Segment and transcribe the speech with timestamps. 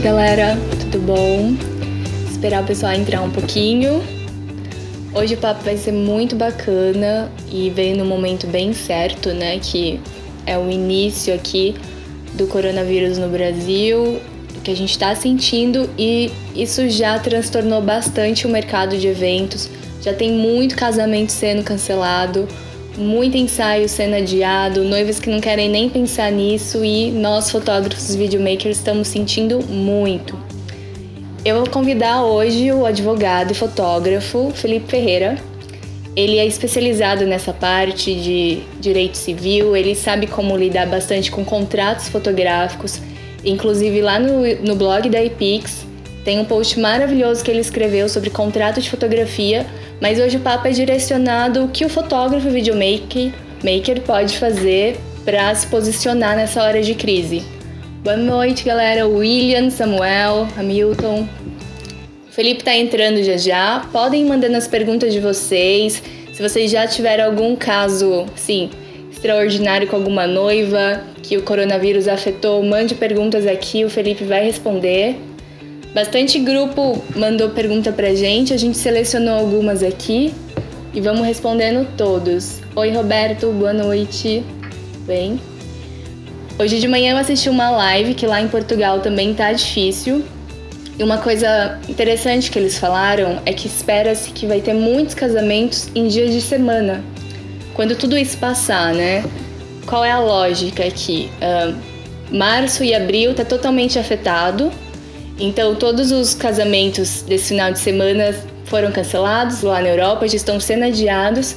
[0.00, 0.56] noite, galera.
[0.80, 1.54] Tudo bom?
[2.30, 4.02] Esperar o pessoal entrar um pouquinho.
[5.14, 9.58] Hoje o papo vai ser muito bacana e veio no momento bem certo, né?
[9.58, 10.00] Que
[10.46, 11.74] é o início aqui
[12.34, 14.20] do coronavírus no Brasil,
[14.56, 19.68] o que a gente está sentindo e isso já transtornou bastante o mercado de eventos.
[20.00, 22.48] Já tem muito casamento sendo cancelado
[22.96, 28.78] muito ensaio sendo adiado, noivas que não querem nem pensar nisso e nós fotógrafos videomakers
[28.78, 30.38] estamos sentindo muito.
[31.44, 35.38] Eu vou convidar hoje o advogado e fotógrafo Felipe Ferreira.
[36.14, 42.08] Ele é especializado nessa parte de direito civil, ele sabe como lidar bastante com contratos
[42.08, 43.00] fotográficos.
[43.44, 45.86] Inclusive lá no, no blog da Epix
[46.24, 49.66] tem um post maravilhoso que ele escreveu sobre contrato de fotografia
[50.00, 55.54] mas hoje o papo é direcionado o que o fotógrafo videomaker maker pode fazer para
[55.54, 57.42] se posicionar nessa hora de crise.
[58.02, 59.06] Boa noite, galera.
[59.06, 61.28] William, Samuel, Hamilton.
[62.26, 63.86] O Felipe está entrando já já.
[63.92, 66.02] Podem mandando as perguntas de vocês.
[66.32, 68.70] Se vocês já tiveram algum caso, sim,
[69.12, 75.16] extraordinário com alguma noiva que o coronavírus afetou, mande perguntas aqui, o Felipe vai responder.
[75.94, 80.32] Bastante grupo mandou pergunta pra gente, a gente selecionou algumas aqui
[80.94, 82.60] e vamos respondendo todos.
[82.76, 84.44] Oi, Roberto, boa noite.
[85.04, 85.40] Bem?
[86.56, 90.24] Hoje de manhã eu assisti uma live que lá em Portugal também tá difícil.
[90.96, 95.88] E uma coisa interessante que eles falaram é que espera-se que vai ter muitos casamentos
[95.92, 97.02] em dias de semana.
[97.74, 99.24] Quando tudo isso passar, né?
[99.86, 101.32] Qual é a lógica aqui?
[101.42, 101.76] Uh,
[102.30, 104.70] março e abril tá totalmente afetado
[105.38, 110.60] então, todos os casamentos desse final de semana foram cancelados lá na Europa, já estão
[110.60, 111.56] sendo adiados.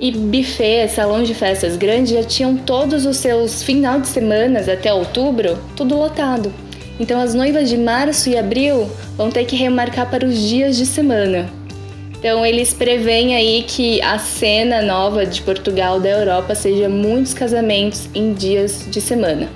[0.00, 4.92] E buffet, salão de festas grandes já tinham todos os seus final de semana até
[4.92, 6.52] outubro tudo lotado.
[7.00, 10.86] Então as noivas de março e abril vão ter que remarcar para os dias de
[10.86, 11.48] semana.
[12.16, 18.08] Então eles preveem aí que a cena nova de Portugal da Europa seja muitos casamentos
[18.14, 19.48] em dias de semana.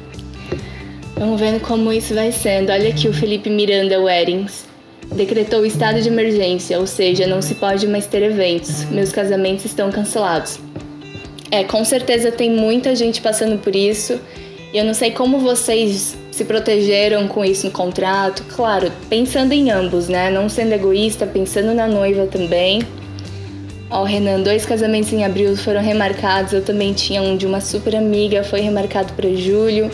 [1.22, 2.72] Vamos vendo como isso vai sendo.
[2.72, 4.64] Olha aqui o Felipe Miranda Weddings.
[5.14, 8.84] Decretou o estado de emergência, ou seja, não se pode mais ter eventos.
[8.86, 10.58] Meus casamentos estão cancelados.
[11.48, 14.18] É, com certeza tem muita gente passando por isso.
[14.74, 18.42] E eu não sei como vocês se protegeram com isso no contrato.
[18.56, 20.28] Claro, pensando em ambos, né?
[20.28, 22.82] Não sendo egoísta, pensando na noiva também.
[23.88, 26.52] Ó, Renan, dois casamentos em abril foram remarcados.
[26.52, 29.88] Eu também tinha um de uma super amiga, foi remarcado para julho.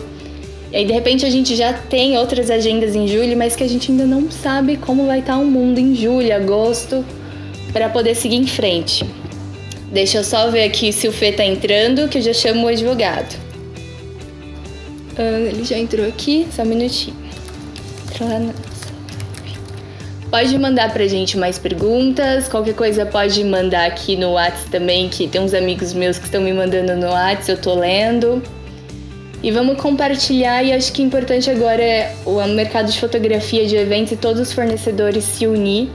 [0.71, 3.67] E aí, de repente, a gente já tem outras agendas em julho, mas que a
[3.67, 7.03] gente ainda não sabe como vai estar o mundo em julho, agosto,
[7.73, 9.03] para poder seguir em frente.
[9.91, 12.67] Deixa eu só ver aqui se o Fê tá entrando, que eu já chamo o
[12.67, 13.33] advogado.
[15.17, 17.17] Uh, ele já entrou aqui, só um minutinho.
[20.29, 25.27] Pode mandar pra gente mais perguntas, qualquer coisa pode mandar aqui no WhatsApp também, que
[25.27, 28.43] tem uns amigos meus que estão me mandando no WhatsApp, eu tô lendo.
[29.41, 34.11] E vamos compartilhar, e acho que importante agora é o mercado de fotografia de eventos
[34.11, 35.89] e todos os fornecedores se unir,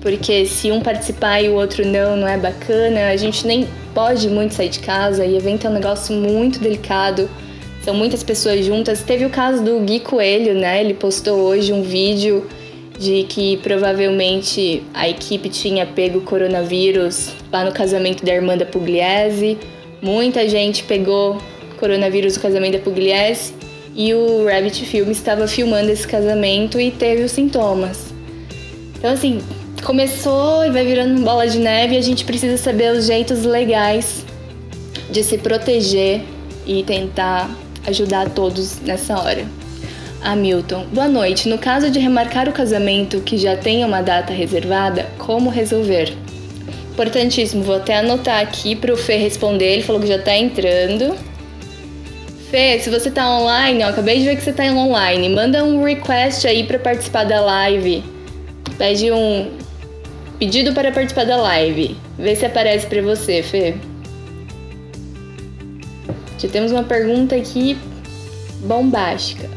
[0.00, 3.08] porque se um participar e o outro não, não é bacana.
[3.10, 7.28] A gente nem pode muito sair de casa e evento é um negócio muito delicado.
[7.84, 9.02] São muitas pessoas juntas.
[9.02, 10.80] Teve o caso do Gui Coelho, né?
[10.80, 12.46] Ele postou hoje um vídeo
[12.98, 19.58] de que provavelmente a equipe tinha pego coronavírus lá no casamento da irmã da Pugliese.
[20.00, 21.38] Muita gente pegou
[21.76, 23.54] coronavírus do casamento da Pugliese
[23.94, 28.14] e o Rabbit Film estava filmando esse casamento e teve os sintomas.
[28.98, 29.40] Então assim,
[29.84, 34.24] começou e vai virando bola de neve e a gente precisa saber os jeitos legais
[35.10, 36.22] de se proteger
[36.66, 37.50] e tentar
[37.86, 39.46] ajudar todos nessa hora.
[40.22, 41.48] Hamilton, boa noite.
[41.48, 46.12] No caso de remarcar o casamento que já tenha uma data reservada, como resolver?
[46.90, 49.66] Importantíssimo, vou até anotar aqui para o Fê responder.
[49.66, 51.14] Ele falou que já está entrando.
[52.50, 55.82] Fê, se você tá online, ó, acabei de ver que você tá online, manda um
[55.82, 58.04] request aí para participar da live.
[58.78, 59.50] Pede um
[60.38, 61.96] pedido para participar da live.
[62.16, 63.74] Vê se aparece para você, Fê.
[66.38, 67.76] Já temos uma pergunta aqui
[68.60, 69.48] bombástica.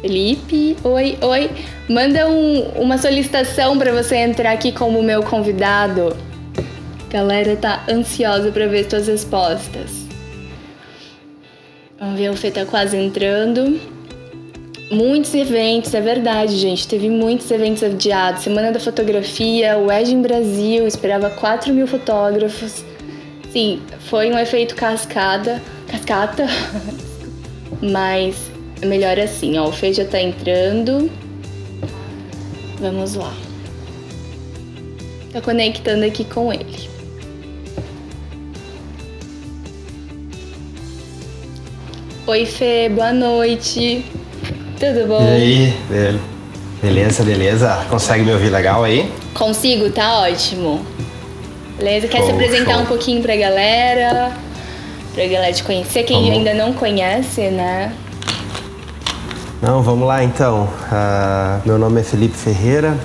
[0.00, 1.50] Felipe, oi, oi.
[1.88, 6.16] Manda um, uma solicitação para você entrar aqui como meu convidado.
[7.08, 10.03] galera tá ansiosa para ver suas respostas.
[12.04, 13.80] Vamos ver, o Fê tá quase entrando.
[14.90, 16.86] Muitos eventos, é verdade, gente.
[16.86, 18.42] Teve muitos eventos adiados.
[18.42, 22.84] Semana da Fotografia, o Edge em Brasil, esperava 4 mil fotógrafos.
[23.50, 23.80] Sim,
[24.10, 26.46] foi um efeito cascada, cascata,
[27.80, 28.36] mas
[28.82, 29.68] é melhor assim, ó.
[29.68, 31.10] O Fê já tá entrando.
[32.80, 33.32] Vamos lá.
[35.32, 36.93] Tá conectando aqui com ele.
[42.26, 44.02] Oi, Fê, boa noite.
[44.80, 45.22] Tudo bom?
[45.22, 45.74] E aí,
[46.80, 47.84] beleza, beleza?
[47.90, 49.12] Consegue me ouvir legal aí?
[49.34, 50.80] Consigo, tá ótimo.
[51.76, 52.08] Beleza?
[52.08, 52.82] Quer show, se apresentar show.
[52.82, 54.32] um pouquinho pra galera?
[55.14, 56.38] Pra galera te conhecer, quem vamos.
[56.38, 57.92] ainda não conhece, né?
[59.60, 60.62] Não, vamos lá então.
[60.64, 62.96] Uh, meu nome é Felipe Ferreira,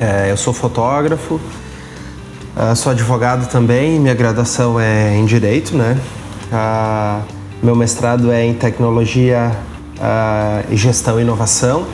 [0.00, 6.00] uh, eu sou fotógrafo, uh, sou advogado também, minha graduação é em Direito, né?
[6.50, 7.20] Ah,
[7.62, 9.50] meu mestrado é em Tecnologia,
[9.96, 11.86] uh, Gestão e Inovação.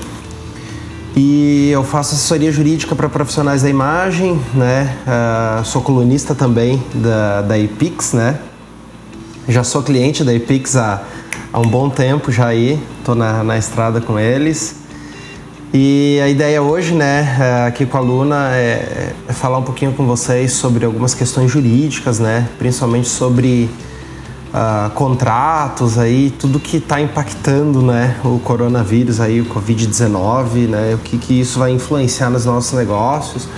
[1.16, 4.96] E eu faço assessoria jurídica para profissionais da imagem, né?
[5.06, 8.38] Uh, sou colunista também da, da Epix, né?
[9.48, 11.02] Já sou cliente da Epix há,
[11.52, 14.76] há um bom tempo já aí, tô na, na estrada com eles.
[15.72, 19.92] E a ideia hoje, né, eh, aqui com a Luna, é, é falar um pouquinho
[19.92, 22.48] com vocês sobre algumas questões jurídicas, né?
[22.58, 23.68] Principalmente sobre
[24.54, 30.98] uh, contratos aí, tudo que está impactando, né, o coronavírus aí, o Covid-19, né, o
[30.98, 33.48] que, que isso vai influenciar nos nossos negócios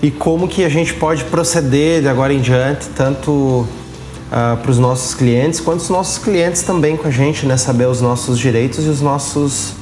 [0.00, 3.66] e como que a gente pode proceder de agora em diante, tanto uh,
[4.62, 7.56] para os nossos clientes, quanto os nossos clientes também com a gente, né?
[7.56, 9.72] Saber os nossos direitos e os nossos,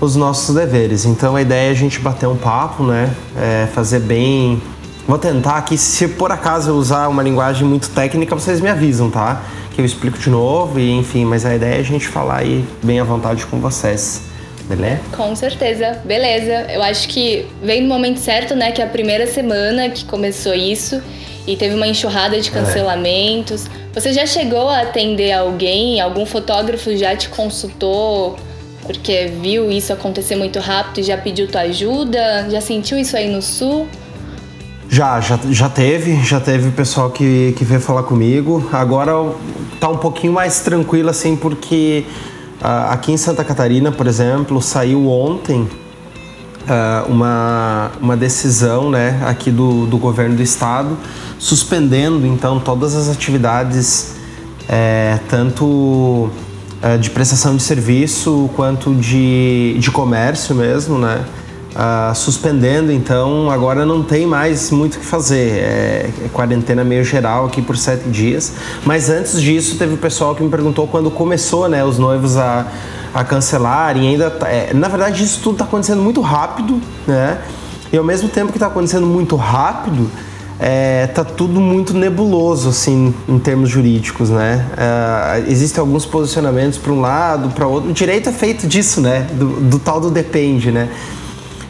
[0.00, 1.04] os nossos deveres.
[1.04, 3.14] Então a ideia é a gente bater um papo, né?
[3.36, 4.60] É fazer bem.
[5.06, 9.10] Vou tentar aqui, se por acaso eu usar uma linguagem muito técnica, vocês me avisam,
[9.10, 9.42] tá?
[9.74, 12.64] Que eu explico de novo e enfim, mas a ideia é a gente falar aí
[12.82, 14.22] bem à vontade com vocês.
[14.64, 15.00] Beleza?
[15.16, 16.66] Com certeza, beleza.
[16.72, 18.70] Eu acho que vem no momento certo, né?
[18.70, 21.02] Que é a primeira semana que começou isso
[21.44, 22.52] e teve uma enxurrada de é.
[22.52, 23.66] cancelamentos.
[23.66, 24.00] É.
[24.00, 26.00] Você já chegou a atender alguém?
[26.00, 28.36] Algum fotógrafo já te consultou
[28.82, 32.48] porque viu isso acontecer muito rápido e já pediu tua ajuda?
[32.50, 33.88] Já sentiu isso aí no sul?
[34.92, 38.68] Já, já, já teve, já teve pessoal que, que veio falar comigo.
[38.72, 39.12] Agora
[39.78, 42.04] tá um pouquinho mais tranquilo assim, porque
[42.60, 49.52] uh, aqui em Santa Catarina, por exemplo, saiu ontem uh, uma, uma decisão né, aqui
[49.52, 50.98] do, do governo do estado
[51.40, 54.14] suspendendo então todas as atividades,
[54.68, 56.28] é, tanto
[56.82, 61.24] é, de prestação de serviço quanto de, de comércio mesmo, né?
[61.70, 65.50] Uh, suspendendo, então agora não tem mais muito o que fazer.
[65.50, 68.54] É, é, quarentena meio geral aqui por sete dias.
[68.84, 72.66] Mas antes disso, teve o pessoal que me perguntou quando começou né, os noivos a,
[73.14, 74.08] a cancelarem.
[74.08, 77.38] Ainda, tá, é, na verdade, isso tudo está acontecendo muito rápido, né?
[77.92, 80.10] E ao mesmo tempo que está acontecendo muito rápido,
[80.58, 84.66] é, tá tudo muito nebuloso assim em termos jurídicos, né?
[84.76, 87.90] É, existem alguns posicionamentos para um lado, para outro.
[87.90, 89.26] O direito é feito disso, né?
[89.32, 90.88] Do, do tal do depende, né?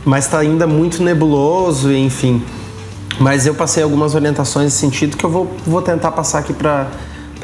[0.04, 2.42] Mas está ainda muito nebuloso, enfim.
[3.18, 6.88] Mas eu passei algumas orientações nesse sentido que eu vou, vou tentar passar aqui para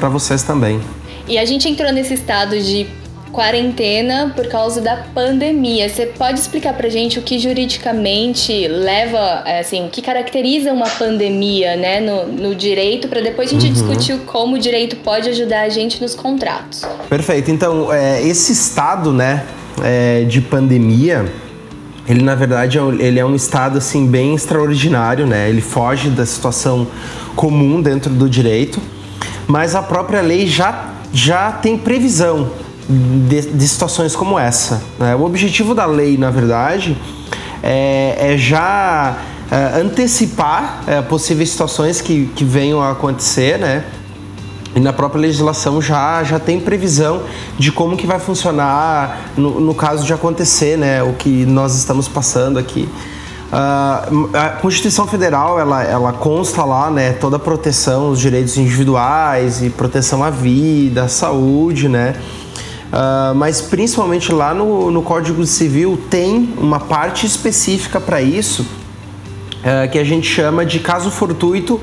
[0.09, 0.81] vocês também.
[1.27, 2.87] E a gente entrou nesse estado de
[3.31, 5.87] quarentena por causa da pandemia.
[5.87, 11.75] Você pode explicar pra gente o que juridicamente leva, assim, o que caracteriza uma pandemia,
[11.75, 13.73] né, no, no direito, para depois a gente uhum.
[13.73, 16.83] discutir como o direito pode ajudar a gente nos contratos.
[17.07, 17.51] Perfeito.
[17.51, 19.45] Então, é, esse estado, né,
[19.83, 21.31] é, de pandemia,
[22.07, 25.49] ele na verdade é ele é um estado assim bem extraordinário, né?
[25.49, 26.87] Ele foge da situação
[27.35, 28.81] comum dentro do direito,
[29.47, 32.51] mas a própria lei já já tem previsão
[32.89, 34.81] de, de situações como essa.
[34.99, 35.15] Né?
[35.15, 36.97] O objetivo da lei, na verdade,
[37.63, 39.17] é, é já
[39.51, 43.83] é, antecipar é, possíveis situações que, que venham a acontecer, né?
[44.77, 47.23] E na própria legislação já, já tem previsão
[47.57, 52.07] de como que vai funcionar no, no caso de acontecer, né, o que nós estamos
[52.07, 52.87] passando aqui.
[53.47, 59.63] Uh, a Constituição Federal ela, ela consta lá né, toda a proteção os direitos individuais
[59.63, 62.13] e proteção à vida, à saúde, né?
[62.93, 69.89] Uh, mas principalmente lá no, no Código Civil tem uma parte específica para isso uh,
[69.91, 71.81] que a gente chama de caso fortuito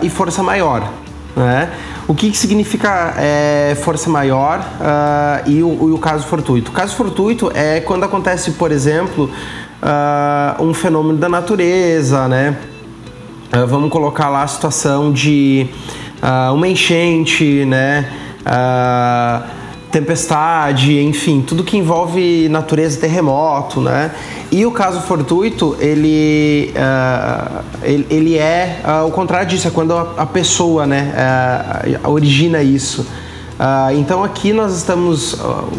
[0.00, 1.03] e força maior.
[1.36, 1.72] Né?
[2.06, 6.70] O que, que significa é, força maior uh, e, o, e, o, caso fortuito?
[6.70, 9.28] O caso fortuito é quando acontece, por exemplo,
[9.82, 12.56] uh, um fenômeno da natureza, né?
[13.52, 15.66] Uh, vamos colocar lá a situação de
[16.54, 18.08] uma enchente, né?
[19.94, 24.10] Tempestade, enfim, tudo que envolve natureza, terremoto, né?
[24.50, 29.94] E o caso fortuito, ele, uh, ele, ele, é uh, o contrário disso, é quando
[29.94, 31.14] a, a pessoa, né,
[32.04, 33.06] uh, origina isso.
[33.96, 35.38] Então aqui nós estamos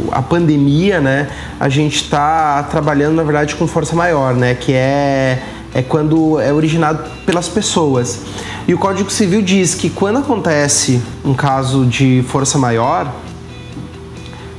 [0.09, 1.27] a pandemia, né?
[1.59, 4.55] A gente está trabalhando na verdade com força maior, né?
[4.55, 5.43] Que é
[5.73, 8.21] é quando é originado pelas pessoas.
[8.65, 13.13] E o Código Civil diz que quando acontece um caso de força maior,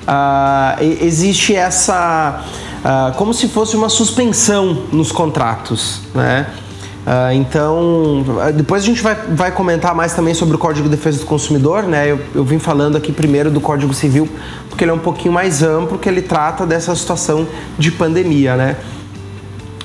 [0.06, 2.44] uh, existe essa
[3.16, 6.46] como se fosse uma suspensão nos contratos, né?
[7.06, 8.24] Uh, então,
[8.56, 11.84] depois a gente vai, vai comentar mais também sobre o Código de Defesa do Consumidor,
[11.84, 12.10] né?
[12.10, 14.28] Eu, eu vim falando aqui primeiro do Código Civil,
[14.68, 17.46] porque ele é um pouquinho mais amplo, que ele trata dessa situação
[17.78, 18.76] de pandemia, né?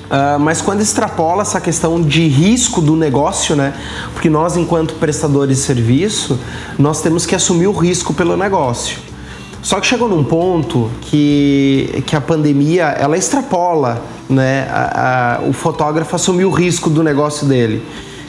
[0.10, 3.76] Uh, mas quando extrapola essa questão de risco do negócio, né?
[4.14, 6.40] Porque nós, enquanto prestadores de serviço,
[6.78, 8.98] nós temos que assumir o risco pelo negócio.
[9.62, 15.54] Só que chegou num ponto que, que a pandemia ela extrapola né, a, a, o
[15.54, 17.86] fotógrafo assumir o risco do negócio dele.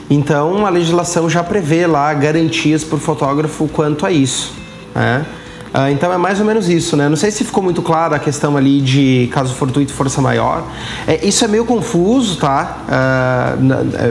[0.09, 4.53] Então a legislação já prevê lá garantias para o fotógrafo quanto a isso.
[4.93, 5.25] Né?
[5.73, 7.09] Ah, então é mais ou menos isso, né?
[7.09, 10.63] Não sei se ficou muito claro a questão ali de caso fortuito força maior.
[11.07, 12.83] É, isso é meio confuso, tá?
[12.87, 13.55] Ah,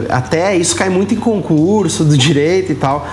[0.09, 3.07] até isso cai muito em concurso do direito e tal,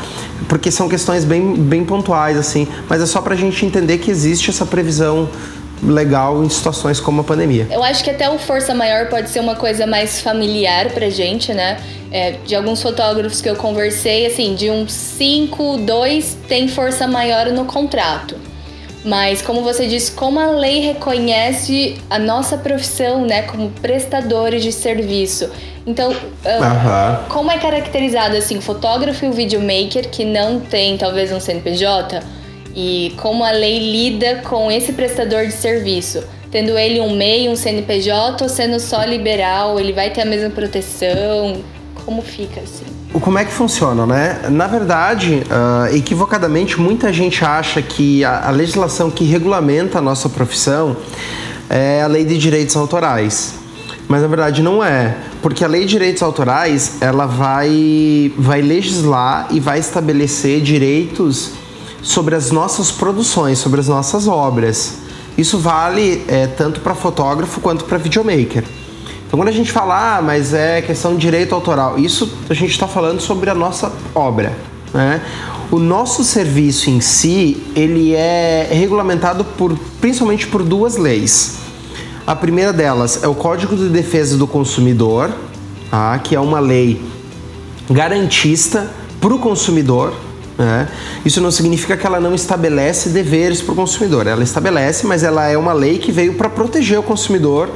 [0.48, 2.68] porque são questões bem, bem pontuais, assim.
[2.90, 5.30] Mas é só para a gente entender que existe essa previsão
[5.82, 7.68] legal em situações como a pandemia.
[7.72, 11.54] Eu acho que até o força maior pode ser uma coisa mais familiar pra gente,
[11.54, 11.78] né?
[12.12, 17.48] É, de alguns fotógrafos que eu conversei, assim, de uns 5, 2 tem força maior
[17.48, 18.36] no contrato.
[19.06, 24.74] Mas, como você disse, como a lei reconhece a nossa profissão, né, como prestadores de
[24.74, 25.50] serviço.
[25.88, 26.14] Então,
[27.30, 32.22] como é caracterizado, assim, o fotógrafo e o videomaker que não tem, talvez, um CNPJ?
[32.80, 36.24] E como a lei lida com esse prestador de serviço.
[36.50, 40.50] Tendo ele um MEI, um CNPJ ou sendo só liberal, ele vai ter a mesma
[40.50, 41.62] proteção?
[42.06, 42.86] Como fica assim?
[43.20, 44.40] Como é que funciona, né?
[44.50, 50.30] Na verdade, uh, equivocadamente, muita gente acha que a, a legislação que regulamenta a nossa
[50.30, 50.96] profissão
[51.70, 53.56] é a lei de direitos autorais.
[54.08, 59.48] Mas na verdade não é, porque a lei de direitos autorais ela vai, vai legislar
[59.52, 61.59] e vai estabelecer direitos
[62.02, 65.00] sobre as nossas produções, sobre as nossas obras.
[65.38, 68.64] Isso vale é, tanto para fotógrafo quanto para videomaker.
[69.26, 72.72] Então, quando a gente fala, ah, mas é questão de direito autoral, isso a gente
[72.72, 74.58] está falando sobre a nossa obra.
[74.94, 75.22] Né?
[75.72, 81.58] O nosso serviço em si, ele é regulamentado por, principalmente por duas leis.
[82.26, 85.32] A primeira delas é o Código de Defesa do Consumidor,
[85.92, 86.18] tá?
[86.20, 87.00] que é uma lei
[87.90, 88.92] garantista
[89.22, 90.14] para o consumidor,
[90.60, 90.90] né?
[91.26, 94.28] Isso não significa que ela não estabelece deveres para o consumidor.
[94.28, 97.70] Ela estabelece, mas ela é uma lei que veio para proteger o consumidor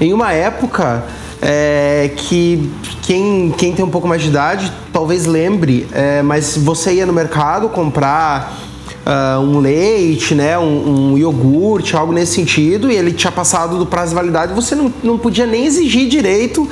[0.00, 1.04] em uma época
[1.40, 2.72] é, que
[3.02, 7.12] quem, quem tem um pouco mais de idade talvez lembre, é, mas você ia no
[7.12, 8.63] mercado comprar
[9.04, 13.86] uh, um leite, né, um, um, iogurte, algo nesse sentido, e ele tinha passado do
[13.86, 16.68] prazo de validade, você não, não podia nem exigir direito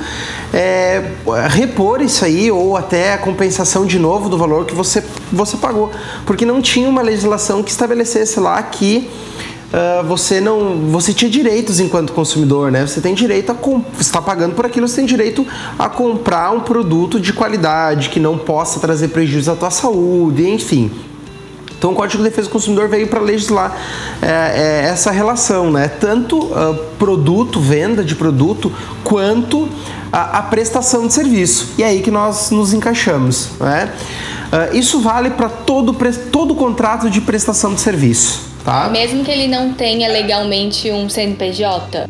[0.53, 1.03] é,
[1.49, 5.91] repor isso aí ou até a compensação de novo do valor que você, você pagou,
[6.25, 9.09] porque não tinha uma legislação que estabelecesse lá que
[9.73, 12.85] Uh, você não você tinha direitos enquanto consumidor né?
[12.85, 13.55] Você tem direito a
[13.99, 15.47] está pagando por aquilo você tem direito
[15.79, 20.91] a comprar um produto de qualidade que não possa trazer prejuízo à tua saúde enfim
[21.83, 23.77] então o Código de Defesa do Consumidor veio para legislar
[24.21, 24.27] é,
[24.85, 25.89] é, essa relação, né?
[25.89, 28.71] Tanto uh, produto, venda de produto,
[29.03, 29.67] quanto
[30.09, 31.73] a, a, prestação de serviço.
[31.77, 33.91] E é aí que nós nos encaixamos, né?
[34.47, 35.93] Uh, isso vale para todo,
[36.31, 38.87] todo contrato de prestação de serviço, tá?
[38.87, 42.09] Mesmo que ele não tenha legalmente um CNPJ?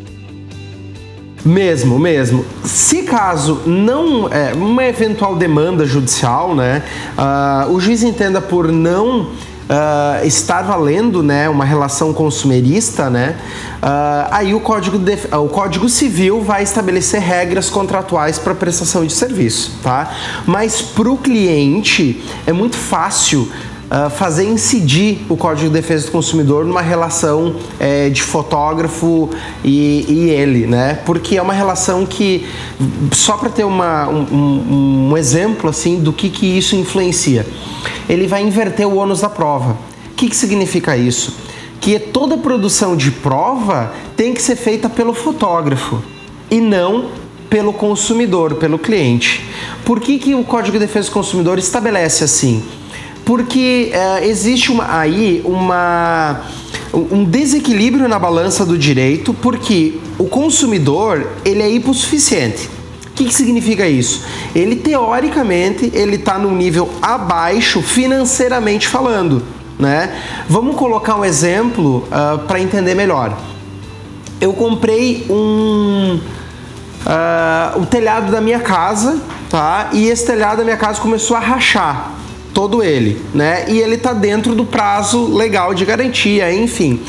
[1.44, 2.46] Mesmo, mesmo.
[2.62, 6.80] Se caso não é uma eventual demanda judicial, né,
[7.18, 9.30] uh, o juiz entenda por não
[9.68, 13.36] uh, estar valendo né, uma relação consumerista, né,
[13.82, 19.12] uh, aí o código, de, o código Civil vai estabelecer regras contratuais para prestação de
[19.12, 19.78] serviço.
[19.82, 20.12] Tá?
[20.46, 23.50] Mas para o cliente é muito fácil
[23.84, 29.28] Uh, fazer incidir o Código de Defesa do Consumidor numa relação é, de fotógrafo
[29.62, 31.00] e, e, ele, né?
[31.04, 32.46] Porque é uma relação que,
[33.12, 37.46] só para ter uma, um, um, exemplo assim do que, que isso influencia,
[38.08, 39.76] ele vai inverter o ônus da prova.
[40.10, 41.36] O que, que significa isso?
[41.78, 46.02] Que toda produção de prova tem que ser feita pelo fotógrafo
[46.50, 47.10] e não
[47.50, 49.44] pelo consumidor, pelo cliente.
[49.84, 52.64] Por que, que o Código de Defesa do Consumidor estabelece assim?
[53.24, 56.42] Porque é, existe uma, aí uma,
[56.92, 62.68] um desequilíbrio na balança do direito, porque o consumidor ele é hipossuficiente.
[63.06, 64.24] O que, que significa isso?
[64.54, 69.42] Ele teoricamente ele está num nível abaixo financeiramente falando,
[69.78, 70.12] né?
[70.48, 73.38] Vamos colocar um exemplo uh, ah, para entender melhor.
[74.40, 76.18] Eu comprei um
[77.06, 79.90] uh, o telhado da minha casa, tá?
[79.92, 82.13] E esse telhado da minha casa começou a rachar
[82.54, 83.64] todo ele, né?
[83.68, 87.00] E ele tá dentro do prazo legal de garantia, enfim.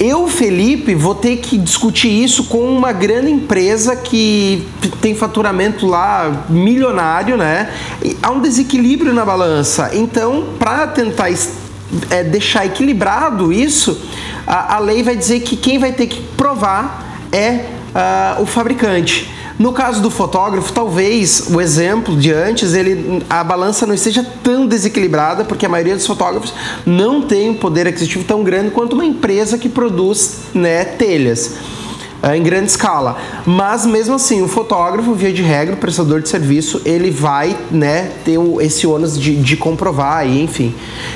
[0.00, 4.64] Eu, Felipe, vou ter que discutir isso com uma grande empresa que
[5.00, 7.72] tem faturamento lá milionário, né?
[8.04, 9.90] E há um desequilíbrio na balança.
[9.94, 11.28] Então, para tentar
[12.10, 14.00] é, deixar equilibrado isso,
[14.46, 17.64] a, a, lei vai dizer que quem vai ter que provar é
[18.38, 19.28] uh, o fabricante.
[19.58, 24.66] No caso do fotógrafo, talvez o exemplo de antes, ele, a balança não esteja tão
[24.66, 26.54] desequilibrada, porque a maioria dos fotógrafos
[26.86, 31.56] não tem um poder aquisitivo tão grande quanto uma empresa que produz né, telhas
[32.22, 33.16] eh, em grande escala.
[33.44, 38.12] Mas mesmo assim, o fotógrafo, via de regra, o prestador de serviço, ele vai né,
[38.24, 40.72] ter esse ônus de, de comprovar, e, enfim.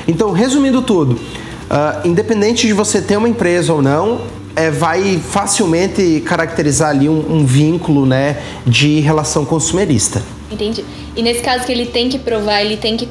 [0.09, 4.21] Então, resumindo tudo, uh, independente de você ter uma empresa ou não,
[4.55, 10.23] é, vai facilmente caracterizar ali um, um, vínculo né, de relação consumerista.
[10.51, 10.85] Entendi.
[11.17, 13.09] E nesse caso que ele tem que provar, ele tem que,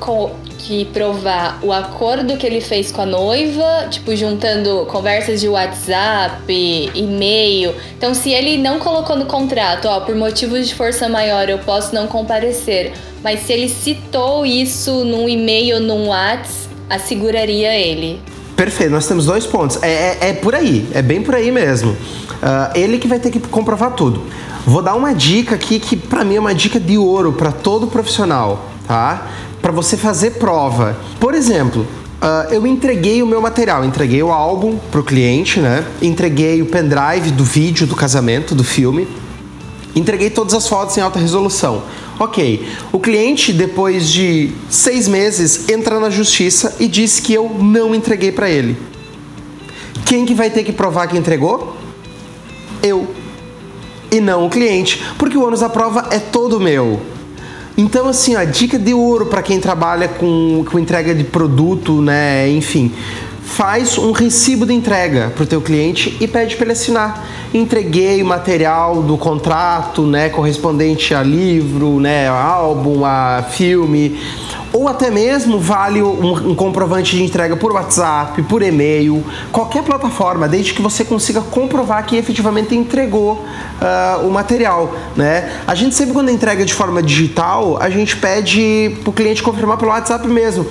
[0.60, 6.44] que provar o acordo que ele fez com a noiva, tipo, juntando conversas de WhatsApp,
[6.94, 7.74] e-mail.
[7.98, 11.96] Então, se ele não colocou no contrato, ó, por motivos de força maior eu posso
[11.96, 12.94] não comparecer,
[13.24, 18.20] mas se ele citou isso num e-mail num WhatsApp, asseguraria ele.
[18.62, 19.82] Perfeito, nós temos dois pontos.
[19.82, 21.94] É, é, é por aí, é bem por aí mesmo.
[21.94, 21.98] Uh,
[22.76, 24.22] ele que vai ter que comprovar tudo.
[24.68, 27.88] Vou dar uma dica aqui que para mim é uma dica de ouro para todo
[27.88, 29.30] profissional, tá?
[29.64, 30.96] Para você fazer prova.
[31.20, 31.88] Por exemplo,
[32.22, 35.84] Uh, eu entreguei o meu material, entreguei o álbum pro cliente, né?
[36.04, 39.08] Entreguei o pendrive do vídeo do casamento, do filme.
[39.96, 41.82] Entreguei todas as fotos em alta resolução.
[42.22, 47.96] Ok, o cliente, depois de seis meses, entra na justiça e diz que eu não
[47.96, 48.78] entreguei para ele.
[50.06, 51.76] Quem que vai ter que provar que entregou?
[52.84, 53.08] Eu.
[54.12, 57.02] E não o cliente, porque o ônus da prova é todo meu.
[57.76, 62.48] Então, assim, a dica de ouro para quem trabalha com, com entrega de produto, né?
[62.52, 62.92] Enfim,
[63.44, 67.26] faz um recibo de entrega para o teu cliente e pede para ele assinar.
[67.54, 74.18] Entreguei o material do contrato, né, correspondente a livro, né, álbum, a filme,
[74.74, 80.48] ou até mesmo vale um, um, comprovante de entrega por WhatsApp, por e-mail, qualquer plataforma,
[80.48, 85.52] desde que você consiga comprovar que efetivamente entregou uh, o material, né?
[85.68, 89.78] A gente sempre quando entrega de forma digital, a gente pede para o cliente confirmar
[89.78, 90.66] pelo WhatsApp mesmo.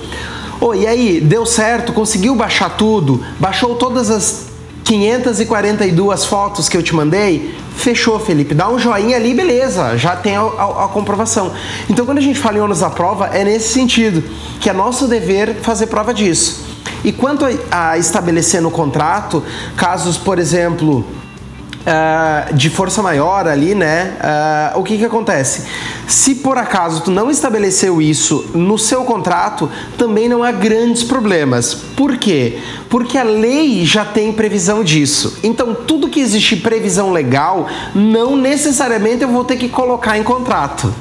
[0.63, 1.91] Oh, e aí, deu certo?
[1.91, 3.25] Conseguiu baixar tudo?
[3.39, 4.45] Baixou todas as
[4.83, 7.55] 542 fotos que eu te mandei?
[7.75, 8.53] Fechou, Felipe.
[8.53, 11.51] Dá um joinha ali, beleza, já tem a, a, a comprovação.
[11.89, 14.23] Então, quando a gente fala em ônus da prova, é nesse sentido,
[14.59, 16.63] que é nosso dever fazer prova disso.
[17.03, 19.43] E quanto a, a estabelecer no contrato,
[19.75, 21.03] casos, por exemplo,
[21.81, 24.15] Uh, de força maior ali, né?
[24.75, 25.63] Uh, o que que acontece?
[26.07, 29.67] Se por acaso tu não estabeleceu isso no seu contrato,
[29.97, 31.73] também não há grandes problemas.
[31.73, 32.59] Por quê?
[32.87, 35.39] Porque a lei já tem previsão disso.
[35.41, 40.93] Então, tudo que existe previsão legal, não necessariamente eu vou ter que colocar em contrato.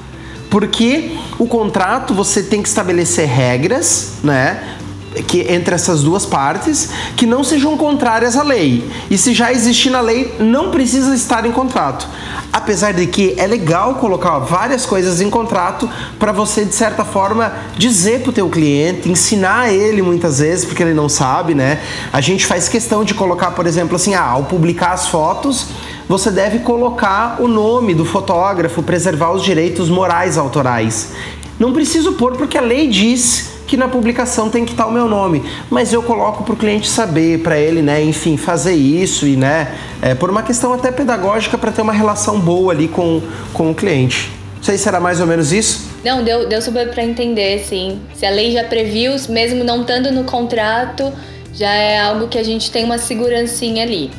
[0.48, 4.78] Porque o contrato você tem que estabelecer regras, né?
[5.26, 8.88] Que entre essas duas partes que não sejam contrárias à lei.
[9.10, 12.08] E se já existir na lei, não precisa estar em contrato.
[12.52, 17.52] Apesar de que é legal colocar várias coisas em contrato para você de certa forma
[17.76, 21.80] dizer para o teu cliente, ensinar ele muitas vezes porque ele não sabe, né?
[22.12, 25.66] A gente faz questão de colocar, por exemplo, assim, ah, ao publicar as fotos,
[26.08, 31.12] você deve colocar o nome do fotógrafo, preservar os direitos morais autorais.
[31.58, 35.06] Não preciso pôr porque a lei diz que na publicação tem que estar o meu
[35.06, 39.36] nome, mas eu coloco para o cliente saber, para ele, né, enfim, fazer isso e,
[39.36, 43.22] né, é, por uma questão até pedagógica para ter uma relação boa ali com,
[43.54, 44.28] com o cliente.
[44.56, 45.88] Não sei se era mais ou menos isso.
[46.04, 48.00] Não, deu, deu super para entender, sim.
[48.12, 51.12] Se a lei já previu, mesmo não estando no contrato,
[51.54, 54.10] já é algo que a gente tem uma segurancinha ali.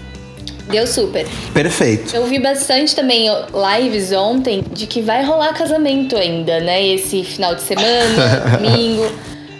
[0.69, 1.27] Deu super.
[1.53, 2.15] Perfeito.
[2.15, 3.27] Eu vi bastante também
[3.77, 6.81] lives ontem de que vai rolar casamento ainda, né?
[6.87, 9.11] Esse final de semana, domingo.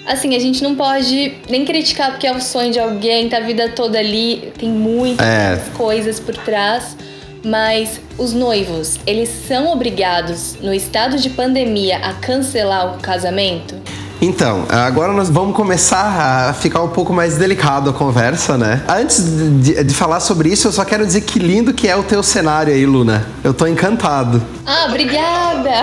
[0.06, 3.42] Assim, a gente não pode nem criticar porque é o sonho de alguém, tá a
[3.42, 5.62] vida toda ali, tem muitas é.
[5.76, 6.96] coisas por trás.
[7.44, 13.76] Mas os noivos, eles são obrigados, no estado de pandemia, a cancelar o casamento?
[14.22, 18.84] Então, agora nós vamos começar a ficar um pouco mais delicado a conversa, né?
[18.88, 19.24] Antes
[19.64, 22.22] de, de, falar sobre isso, eu só quero dizer que lindo que é o teu
[22.22, 23.28] cenário aí, Luna.
[23.44, 24.40] Eu tô encantado.
[24.64, 25.72] Ah, obrigada!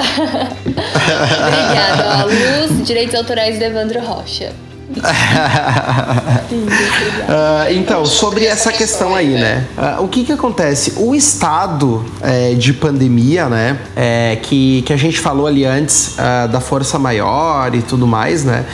[1.48, 2.22] obrigada.
[2.22, 4.52] Ó, Luz, Direitos Autorais de Evandro Rocha.
[4.88, 5.02] Uh,
[7.70, 9.66] então, sobre essa questão aí, né?
[9.76, 10.94] Uh, o que que acontece?
[10.96, 13.78] O estado é, de pandemia, né?
[13.94, 18.44] É, que, que a gente falou ali antes uh, da força maior e tudo mais,
[18.44, 18.64] né?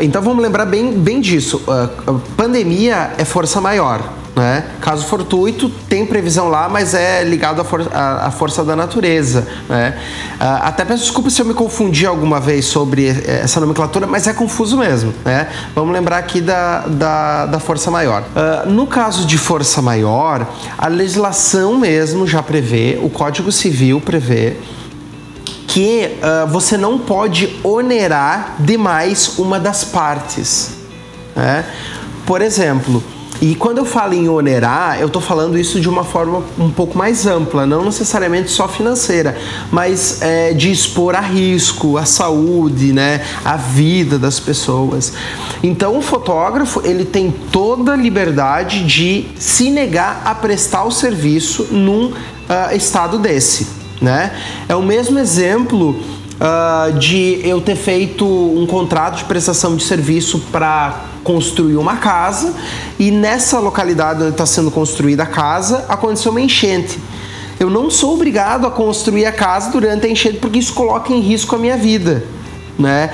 [0.00, 1.62] então vamos lembrar bem, bem disso.
[2.36, 4.02] pandemia é força maior.
[4.38, 4.62] Né?
[4.80, 9.44] Caso fortuito, tem previsão lá, mas é ligado à, for à, à força da natureza.
[9.68, 9.98] Né?
[10.36, 14.32] Uh, até peço desculpa se eu me confundi alguma vez sobre essa nomenclatura, mas é
[14.32, 15.12] confuso mesmo.
[15.24, 15.48] Né?
[15.74, 18.22] Vamos lembrar aqui da, da, da força maior.
[18.22, 20.46] Uh, no caso de força maior,
[20.78, 24.56] a legislação mesmo já prevê, o Código Civil prevê
[25.66, 30.76] que uh, você não pode onerar demais uma das partes.
[31.34, 31.64] Né?
[32.24, 33.02] Por exemplo,
[33.40, 36.98] e quando eu falo em onerar, eu estou falando isso de uma forma um pouco
[36.98, 39.36] mais ampla, não necessariamente só financeira,
[39.70, 45.12] mas é, de expor a risco a saúde, né, a vida das pessoas.
[45.62, 51.68] Então o fotógrafo ele tem toda a liberdade de se negar a prestar o serviço
[51.70, 53.68] num uh, estado desse.
[54.00, 54.32] Né?
[54.68, 60.40] É o mesmo exemplo uh, de eu ter feito um contrato de prestação de serviço
[60.52, 62.54] para construir uma casa
[62.98, 66.98] e nessa localidade onde está sendo construída a casa aconteceu uma enchente.
[67.60, 71.20] Eu não sou obrigado a construir a casa durante a enchente porque isso coloca em
[71.20, 72.24] risco a minha vida.
[72.78, 73.10] Né?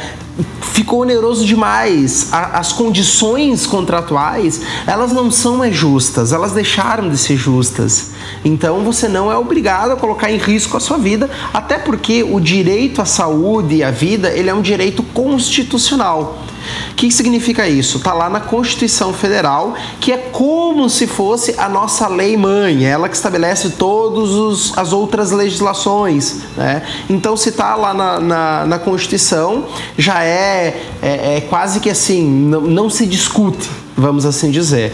[0.61, 2.29] ficou oneroso demais.
[2.33, 8.11] as condições contratuais, elas não são mais justas, elas deixaram de ser justas.
[8.45, 12.39] Então você não é obrigado a colocar em risco a sua vida, até porque o
[12.41, 16.44] direito à saúde e à vida, ele é um direito constitucional.
[16.91, 17.99] O que significa isso?
[17.99, 22.91] Está lá na Constituição Federal, que é como se fosse a nossa lei mãe, é
[22.91, 26.43] ela que estabelece todas as outras legislações.
[26.57, 26.83] Né?
[27.09, 32.25] Então, se está lá na, na, na, Constituição, já é, é, é quase que assim,
[32.25, 34.93] não, não se discute vamos assim dizer.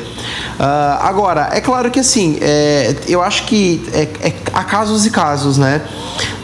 [0.58, 5.10] Uh, agora, é claro que assim, é, eu acho que é, é, há casos e
[5.10, 5.82] casos, né?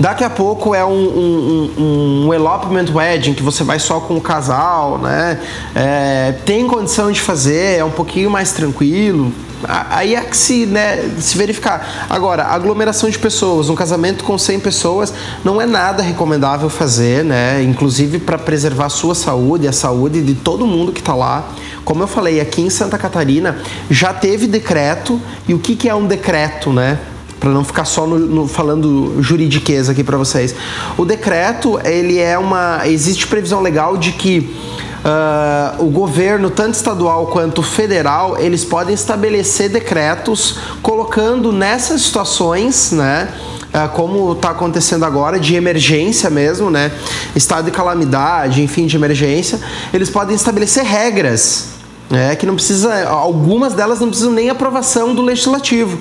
[0.00, 4.16] Daqui a pouco é um, um, um, um elopement wedding que você vai só com
[4.16, 5.40] o casal, né?
[5.74, 9.32] É, tem condição de fazer, é um pouquinho mais tranquilo.
[9.64, 12.06] Aí é que se, né, se verificar.
[12.10, 15.14] Agora, aglomeração de pessoas, um casamento com 100 pessoas
[15.44, 17.62] não é nada recomendável fazer, né?
[17.62, 21.48] Inclusive para preservar a sua saúde, a saúde de todo mundo que está lá.
[21.84, 23.58] Como eu falei, aqui em Santa Catarina
[23.90, 25.20] já teve decreto.
[25.48, 26.98] E o que, que é um decreto, né?
[27.38, 30.54] para não ficar só no, no, falando juridiqueza aqui para vocês.
[30.96, 34.56] O decreto, ele é uma existe previsão legal de que
[35.04, 43.28] Uh, o governo, tanto estadual quanto federal, eles podem estabelecer decretos colocando nessas situações, né?
[43.66, 46.90] Uh, como está acontecendo agora, de emergência mesmo, né?
[47.34, 49.60] Estado de calamidade, enfim, de emergência,
[49.92, 51.75] eles podem estabelecer regras
[52.10, 55.98] é, que não precisa, algumas delas não precisam nem aprovação do legislativo.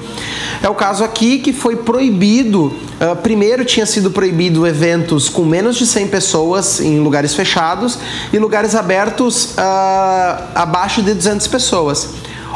[0.62, 5.76] É o caso aqui que foi proibido, uh, primeiro tinha sido proibido eventos com menos
[5.78, 7.98] de 100 pessoas em lugares fechados
[8.32, 12.10] e lugares abertos uh, abaixo de 200 pessoas.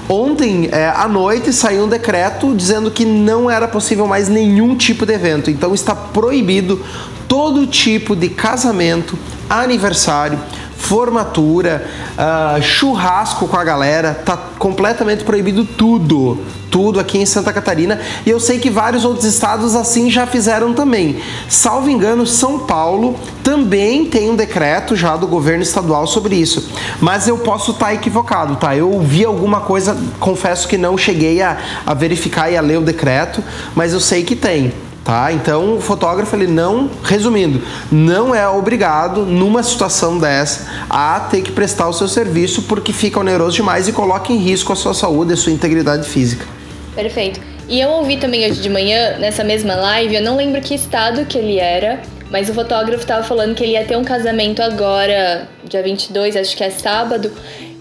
[0.07, 5.05] Ontem é, à noite saiu um decreto dizendo que não era possível mais nenhum tipo
[5.05, 6.83] de evento, então está proibido
[7.27, 9.15] todo tipo de casamento,
[9.47, 10.39] aniversário,
[10.79, 11.85] formatura,
[12.17, 16.39] uh, churrasco com a galera, tá completamente proibido tudo.
[16.71, 17.99] Tudo aqui em Santa Catarina.
[18.25, 21.19] E eu sei que vários outros estados assim já fizeram também.
[21.47, 26.69] Salvo engano, São Paulo também tem um decreto já do governo estadual sobre isso.
[27.01, 28.75] Mas eu posso estar tá equivocado, tá?
[28.75, 32.83] Eu ouvi alguma coisa, confesso que não cheguei a, a verificar e a ler o
[32.83, 33.43] decreto,
[33.75, 34.71] mas eu sei que tem.
[35.09, 35.33] Tá?
[35.33, 41.51] Então, o fotógrafo, ele não, resumindo, não é obrigado, numa situação dessa, a ter que
[41.51, 45.31] prestar o seu serviço porque fica oneroso demais e coloca em risco a sua saúde
[45.31, 46.45] e a sua integridade física.
[46.93, 47.41] Perfeito.
[47.67, 51.25] E eu ouvi também hoje de manhã, nessa mesma live, eu não lembro que estado
[51.25, 55.49] que ele era, mas o fotógrafo estava falando que ele ia ter um casamento agora,
[55.67, 57.31] dia 22, acho que é sábado,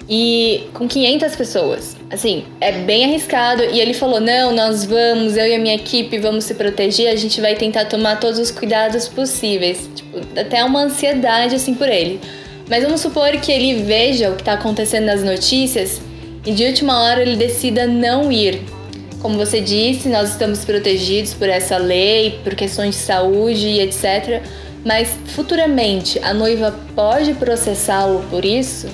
[0.08, 1.97] e com 500 pessoas.
[2.10, 3.62] Assim, é bem arriscado.
[3.64, 7.16] E ele falou: não, nós vamos, eu e a minha equipe vamos se proteger, a
[7.16, 9.88] gente vai tentar tomar todos os cuidados possíveis.
[9.94, 12.20] Tipo, até uma ansiedade assim por ele.
[12.68, 16.00] Mas vamos supor que ele veja o que está acontecendo nas notícias
[16.44, 18.62] e de última hora ele decida não ir.
[19.20, 24.42] Como você disse, nós estamos protegidos por essa lei, por questões de saúde e etc.
[24.84, 28.86] Mas futuramente a noiva pode processá-lo por isso?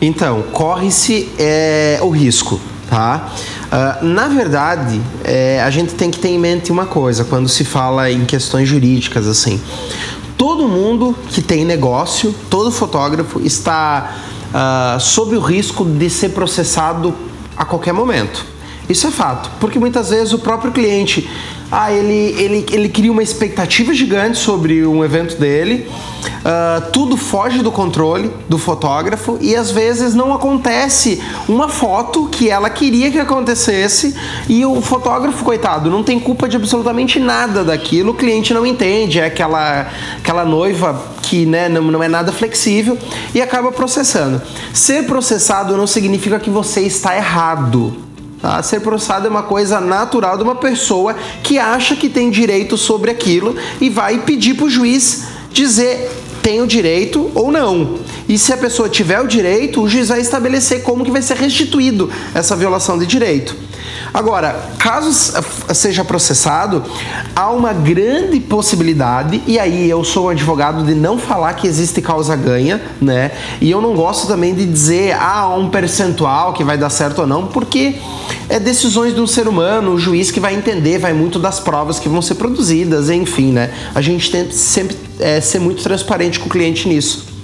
[0.00, 3.32] Então, corre-se é, o risco, tá?
[3.66, 7.64] Uh, na verdade, é, a gente tem que ter em mente uma coisa quando se
[7.64, 9.60] fala em questões jurídicas assim.
[10.36, 17.14] Todo mundo que tem negócio, todo fotógrafo está uh, sob o risco de ser processado
[17.56, 18.44] a qualquer momento.
[18.88, 21.28] Isso é fato, porque muitas vezes o próprio cliente
[21.70, 25.88] ah, ele, ele, ele cria uma expectativa gigante sobre um evento dele,
[26.24, 32.48] uh, tudo foge do controle do fotógrafo e às vezes não acontece uma foto que
[32.48, 34.14] ela queria que acontecesse
[34.48, 39.18] e o fotógrafo, coitado, não tem culpa de absolutamente nada daquilo, o cliente não entende,
[39.18, 42.96] é aquela, aquela noiva que né, não, não é nada flexível
[43.34, 44.40] e acaba processando.
[44.72, 48.05] Ser processado não significa que você está errado
[48.46, 48.62] Tá?
[48.62, 53.10] Ser processado é uma coisa natural de uma pessoa que acha que tem direito sobre
[53.10, 56.08] aquilo e vai pedir para o juiz dizer
[56.42, 57.98] tem o direito ou não.
[58.28, 61.36] E se a pessoa tiver o direito, o juiz vai estabelecer como que vai ser
[61.36, 63.56] restituído essa violação de direito.
[64.16, 65.12] Agora, caso
[65.74, 66.82] seja processado,
[67.34, 72.00] há uma grande possibilidade, e aí eu sou um advogado de não falar que existe
[72.00, 73.30] causa ganha, né?
[73.60, 77.26] E eu não gosto também de dizer, ah, um percentual que vai dar certo ou
[77.26, 77.96] não, porque
[78.48, 81.98] é decisões de um ser humano, o juiz que vai entender, vai muito das provas
[81.98, 83.70] que vão ser produzidas, enfim, né?
[83.94, 87.35] A gente tem sempre é, ser muito transparente com o cliente nisso.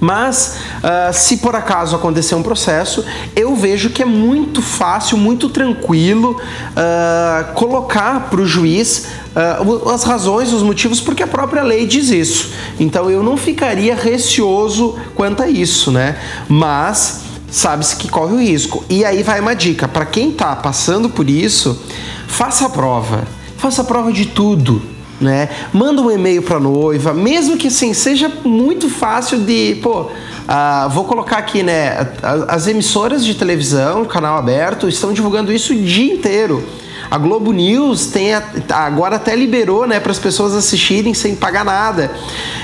[0.00, 3.04] Mas uh, se por acaso acontecer um processo,
[3.36, 10.02] eu vejo que é muito fácil, muito tranquilo uh, colocar para o juiz uh, as
[10.02, 12.50] razões, os motivos, porque a própria lei diz isso.
[12.78, 16.16] Então eu não ficaria receoso quanto a isso, né?
[16.48, 18.82] Mas sabe-se que corre o risco.
[18.88, 21.78] E aí vai uma dica: para quem está passando por isso,
[22.26, 23.24] faça a prova.
[23.58, 24.80] Faça a prova de tudo
[25.20, 25.48] né?
[25.72, 31.04] Manda um e-mail para noiva, mesmo que assim seja muito fácil de, pô, uh, vou
[31.04, 32.08] colocar aqui, né?
[32.48, 36.64] As emissoras de televisão, canal aberto, estão divulgando isso o dia inteiro.
[37.10, 41.64] A Globo News tem a, agora até liberou, né, para as pessoas assistirem sem pagar
[41.64, 42.12] nada.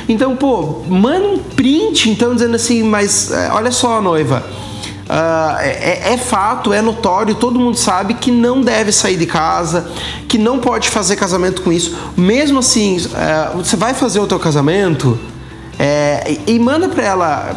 [0.08, 4.44] Então, pô, manda um print, então dizendo assim, mas eh, olha só, noiva
[5.06, 9.88] Uh, é, é, fato, é notório, todo mundo sabe que não deve sair de casa,
[10.26, 11.96] que não pode fazer casamento com isso.
[12.16, 15.16] Mesmo assim, uh, você vai fazer o teu casamento
[15.78, 17.56] é, e manda para ela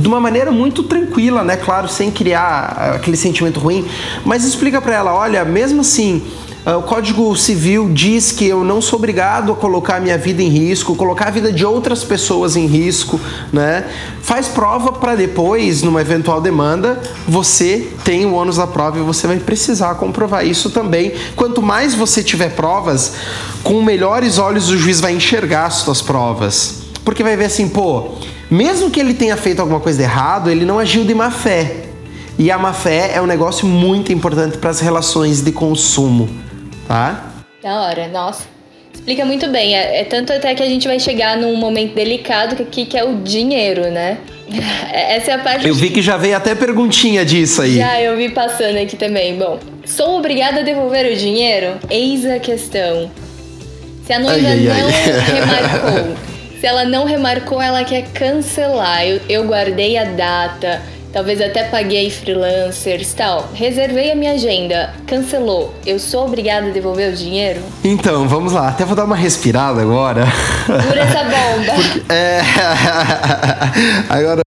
[0.00, 1.56] de uma maneira muito tranquila, né?
[1.56, 3.86] Claro, sem criar aquele sentimento ruim,
[4.24, 6.22] mas explica para ela, olha, mesmo assim
[6.64, 10.94] o Código Civil diz que eu não sou obrigado a colocar minha vida em risco,
[10.94, 13.20] colocar a vida de outras pessoas em risco,
[13.52, 13.84] né?
[14.20, 19.26] Faz prova para depois, numa eventual demanda, você tem o ônus da prova e você
[19.26, 21.12] vai precisar comprovar isso também.
[21.34, 23.14] Quanto mais você tiver provas,
[23.64, 26.82] com melhores olhos o juiz vai enxergar as suas provas.
[27.04, 28.12] Porque vai ver assim, pô,
[28.48, 31.86] mesmo que ele tenha feito alguma coisa errado, ele não agiu de má fé.
[32.38, 36.51] E a má fé é um negócio muito importante para as relações de consumo
[36.86, 37.32] tá?
[37.62, 38.44] Da hora, nossa.
[38.92, 39.76] Explica muito bem.
[39.76, 43.04] É, é, tanto até que a gente vai chegar num momento delicado que, que é
[43.04, 44.18] o dinheiro, né?
[44.92, 45.66] Essa é a parte.
[45.66, 47.76] Eu vi que já veio até perguntinha disso aí.
[47.76, 49.36] Já, eu vi passando aqui também.
[49.36, 51.78] Bom, sou obrigada a devolver o dinheiro?
[51.88, 53.10] Eis a questão.
[54.06, 54.92] Se a noiva ai, ai, não ai.
[55.40, 56.16] remarcou,
[56.60, 59.06] se ela não remarcou, ela quer cancelar.
[59.06, 63.50] Eu, eu guardei a data Talvez até paguei freelancers tal.
[63.52, 65.74] Reservei a minha agenda, cancelou.
[65.84, 67.60] Eu sou obrigada a devolver o dinheiro?
[67.84, 68.68] Então, vamos lá.
[68.68, 70.24] Até vou dar uma respirada agora.
[70.66, 71.72] Dura essa bomba.
[71.74, 72.40] Porque, é...
[74.08, 74.41] agora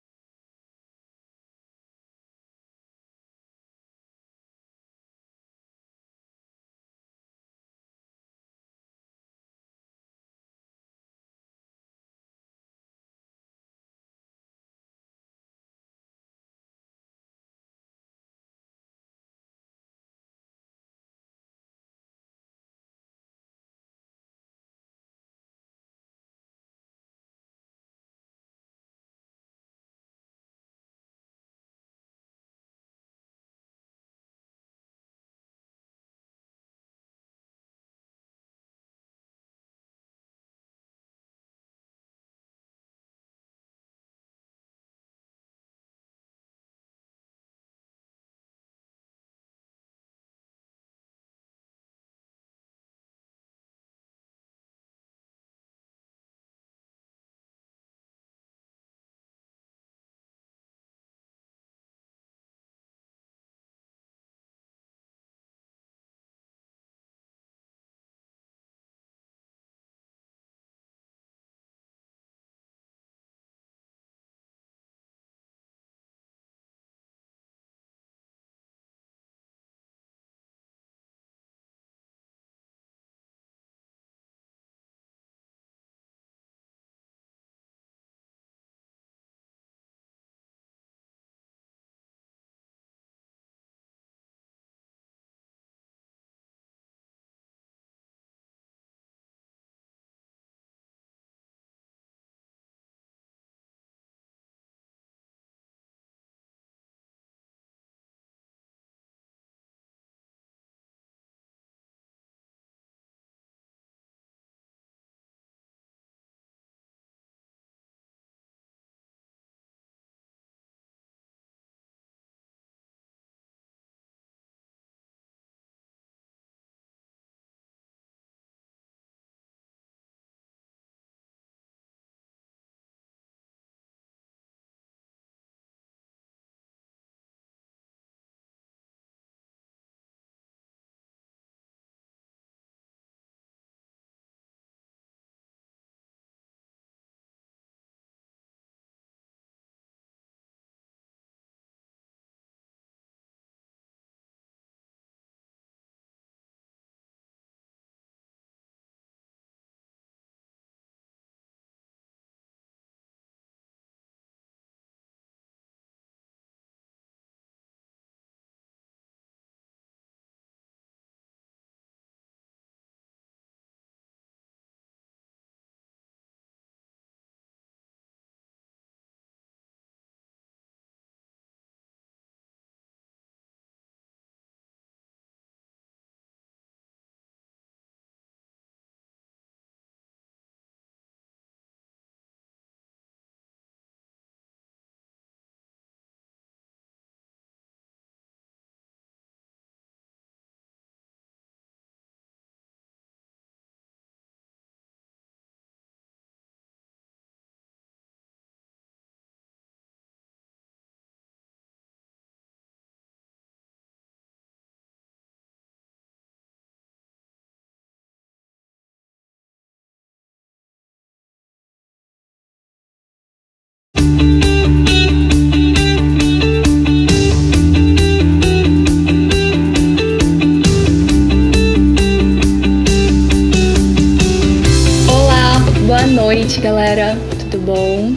[236.13, 237.17] noite, galera.
[237.41, 238.13] Tudo bom?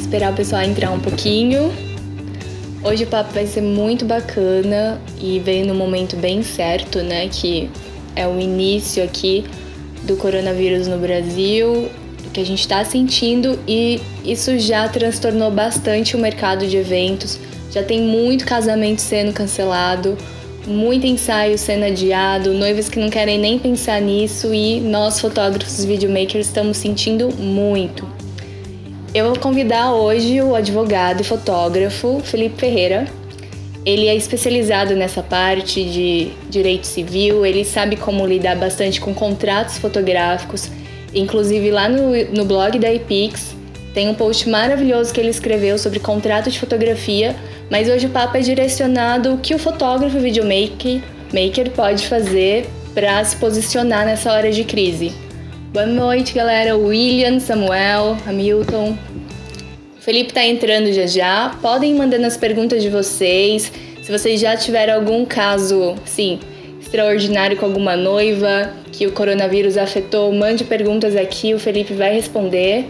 [0.00, 1.72] Esperar o pessoal entrar um pouquinho.
[2.82, 7.28] Hoje o papo vai ser muito bacana e veio no momento bem certo, né?
[7.28, 7.70] Que
[8.16, 9.44] é o início aqui
[10.02, 11.88] do coronavírus no Brasil,
[12.34, 17.38] que a gente está sentindo e isso já transtornou bastante o mercado de eventos.
[17.70, 20.18] Já tem muito casamento sendo cancelado,
[20.66, 26.46] muito ensaio sendo adiado, noivas que não querem nem pensar nisso e nós fotógrafos videomakers
[26.46, 28.08] estamos sentindo muito.
[29.14, 33.06] Eu vou convidar hoje o advogado e fotógrafo Felipe Ferreira.
[33.84, 39.78] Ele é especializado nessa parte de direito civil, ele sabe como lidar bastante com contratos
[39.78, 40.70] fotográficos.
[41.12, 43.54] Inclusive lá no, no blog da Epix
[43.94, 47.36] tem um post maravilhoso que ele escreveu sobre contrato de fotografia
[47.70, 51.00] mas hoje o papo é direcionado ao que o fotógrafo videomaker
[51.32, 55.12] maker pode fazer para se posicionar nessa hora de crise.
[55.72, 56.76] Boa noite, galera.
[56.76, 58.94] William, Samuel, Hamilton.
[59.98, 61.56] O Felipe está entrando já já.
[61.62, 63.72] Podem mandando as perguntas de vocês.
[64.02, 66.38] Se vocês já tiveram algum caso, sim,
[66.78, 72.84] extraordinário com alguma noiva que o coronavírus afetou, mande perguntas aqui, o Felipe vai responder.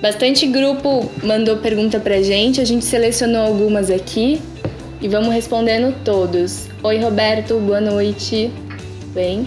[0.00, 4.40] Bastante grupo mandou pergunta pra gente, a gente selecionou algumas aqui
[4.98, 6.68] e vamos respondendo todos.
[6.82, 8.50] Oi, Roberto, boa noite.
[9.12, 9.46] Bem.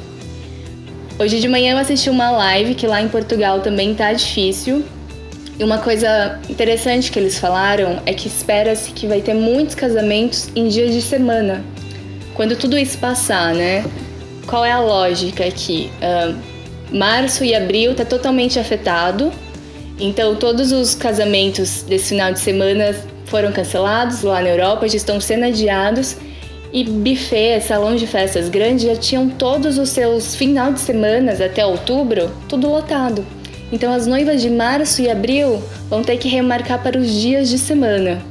[1.17, 4.85] Hoje de manhã eu assisti uma live que lá em Portugal também tá difícil.
[5.57, 10.49] E uma coisa interessante que eles falaram é que espera-se que vai ter muitos casamentos
[10.55, 11.65] em dias de semana.
[12.35, 13.83] Quando tudo isso passar, né?
[14.45, 15.89] Qual é a lógica aqui?
[15.97, 19.31] Uh, março e abril tá totalmente afetado
[19.99, 25.21] então, todos os casamentos desse final de semana foram cancelados lá na Europa, já estão
[25.21, 26.17] sendo adiados.
[26.71, 31.63] E buffet, salão de festas grandes já tinham todos os seus final de semana até
[31.63, 33.23] outubro tudo lotado.
[33.71, 37.59] Então, as noivas de março e abril vão ter que remarcar para os dias de
[37.59, 38.21] semana.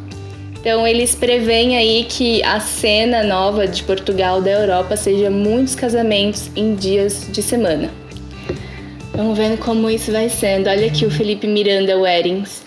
[0.60, 6.50] Então, eles preveem aí que a cena nova de Portugal da Europa seja muitos casamentos
[6.54, 8.01] em dias de semana.
[9.14, 10.70] Vamos vendo como isso vai sendo.
[10.70, 12.62] Olha aqui o Felipe Miranda Weddings.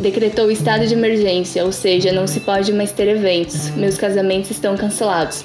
[0.00, 3.68] Decretou o estado de emergência, ou seja, não se pode mais ter eventos.
[3.76, 5.44] Meus casamentos estão cancelados.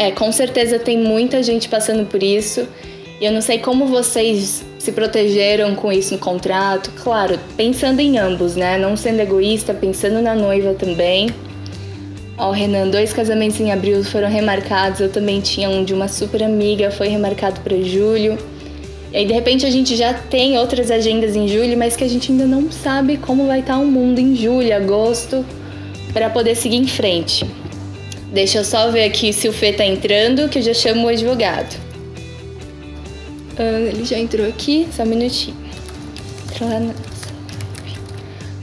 [0.00, 2.66] É, com certeza tem muita gente passando por isso.
[3.20, 6.90] E eu não sei como vocês se protegeram com isso no contrato.
[7.00, 8.76] Claro, pensando em ambos, né?
[8.76, 11.30] Não sendo egoísta, pensando na noiva também.
[12.36, 14.98] Ó, Renan, dois casamentos em abril foram remarcados.
[14.98, 18.36] Eu também tinha um de uma super amiga, foi remarcado para julho.
[19.12, 22.08] E aí, de repente, a gente já tem outras agendas em julho, mas que a
[22.08, 25.44] gente ainda não sabe como vai estar o mundo em julho, agosto,
[26.14, 27.44] para poder seguir em frente.
[28.32, 31.08] Deixa eu só ver aqui se o Fê tá entrando, que eu já chamo o
[31.08, 31.76] advogado.
[33.58, 35.56] Uh, ele já entrou aqui, só um minutinho.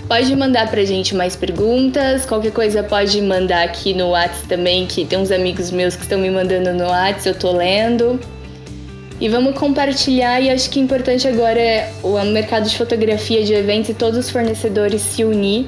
[0.07, 5.05] Pode mandar pra gente mais perguntas, qualquer coisa pode mandar aqui no WhatsApp também, que
[5.05, 8.19] tem uns amigos meus que estão me mandando no WhatsApp, eu tô lendo.
[9.21, 13.89] E vamos compartilhar, e acho que importante agora é o mercado de fotografia de eventos
[13.89, 15.65] e todos os fornecedores se unir,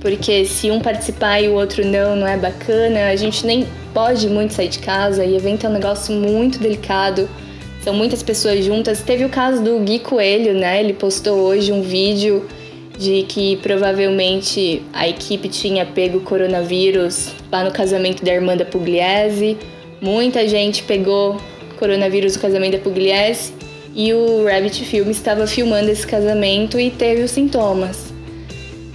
[0.00, 3.10] porque se um participar e o outro não, não é bacana.
[3.10, 7.28] A gente nem pode muito sair de casa, e evento é um negócio muito delicado,
[7.84, 9.02] são muitas pessoas juntas.
[9.02, 10.80] Teve o caso do Gui Coelho, né?
[10.80, 12.44] Ele postou hoje um vídeo
[12.98, 18.64] de que provavelmente a equipe tinha pego o coronavírus lá no casamento da irmã da
[18.64, 19.56] Pugliese.
[20.00, 21.36] Muita gente pegou
[21.78, 23.52] coronavírus do casamento da Pugliese
[23.94, 28.12] e o Rabbit Film estava filmando esse casamento e teve os sintomas.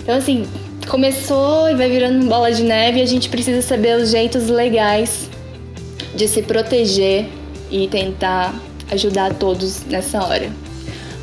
[0.02, 0.46] Então, assim,
[0.88, 5.30] começou e vai virando bola de neve e a gente precisa saber os jeitos legais
[6.16, 7.26] de se proteger
[7.72, 8.54] e tentar
[8.92, 10.50] ajudar todos nessa hora.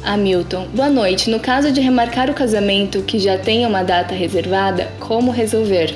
[0.03, 1.29] Hamilton, boa noite.
[1.29, 5.95] No caso de remarcar o casamento que já tenha uma data reservada, como resolver?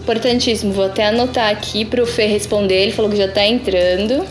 [0.00, 2.82] Importantíssimo, vou até anotar aqui para o Fê responder.
[2.84, 4.24] Ele falou que já está entrando.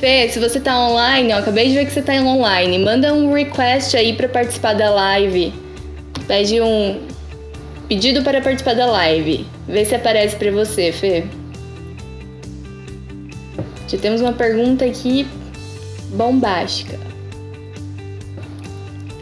[0.00, 3.32] Fê, se você tá online, ó, acabei de ver que você tá online, manda um
[3.32, 5.52] request aí para participar da live.
[6.28, 7.00] Pede um
[7.88, 9.44] pedido para participar da live.
[9.66, 11.24] Vê se aparece para você, Fê.
[13.88, 15.26] Já temos uma pergunta aqui
[16.10, 16.96] bombástica.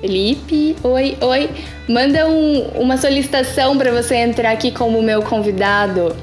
[0.03, 1.51] Felipe, oi, oi.
[1.89, 6.15] Manda um, uma solicitação para você entrar aqui como meu convidado.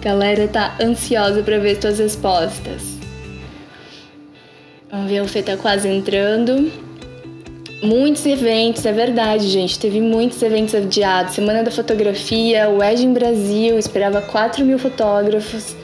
[0.00, 2.97] Galera tá ansiosa para ver suas respostas.
[4.90, 6.72] Vamos ver, o Fê tá quase entrando.
[7.82, 9.78] Muitos eventos, é verdade, gente.
[9.78, 11.34] Teve muitos eventos adiados.
[11.34, 15.76] Semana da Fotografia, o Edge em Brasil, esperava 4 mil fotógrafos.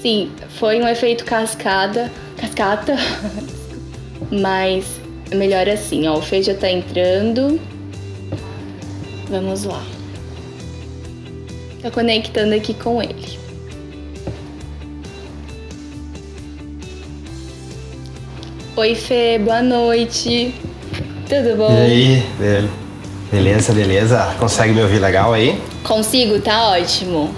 [0.00, 2.10] Sim, foi um efeito cascada.
[2.36, 2.96] Cascata.
[4.30, 4.84] Mas
[5.30, 6.18] É melhor assim, ó.
[6.18, 7.60] O Fê já tá entrando.
[9.28, 9.84] Vamos lá.
[11.82, 13.45] Tá conectando aqui com ele.
[18.78, 20.54] Oi, Fê, boa noite.
[21.26, 21.72] Tudo bom?
[21.72, 22.26] E aí,
[23.32, 24.34] beleza, beleza?
[24.38, 25.58] Consegue me ouvir legal aí?
[25.82, 27.34] Consigo, tá ótimo.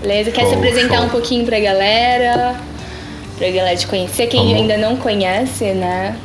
[0.00, 0.32] Beleza?
[0.32, 1.06] Quer show, se apresentar show.
[1.06, 2.56] um pouquinho pra galera?
[3.38, 4.56] Pra galera te conhecer, quem Vamos.
[4.56, 6.16] ainda não conhece, né?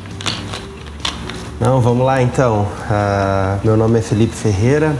[1.59, 2.63] Não, vamos lá então.
[2.63, 4.95] Uh, meu nome é Felipe Ferreira,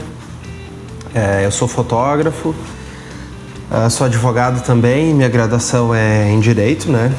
[1.16, 7.12] uh, eu sou fotógrafo, uh, sou advogado também, minha graduação é em Direito, né?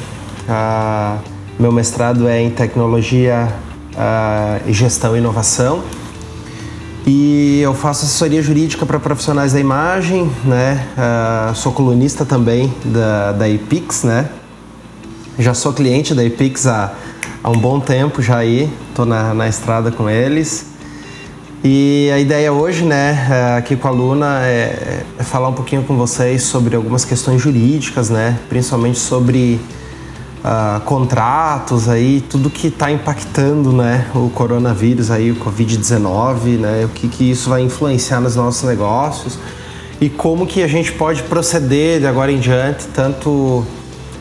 [0.47, 1.17] Ah,
[1.59, 3.53] meu mestrado é em Tecnologia
[4.65, 5.81] e Gestão e Inovação.
[7.05, 10.85] E eu faço assessoria jurídica para profissionais da imagem, né?
[11.55, 14.29] sou colunista também da, da Epix, né?
[15.39, 16.93] Já sou cliente da Epix há
[17.47, 20.65] há um bom tempo já aí, tô na, na estrada com eles.
[21.63, 25.81] E a ideia hoje, né, é, aqui com a Luna, é, é, falar um pouquinho
[25.83, 29.59] com vocês sobre algumas questões jurídicas, né, principalmente sobre
[30.43, 36.89] uh, contratos aí, tudo que está impactando, né, o coronavírus aí, o Covid-19, né, o
[36.89, 39.37] que, que isso vai influenciar nos nossos negócios
[39.99, 43.65] e como que a gente pode proceder de agora em diante, tanto uh,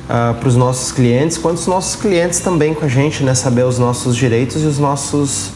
[0.08, 3.34] ah, para os nossos clientes, quanto os nossos clientes também com a gente, né?
[3.34, 5.50] Saber os nossos direitos e os nossos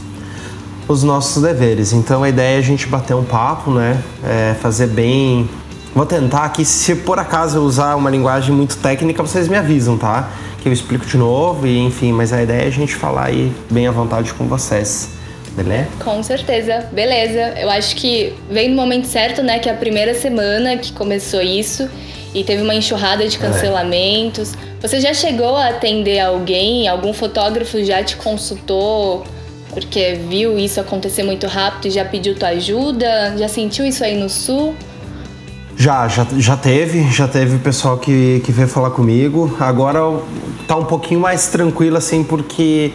[0.87, 1.93] os nossos deveres.
[1.93, 4.03] Então a ideia é a gente bater um papo, né?
[4.25, 5.49] É fazer bem.
[5.95, 9.97] Vou tentar aqui, se por acaso eu usar uma linguagem muito técnica, vocês me avisam,
[9.97, 10.29] tá?
[10.61, 13.53] Que eu explico de novo e enfim, mas a ideia é a gente falar aí
[13.71, 15.11] bem à vontade com vocês.
[15.53, 15.89] Beleza?
[16.05, 17.55] Com certeza, beleza.
[17.59, 19.59] Eu acho que vem no momento certo, né?
[19.59, 21.89] Que é a primeira semana que começou isso
[22.35, 23.41] e teve uma enxurrada de é.
[23.41, 24.55] cancelamentos.
[24.55, 24.87] É.
[24.87, 26.87] Você já chegou a atender alguém?
[26.89, 29.25] Algum fotógrafo já te consultou
[29.73, 33.35] porque viu isso acontecer muito rápido e já pediu tua ajuda?
[33.37, 34.75] Já sentiu isso aí no sul?
[35.81, 39.57] Já, já, já teve, já teve pessoal que, que veio falar comigo.
[39.59, 40.01] Agora
[40.69, 42.93] tá um pouquinho mais tranquilo assim, porque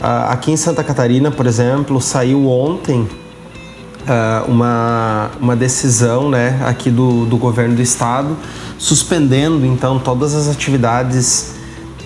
[0.00, 6.90] uh, aqui em Santa Catarina, por exemplo, saiu ontem uh, uma, uma decisão né, aqui
[6.90, 8.34] do, do governo do estado
[8.78, 11.52] suspendendo então todas as atividades,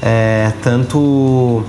[0.02, 1.62] é, tanto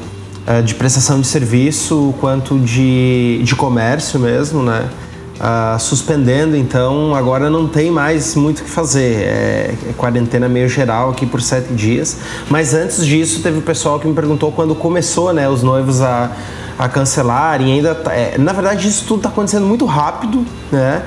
[0.47, 4.89] é, de prestação de serviço quanto de, de comércio mesmo, né?
[5.37, 9.17] Uh, suspendendo, então agora não tem mais muito o que fazer.
[9.21, 12.17] É, é, quarentena meio geral aqui por sete dias.
[12.49, 16.31] Mas antes disso, teve o pessoal que me perguntou quando começou, né, os noivos a,
[16.79, 17.73] a cancelarem.
[17.73, 21.03] Ainda, tá, é, na verdade, isso tudo está acontecendo muito rápido, né?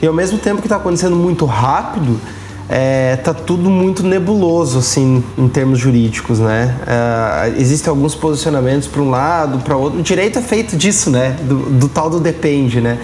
[0.00, 2.20] E ao mesmo tempo que está acontecendo muito rápido,
[2.68, 6.76] é, tá tudo muito nebuloso assim em termos jurídicos, né?
[6.86, 9.98] É, existem alguns posicionamentos para um lado, para outro.
[9.98, 11.36] O direito é feito disso, né?
[11.42, 12.98] Do, do tal do depende, né?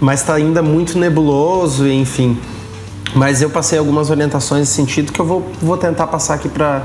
[0.00, 2.38] Mas está ainda muito nebuloso, enfim.
[3.14, 6.82] Mas eu passei algumas orientações nesse sentido que eu vou, vou tentar passar aqui para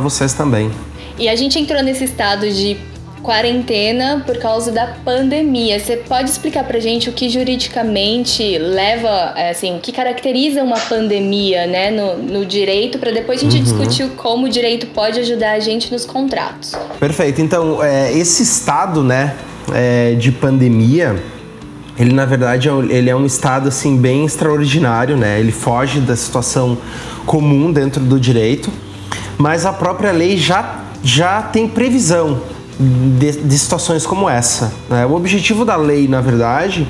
[0.00, 0.70] vocês também.
[1.18, 2.78] E a gente entrou nesse estado de
[3.22, 5.78] quarentena por causa da pandemia.
[5.78, 10.78] Você pode explicar pra gente o que juridicamente leva, é, assim, o que caracteriza uma
[10.78, 13.62] pandemia, né, no, no direito, para depois a gente uhum.
[13.62, 16.74] discutir como o direito pode ajudar a gente nos contratos.
[16.98, 17.40] Perfeito.
[17.40, 19.36] Então, é, esse estado, né,
[19.72, 21.22] é, de pandemia,
[22.00, 25.38] ele na verdade é ele é um estado assim bem extraordinário, né?
[25.38, 26.78] Ele foge da situação
[27.26, 28.70] comum dentro do direito,
[29.36, 32.40] mas a própria lei já já tem previsão
[33.18, 34.72] de, de situações como essa.
[34.88, 35.04] Né?
[35.04, 36.88] O objetivo da lei, na verdade,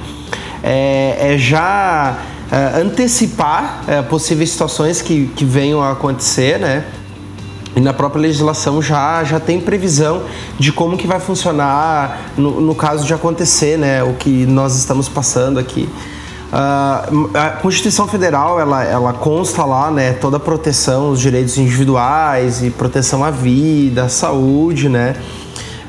[0.63, 2.17] é, é já
[2.51, 6.85] é, antecipar é, possíveis situações que, que venham a acontecer, né?
[7.75, 10.23] E na própria legislação já, já tem previsão
[10.59, 14.03] de como que vai funcionar no, no caso de acontecer, né?
[14.03, 15.89] O que nós estamos passando aqui.
[16.53, 22.61] Uh, a Constituição Federal ela, ela consta lá né, toda a proteção os direitos individuais
[22.61, 25.15] e proteção à vida, à saúde, né?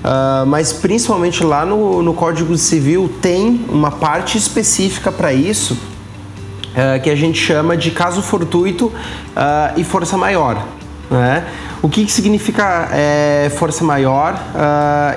[0.03, 7.01] Uh, mas principalmente lá no, no Código Civil tem uma parte específica para isso uh,
[7.01, 10.63] que a gente chama de caso fortuito uh, e força maior.
[11.11, 11.45] Né?
[11.81, 14.33] O que, que significa é, força maior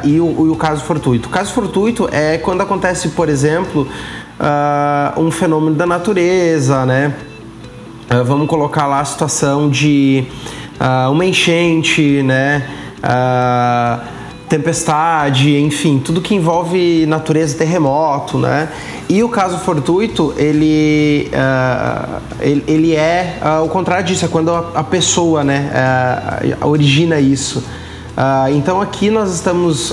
[0.02, 1.28] e o, e, o, caso fortuito?
[1.28, 3.86] O caso fortuito é quando acontece, por exemplo,
[5.16, 7.14] um fenômeno da natureza, né?
[8.26, 10.24] vamos colocar lá a situação de
[11.10, 12.68] uma enchente, né?
[14.48, 18.68] Tempestade, enfim, tudo que envolve natureza, terremoto, né?
[19.08, 24.50] E o caso fortuito, ele, uh, ele, ele, é uh, o contrário disso, é quando
[24.50, 25.70] a, a pessoa, né,
[26.62, 27.64] uh, origina isso.
[28.54, 29.92] Então aqui nós estamos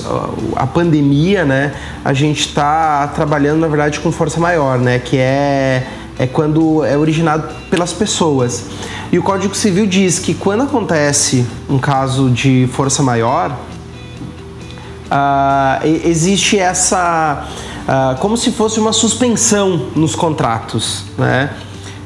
[0.54, 1.74] a pandemia, né?
[2.04, 5.00] A gente está trabalhando na verdade com força maior, né?
[5.00, 5.84] Que é
[6.18, 8.66] é quando é originado pelas pessoas.
[9.10, 13.58] E o Código Civil diz que quando acontece um caso de força maior,
[15.12, 17.48] uh, existe essa
[18.20, 21.50] como se fosse uma suspensão nos contratos, né?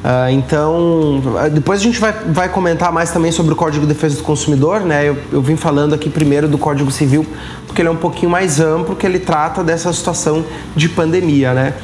[0.06, 1.20] Uh, então,
[1.52, 4.80] depois a gente vai, vai comentar mais também sobre o Código de Defesa do Consumidor,
[4.82, 5.08] né?
[5.08, 7.26] Eu, eu vim falando aqui primeiro do Código Civil,
[7.66, 10.44] porque ele é um pouquinho mais amplo, que ele trata dessa situação
[10.76, 11.74] de pandemia, né?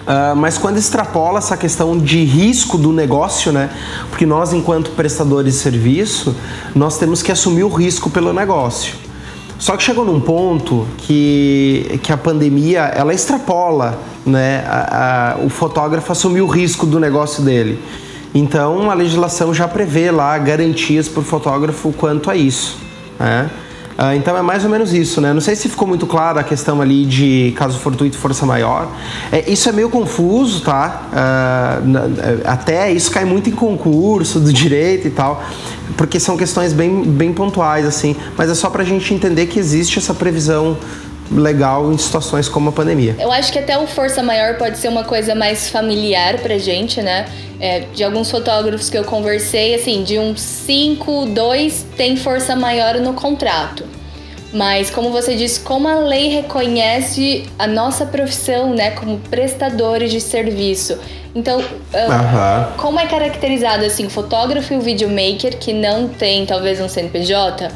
[0.00, 3.68] Uh, mas quando extrapola essa questão de risco do negócio, né?
[4.08, 6.34] Porque nós, enquanto prestadores de serviço,
[6.74, 8.94] nós temos que assumir o risco pelo negócio.
[9.60, 15.50] Só que chegou num ponto que, que a pandemia ela extrapola né, a, a, o
[15.50, 17.78] fotógrafo assumir o risco do negócio dele.
[18.34, 22.78] Então a legislação já prevê lá garantias para o fotógrafo quanto a isso.
[23.18, 23.50] Né?
[24.02, 25.30] Ah, então é mais ou menos isso, né?
[25.34, 28.90] Não sei se ficou muito claro a questão ali de caso fortuito e força maior.
[29.30, 31.02] É, isso é meio confuso, tá?
[31.12, 31.82] Ah,
[32.46, 35.44] até isso cai muito em concurso do direito e tal,
[35.98, 38.16] porque são questões bem, bem pontuais, assim.
[38.38, 40.78] Mas é só para a gente entender que existe essa previsão
[41.30, 43.16] legal em situações como a pandemia.
[43.18, 47.00] Eu acho que até o força maior pode ser uma coisa mais familiar pra gente,
[47.00, 47.26] né?
[47.60, 52.94] É, de alguns fotógrafos que eu conversei, assim, de uns 5, 2 tem força maior
[52.96, 53.84] no contrato.
[54.52, 60.20] Mas, como você disse, como a lei reconhece a nossa profissão, né, como prestadores de
[60.20, 60.98] serviço.
[61.34, 66.80] Então, uh, como é caracterizado assim o fotógrafo e o videomaker que não tem talvez
[66.80, 67.70] um CNPJ?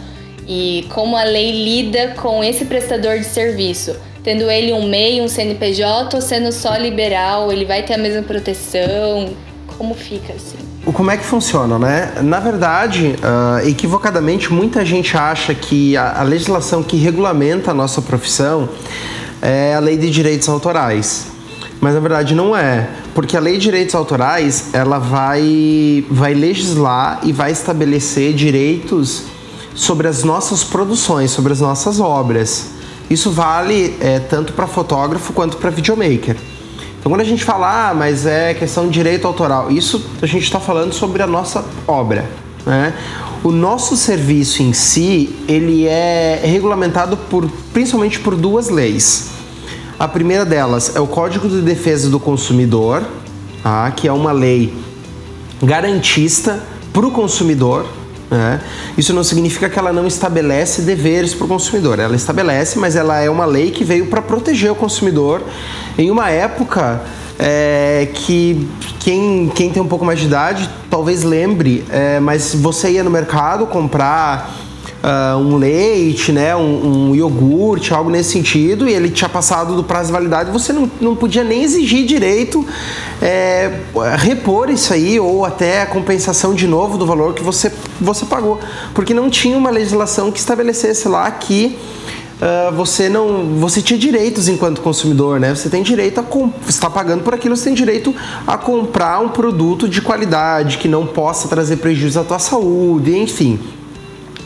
[0.46, 3.96] E como a lei lida com esse prestador de serviço?
[4.22, 8.22] Tendo ele um MEI, um CNPJ ou sendo só liberal, ele vai ter a mesma
[8.22, 9.34] proteção?
[9.76, 10.58] Como fica assim?
[10.92, 12.12] Como é que funciona, né?
[12.22, 18.02] Na verdade, uh, equivocadamente, muita gente acha que a, a, legislação que regulamenta a nossa
[18.02, 18.68] profissão
[19.40, 21.26] é a lei de direitos autorais.
[21.80, 27.20] Mas na verdade não é, porque a lei de direitos autorais ela vai, vai legislar
[27.22, 29.24] e vai estabelecer direitos
[29.74, 32.70] sobre as nossas produções, sobre as nossas obras.
[33.10, 36.36] Isso vale é, tanto para fotógrafo quanto para videomaker.
[36.98, 40.44] Então, quando a gente fala, ah, mas é questão de direito autoral, isso a gente
[40.44, 42.30] está falando sobre a nossa obra.
[42.64, 42.94] Né?
[43.42, 49.32] O nosso serviço em si, ele é regulamentado por, principalmente por duas leis.
[49.98, 53.04] A primeira delas é o Código de Defesa do Consumidor,
[53.62, 53.90] tá?
[53.90, 54.74] que é uma lei
[55.62, 57.86] garantista para o consumidor,
[58.34, 58.60] né?
[58.98, 61.98] Isso não significa que ela não estabelece deveres para o consumidor.
[61.98, 65.42] Ela estabelece, mas ela é uma lei que veio para proteger o consumidor
[65.96, 67.00] em uma época
[67.38, 68.68] é, que
[69.00, 73.10] quem, quem tem um pouco mais de idade talvez lembre, é, mas você ia no
[73.10, 74.63] mercado comprar
[75.04, 79.84] uh, um leite, né, um, um, iogurte, algo nesse sentido, e ele tinha passado do
[79.84, 82.66] prazo de validade, você não, não podia nem exigir direito
[83.20, 83.80] é,
[84.16, 88.58] repor isso aí ou até a compensação de novo do valor que você, você pagou,
[88.94, 91.76] porque não tinha uma legislação que estabelecesse lá que
[92.34, 95.54] Uh, você não você tinha direitos enquanto consumidor né?
[95.54, 96.24] Você tem direito a
[96.68, 98.12] está pagando por aquilo você tem direito
[98.44, 103.60] a comprar um produto de qualidade que não possa trazer prejuízo à tua saúde enfim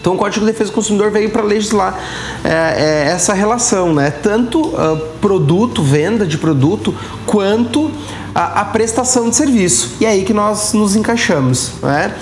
[0.00, 1.98] então, o Código de Defesa do Consumidor veio para legislar
[2.44, 4.10] é, é, essa relação, né?
[4.10, 6.94] Tanto uh, produto, venda de produto,
[7.26, 7.90] quanto
[8.34, 9.96] a, a, prestação de serviço.
[10.00, 12.14] E é aí que nós nos encaixamos, né?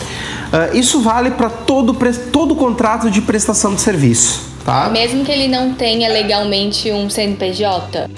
[0.46, 1.94] Uh, isso vale para todo,
[2.32, 4.88] todo contrato de prestação de serviço, tá?
[4.88, 8.08] Mesmo que ele não tenha legalmente um CNPJ?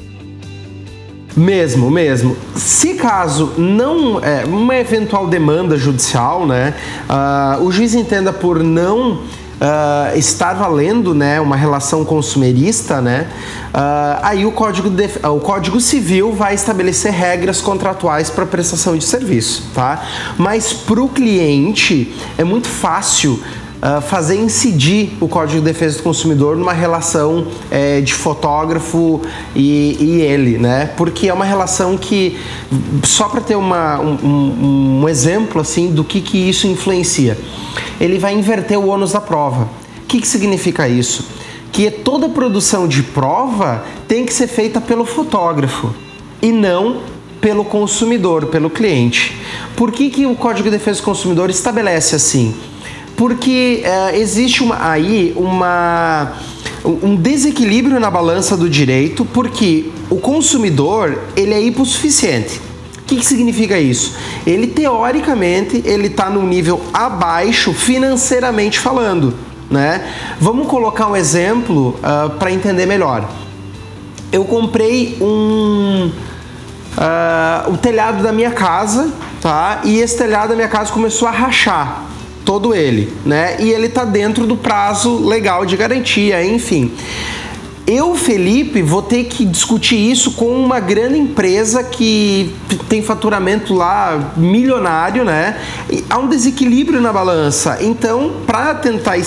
[1.37, 2.37] Mesmo, mesmo.
[2.55, 6.75] Se caso não é uma eventual demanda judicial, né,
[7.09, 9.21] uh, o juiz entenda por não
[9.61, 13.29] uh, estar valendo né, uma relação consumerista, né,
[13.69, 19.05] uh, aí o código, de, o código Civil vai estabelecer regras contratuais para prestação de
[19.05, 19.71] serviço.
[19.75, 20.03] Tá?
[20.37, 23.43] Mas para o cliente é muito fácil
[23.79, 29.21] Uh, fazer incidir o Código de Defesa do Consumidor numa relação é, de fotógrafo
[29.55, 30.91] e, e, ele, né?
[30.97, 32.37] Porque é uma relação que,
[33.05, 37.39] só para ter uma, um, um, exemplo assim do que, que isso influencia,
[38.01, 39.69] ele vai inverter o ônus da prova.
[40.03, 41.25] O que, que significa isso?
[41.71, 45.95] Que toda produção de prova tem que ser feita pelo fotógrafo
[46.43, 47.01] e não
[47.41, 49.37] pelo consumidor, pelo cliente.
[49.77, 52.55] Por que, que o Código de Defesa do Consumidor estabelece assim?
[53.19, 56.35] Porque é, existe uma, aí uma,
[56.85, 62.61] um desequilíbrio na balança do direito, porque o consumidor ele é hipossuficiente.
[62.99, 64.15] O que, que significa isso?
[64.47, 69.35] Ele teoricamente ele está num nível abaixo financeiramente falando,
[69.69, 70.07] né?
[70.39, 73.29] Vamos colocar um exemplo uh, ah, para entender melhor.
[74.31, 76.13] Eu comprei um
[76.97, 79.11] uh, o telhado da minha casa,
[79.41, 79.81] tá?
[79.85, 82.08] E esse telhado da minha casa começou a rachar
[82.49, 83.57] todo ele, né?
[83.59, 86.91] E ele tá dentro do prazo legal de garantia, enfim.
[87.87, 92.55] Eu, Felipe, vou ter que discutir isso com uma grande empresa que
[92.89, 95.61] tem faturamento lá milionário, né?
[95.91, 97.77] E há um desequilíbrio na balança.
[97.83, 99.19] Então, para tentar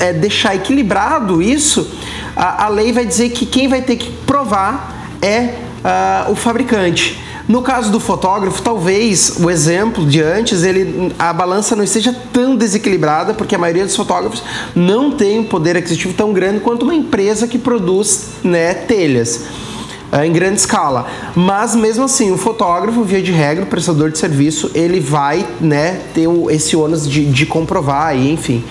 [0.00, 1.88] é, deixar equilibrado isso,
[2.34, 5.54] a, a, lei vai dizer que quem vai ter que provar é
[6.26, 7.16] uh, o fabricante.
[7.50, 12.54] No caso do fotógrafo, talvez o exemplo de antes, ele, a balança não esteja tão
[12.54, 14.40] desequilibrada, porque a maioria dos fotógrafos
[14.72, 19.46] não tem um poder aquisitivo tão grande quanto uma empresa que produz né, telhas
[20.12, 21.08] uh, em grande escala.
[21.34, 26.02] Mas mesmo assim, o fotógrafo, via de regra, o prestador de serviço, ele vai né,
[26.14, 28.62] ter esse ônus de, de comprovar, enfim.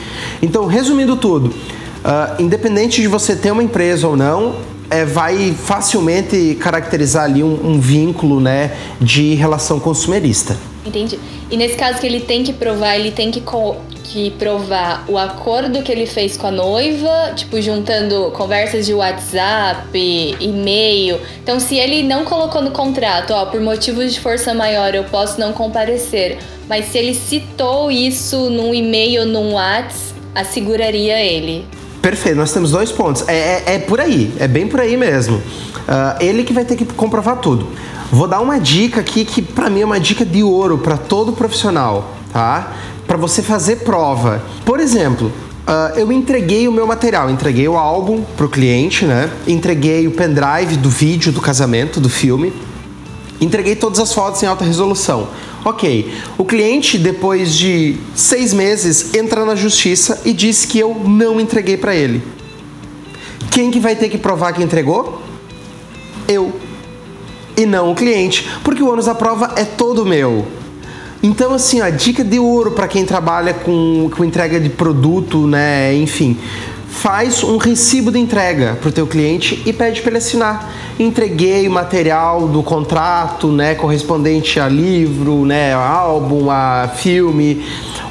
[0.42, 6.56] Então, resumindo tudo, uh, independente de você ter uma empresa ou não, é, vai facilmente
[6.60, 10.58] caracterizar ali um, um, vínculo né, de relação consumerista.
[10.86, 11.20] Entendi.
[11.52, 13.44] E nesse caso que ele tem que provar, ele tem que,
[14.04, 19.90] que provar o acordo que ele fez com a noiva, tipo, juntando conversas de WhatsApp,
[20.40, 21.20] e-mail.
[21.44, 25.40] Então, se ele não colocou no contrato, ó, por motivos de força maior eu posso
[25.40, 26.38] não comparecer,
[26.68, 31.66] mas se ele citou isso num e-mail num WhatsApp, asseguraria ele.
[32.02, 33.28] Perfeito, nós temos dois pontos.
[33.28, 35.38] É, é, é por aí, é bem por aí mesmo.
[35.38, 37.68] Uh, ele que vai ter que comprovar tudo.
[38.12, 41.34] Vou dar uma dica aqui que para mim é uma dica de ouro para todo
[41.34, 42.74] profissional, tá?
[43.06, 44.42] Para você fazer prova.
[44.64, 45.28] Por exemplo,
[45.68, 49.30] uh, eu entreguei o meu material, entreguei o álbum pro cliente, né?
[49.46, 52.54] Entreguei o pendrive do vídeo do casamento, do filme.
[53.42, 55.28] Entreguei todas as fotos em alta resolução.
[55.64, 61.40] Ok, o cliente, depois de seis meses, entra na justiça e diz que eu não
[61.40, 62.24] entreguei para ele.
[63.52, 65.22] Quem que vai ter que provar que entregou?
[66.28, 66.54] Eu.
[67.58, 70.46] E não o cliente, porque o ônus da prova é todo meu.
[71.22, 75.94] Então, assim, a dica de ouro para quem trabalha com, com entrega de produto, né?
[75.94, 76.38] Enfim,
[76.88, 80.74] faz um recibo de entrega para o teu cliente e pede para ele assinar.
[81.00, 87.66] Entreguei o material do contrato, né, correspondente a livro, né, álbum, a filme,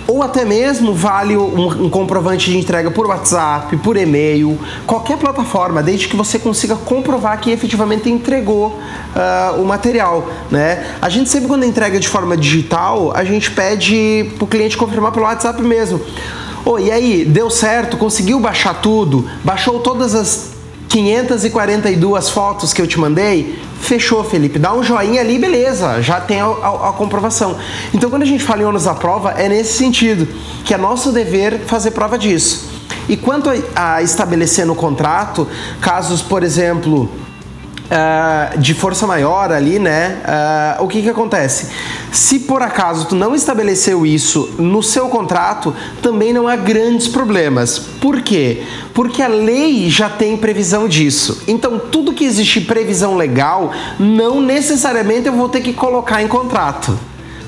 [0.07, 5.83] ou até mesmo vale um, um, comprovante de entrega por WhatsApp, por e-mail, qualquer plataforma,
[5.83, 10.87] desde que você consiga comprovar que efetivamente entregou uh, o material, né?
[11.03, 15.13] A gente sempre quando entrega de forma digital, a gente pede para o cliente confirmar
[15.13, 16.01] pelo WhatsApp mesmo.
[16.65, 17.99] Oh, e aí, deu certo?
[17.99, 19.29] Conseguiu baixar tudo?
[19.45, 20.58] Baixou todas as
[21.05, 23.59] 542 fotos que eu te mandei?
[23.81, 24.59] Fechou, Felipe.
[24.59, 26.03] Dá um joinha ali, beleza.
[26.03, 27.57] Já tem a, a, a comprovação.
[27.95, 30.27] Então, quando a gente fala em ônus da prova, é nesse sentido,
[30.65, 32.69] que é nosso dever fazer prova disso.
[33.09, 35.47] E quanto a, a estabelecer no contrato,
[35.81, 37.09] casos, por exemplo,
[37.89, 40.19] Uh, de força maior ali, né?
[40.79, 41.69] Uh, o que que acontece?
[42.13, 47.79] Se por acaso tu não estabeleceu isso no seu contrato, também não há grandes problemas.
[47.79, 48.63] Por quê?
[48.93, 51.45] Porque a lei já tem previsão disso.
[51.49, 56.99] Então, tudo que existe previsão legal, não necessariamente eu vou ter que colocar em contrato.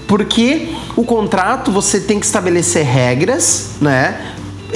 [0.09, 4.32] Porque o contrato você tem que estabelecer regras, né?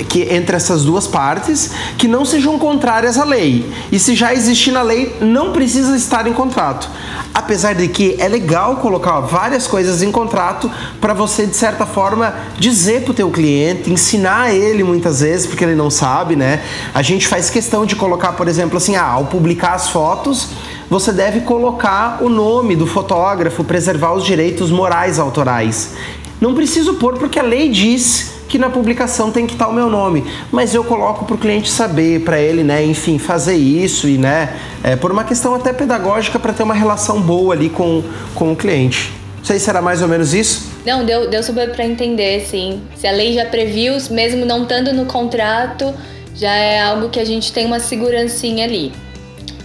[0.08, 3.70] Que entre essas duas partes que não sejam contrárias à lei.
[3.92, 6.88] E se já existir na lei, não precisa estar em contrato.
[7.32, 10.70] Apesar de que é legal colocar várias coisas em contrato
[11.00, 15.64] para você de certa forma dizer para o teu cliente, ensinar ele muitas vezes porque
[15.64, 16.62] ele não sabe, né?
[16.94, 20.48] A gente faz questão de colocar, por exemplo, assim, ah, ao publicar as fotos,
[20.88, 25.92] você deve colocar o nome do fotógrafo, preservar os direitos morais autorais.
[26.40, 29.88] Não preciso pôr porque a lei diz que na publicação tem que estar o meu
[29.88, 34.18] nome, mas eu coloco para o cliente saber, para ele, né, enfim, fazer isso e,
[34.18, 38.02] né, é, por uma questão até pedagógica para ter uma relação boa ali com,
[38.34, 39.12] com o cliente.
[39.38, 40.72] Não sei se era mais ou menos isso.
[40.86, 42.80] Não, deu, deu super para entender, sim.
[42.96, 45.92] Se a lei já previu, mesmo não estando no contrato,
[46.34, 48.92] já é algo que a gente tem uma segurancinha ali.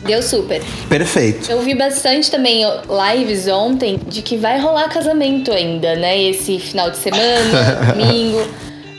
[0.06, 0.62] Deu super.
[0.88, 1.52] Perfeito.
[1.52, 2.64] Eu vi bastante também
[3.14, 6.22] lives ontem de que vai rolar casamento ainda, né?
[6.22, 8.48] Esse final de semana, domingo.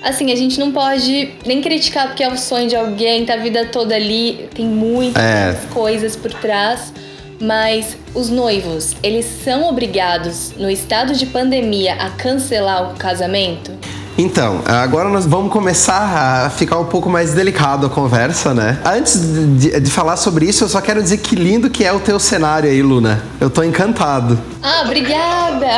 [0.03, 3.37] Assim, a gente não pode nem criticar porque é o sonho de alguém, tá a
[3.37, 5.59] vida toda ali, tem muitas é.
[5.73, 6.93] coisas por trás.
[7.41, 13.73] Mas os noivos, eles são obrigados, no estado de pandemia, a cancelar o casamento?
[14.21, 18.79] Então, agora nós vamos começar a ficar um pouco mais delicado a conversa, né?
[18.85, 19.19] Antes
[19.59, 22.21] de, de, falar sobre isso, eu só quero dizer que lindo que é o teu
[22.21, 23.23] cenário aí, Luna.
[23.41, 24.39] Eu tô encantado.
[24.63, 25.69] Ah, obrigada!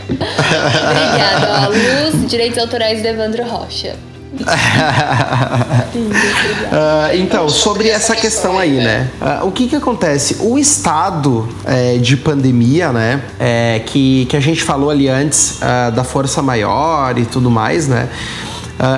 [0.08, 1.66] obrigada.
[1.66, 3.94] Ó, Luz, Direitos Autorais de Evandro Rocha.
[4.42, 9.10] Uh, então, sobre essa questão aí, né?
[9.20, 10.38] Uh, o que que acontece?
[10.40, 13.22] O estado é, de pandemia, né?
[13.38, 17.88] É, que, que a gente falou ali antes uh, da força maior e tudo mais,
[17.88, 18.08] né?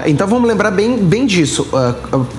[0.07, 1.69] Então vamos lembrar bem, bem disso.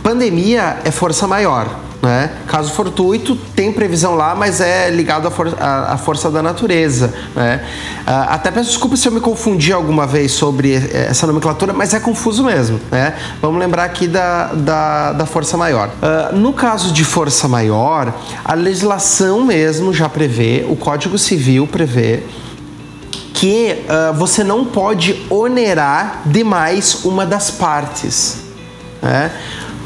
[0.03, 1.87] pandemia é força maior.
[2.01, 2.31] Né?
[2.47, 7.13] Caso fortuito, tem previsão lá, mas é ligado à, for à, força da natureza.
[7.35, 7.61] Né?
[8.01, 11.99] Uh, até peço desculpa se eu me confundi alguma vez sobre essa nomenclatura, mas é
[11.99, 12.79] confuso mesmo.
[12.91, 13.13] Né?
[13.41, 15.89] Vamos lembrar aqui da, da, da força maior.
[15.89, 18.13] Uh, no caso de força maior,
[18.45, 22.23] a legislação mesmo já prevê, o Código Civil prevê
[23.37, 28.37] que uh, você não pode onerar demais uma das partes.
[28.99, 29.31] Né?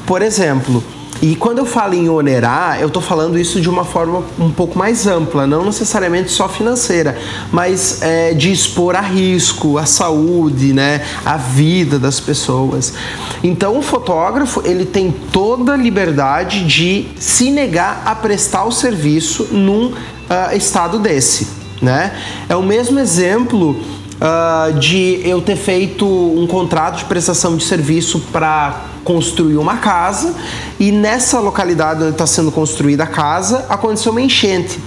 [0.06, 0.82] Por exemplo,
[1.22, 4.80] e quando eu falo em onerar, eu estou falando isso de uma forma um pouco
[4.80, 7.18] mais ampla, não necessariamente só financeira,
[7.52, 12.94] mas é, de expor a risco a saúde, né, a vida das pessoas.
[13.44, 19.50] Então o fotógrafo ele tem toda a liberdade de se negar a prestar o serviço
[19.52, 22.12] num uh, estado desse, né?
[22.48, 23.72] É o mesmo exemplo
[24.22, 30.36] uh, de eu ter feito um contrato de prestação de serviço para construir uma casa
[30.80, 34.80] e nessa localidade onde está sendo construída a casa aconteceu uma enchente.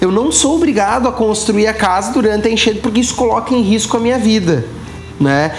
[0.00, 3.62] Eu não sou obrigado a construir a casa durante a enchente porque isso coloca em
[3.62, 4.64] risco a minha vida.
[5.20, 5.52] Né?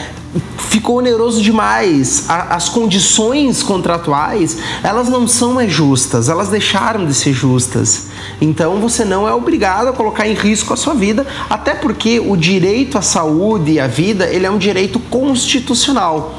[0.58, 2.26] Ficou oneroso demais.
[2.28, 8.08] as condições contratuais, elas não são mais justas, elas deixaram de ser justas.
[8.42, 12.36] Então você não é obrigado a colocar em risco a sua vida, até porque o
[12.36, 16.36] direito à saúde e à vida, ele é um direito constitucional.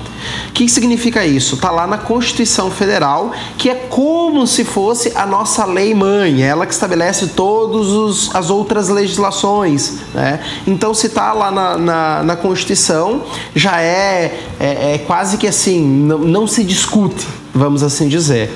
[0.48, 1.56] O que significa isso?
[1.56, 6.46] Está lá na Constituição Federal, que é como se fosse a nossa lei mãe, é
[6.46, 9.98] ela que estabelece todas as outras legislações.
[10.12, 10.40] Né?
[10.66, 13.22] Então, se está lá na, na, na, Constituição,
[13.54, 18.50] já é, é, é quase que assim, não, não se discute vamos assim dizer.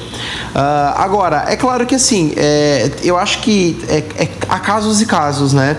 [0.54, 5.06] Uh, agora, é claro que assim, é, eu acho que é, é, há casos e
[5.06, 5.76] casos, né?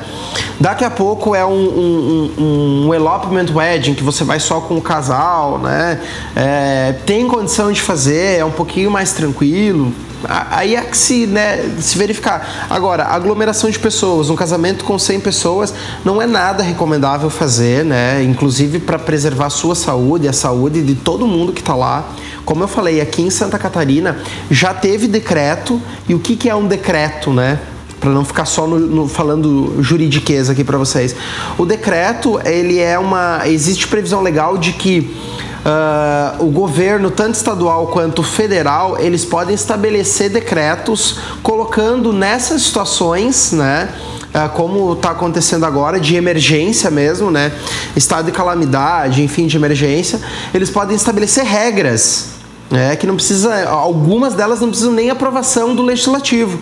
[0.59, 4.77] Daqui a pouco é um, um, um, um elopement wedding que você vai só com
[4.77, 6.01] o casal, né?
[6.35, 9.93] É, tem condição de fazer, é um pouquinho mais tranquilo,
[10.27, 12.67] Aí é que se, né, se verificar.
[12.69, 18.21] Agora, aglomeração de pessoas, um casamento com 100 pessoas não é nada recomendável fazer, né?
[18.23, 22.09] Inclusive para preservar a sua saúde, a saúde de todo mundo que está lá.
[22.43, 24.17] Como eu falei, aqui em Santa Catarina
[24.51, 25.81] já teve decreto.
[26.07, 27.59] E o que, que é um decreto, né?
[27.99, 31.13] para não ficar só no, no, falando juridiqueza aqui para vocês.
[31.57, 35.15] O decreto, ele é uma existe previsão legal de que
[35.59, 43.89] Uh, o governo, tanto estadual quanto federal, eles podem estabelecer decretos colocando nessas situações, né?
[44.33, 47.51] Uh, como está acontecendo agora, de emergência mesmo, né?
[47.95, 50.19] Estado de calamidade, enfim, de emergência,
[50.53, 52.38] eles podem estabelecer regras
[52.71, 56.59] é, que não precisa, algumas delas não precisam nem aprovação do legislativo.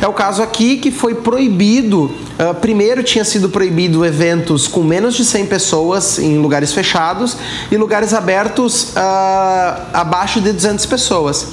[0.00, 5.14] É o caso aqui que foi proibido, uh, primeiro tinha sido proibido eventos com menos
[5.14, 7.36] de 100 pessoas em lugares fechados
[7.70, 11.46] e lugares abertos uh, abaixo de 200 pessoas.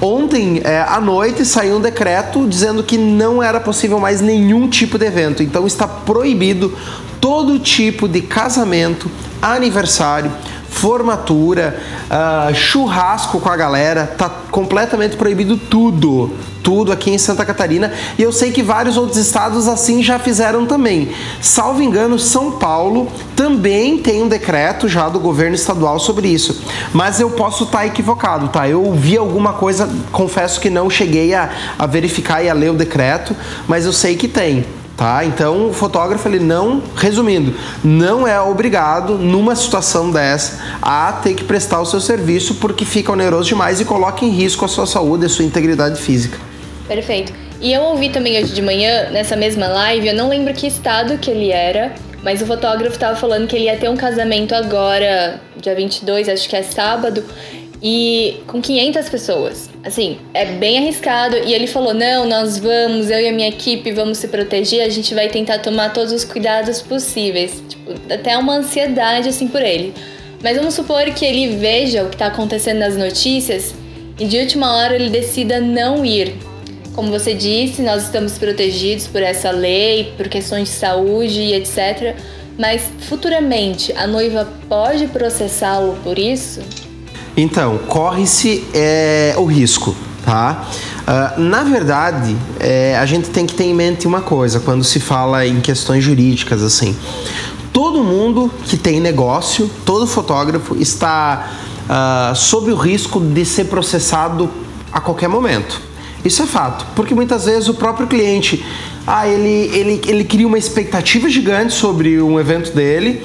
[0.00, 4.98] Ontem é, à noite saiu um decreto dizendo que não era possível mais nenhum tipo
[4.98, 6.76] de evento, então está proibido
[7.20, 10.30] todo tipo de casamento, aniversário,
[10.74, 16.30] formatura, uh, churrasco com a galera, tá completamente proibido tudo.
[16.64, 20.64] Tudo aqui em Santa Catarina e eu sei que vários outros estados assim já fizeram
[20.64, 21.10] também.
[21.40, 23.06] Salvo engano, São Paulo
[23.36, 26.62] também tem um decreto já do governo estadual sobre isso,
[26.92, 28.66] mas eu posso estar tá equivocado, tá?
[28.66, 32.74] Eu vi alguma coisa, confesso que não cheguei a, a verificar e a ler o
[32.74, 33.36] decreto,
[33.68, 34.64] mas eu sei que tem.
[34.96, 35.24] Tá?
[35.24, 41.42] Então, o fotógrafo, ele não, resumindo, não é obrigado, numa situação dessa, a ter que
[41.42, 45.24] prestar o seu serviço porque fica oneroso demais e coloca em risco a sua saúde
[45.24, 46.38] e a sua integridade física.
[46.86, 47.32] Perfeito.
[47.60, 51.18] E eu ouvi também hoje de manhã, nessa mesma live, eu não lembro que estado
[51.18, 55.40] que ele era, mas o fotógrafo estava falando que ele ia ter um casamento agora,
[55.56, 57.24] dia 22, acho que é sábado,
[57.86, 59.68] e com 500 pessoas.
[59.84, 61.36] Assim, é bem arriscado.
[61.36, 64.88] E ele falou: não, nós vamos, eu e a minha equipe vamos se proteger, a
[64.88, 67.62] gente vai tentar tomar todos os cuidados possíveis.
[67.68, 69.92] Tipo, até uma ansiedade assim por ele.
[70.42, 73.74] Mas vamos supor que ele veja o que está acontecendo nas notícias
[74.18, 76.34] e de última hora ele decida não ir.
[76.94, 82.14] Como você disse, nós estamos protegidos por essa lei, por questões de saúde e etc.
[82.58, 86.60] Mas futuramente a noiva pode processá-lo por isso?
[87.36, 90.66] Então, corre-se é, o risco, tá?
[91.02, 95.00] Uh, na verdade, é, a gente tem que ter em mente uma coisa quando se
[95.00, 96.96] fala em questões jurídicas, assim.
[97.72, 101.50] Todo mundo que tem negócio, todo fotógrafo está
[101.84, 104.48] uh, sob o risco de ser processado
[104.92, 105.80] a qualquer momento.
[106.24, 108.64] Isso é fato, porque muitas vezes o próprio cliente
[109.06, 113.22] ah, ele, ele, ele cria uma expectativa gigante sobre um evento dele,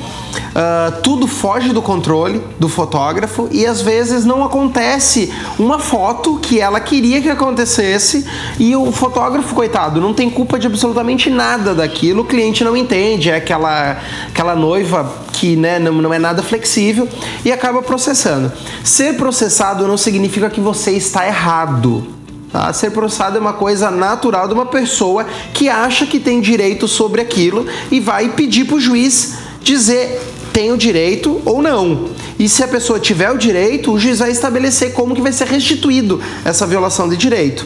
[0.49, 6.59] uh, tudo foge do controle do fotógrafo e às vezes não acontece uma foto que
[6.59, 8.25] ela queria que acontecesse
[8.59, 13.29] e o fotógrafo, coitado, não tem culpa de absolutamente nada daquilo, o cliente não entende,
[13.29, 17.07] é aquela, aquela noiva que né, não, não é nada flexível
[17.45, 18.51] e acaba processando.
[18.83, 22.18] Ser processado não significa que você está errado
[22.51, 22.71] Tá?
[22.73, 27.21] Ser processado é uma coisa natural de uma pessoa que acha que tem direito sobre
[27.21, 30.19] aquilo e vai pedir para o juiz dizer
[30.51, 32.09] tem o direito ou não.
[32.39, 35.47] E se a pessoa tiver o direito, o juiz vai estabelecer como que vai ser
[35.47, 37.65] restituído essa violação de direito.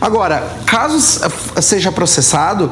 [0.00, 0.98] Agora, caso
[1.60, 2.70] seja processado,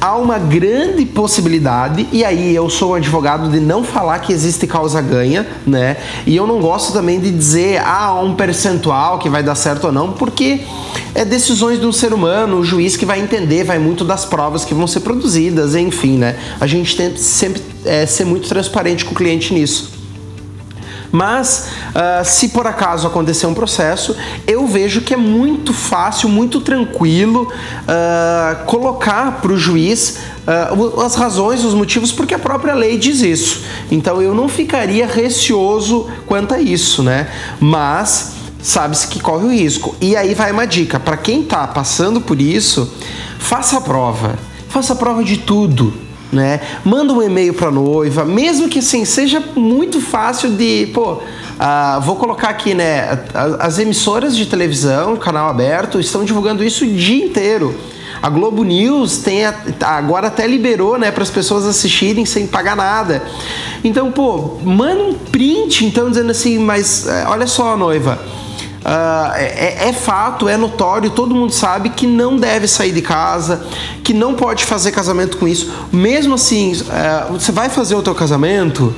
[0.00, 4.66] há uma grande possibilidade, e aí eu sou um advogado de não falar que existe
[4.66, 5.96] causa ganha, né?
[6.26, 9.92] E eu não gosto também de dizer, ah, um percentual que vai dar certo ou
[9.92, 10.60] não, porque
[11.14, 14.64] é decisões de um ser humano, o juiz que vai entender, vai muito das provas
[14.64, 16.36] que vão ser produzidas, enfim, né?
[16.60, 19.93] A gente tem sempre é, ser muito transparente com o cliente nisso.
[21.14, 24.16] Mas, uh, se por acaso acontecer um processo,
[24.48, 31.14] eu vejo que é muito fácil, muito tranquilo uh, colocar para o juiz uh, as
[31.14, 33.62] razões, os motivos, porque a própria lei diz isso.
[33.92, 37.28] Então eu não ficaria receoso quanto a isso, né?
[37.60, 39.94] Mas sabe-se que corre o risco.
[40.00, 42.92] E aí vai uma dica: para quem está passando por isso,
[43.38, 44.36] faça a prova.
[44.68, 45.94] Faça a prova de tudo
[46.34, 46.60] né?
[46.84, 52.16] Manda um e-mail para noiva, mesmo que assim seja muito fácil de, pô, uh, vou
[52.16, 53.24] colocar aqui, né?
[53.58, 57.74] As emissoras de televisão, canal aberto, estão divulgando isso o dia inteiro.
[58.22, 62.74] A Globo News tem a, agora até liberou, né, para as pessoas assistirem sem pagar
[62.74, 63.22] nada.
[63.82, 68.18] Então, pô, manda um print, então dizendo assim, mas eh, olha só, noiva.
[68.84, 73.66] Uh, é, é, fato, é notório, todo mundo sabe que não deve sair de casa,
[74.02, 75.72] que não pode fazer casamento com isso.
[75.90, 78.94] Mesmo assim, uh, você vai fazer o teu casamento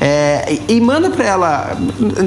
[0.00, 1.76] é, e manda para ela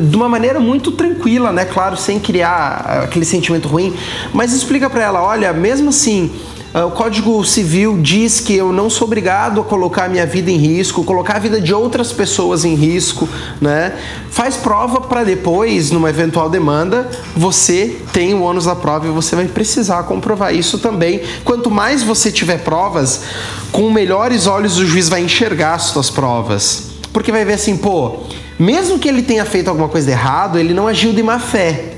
[0.09, 1.65] de uma maneira muito tranquila, né?
[1.65, 3.93] Claro, sem criar aquele sentimento ruim,
[4.31, 8.89] mas explica para ela, olha, mesmo assim ah, o Código Civil diz que eu não
[8.89, 12.73] sou obrigado a colocar minha vida em risco, colocar a vida de outras pessoas em
[12.73, 13.29] risco,
[13.61, 13.93] né?
[14.31, 19.35] Faz prova para depois, numa eventual demanda, você tem o ônus da prova e você
[19.35, 21.21] vai precisar comprovar isso também.
[21.45, 23.21] Quanto mais você tiver provas,
[23.71, 26.87] com melhores olhos o juiz vai enxergar as suas provas.
[27.13, 28.21] Porque vai ver assim, pô,
[28.57, 31.93] mesmo que ele tenha feito alguma coisa de errado, ele não agiu de má fé.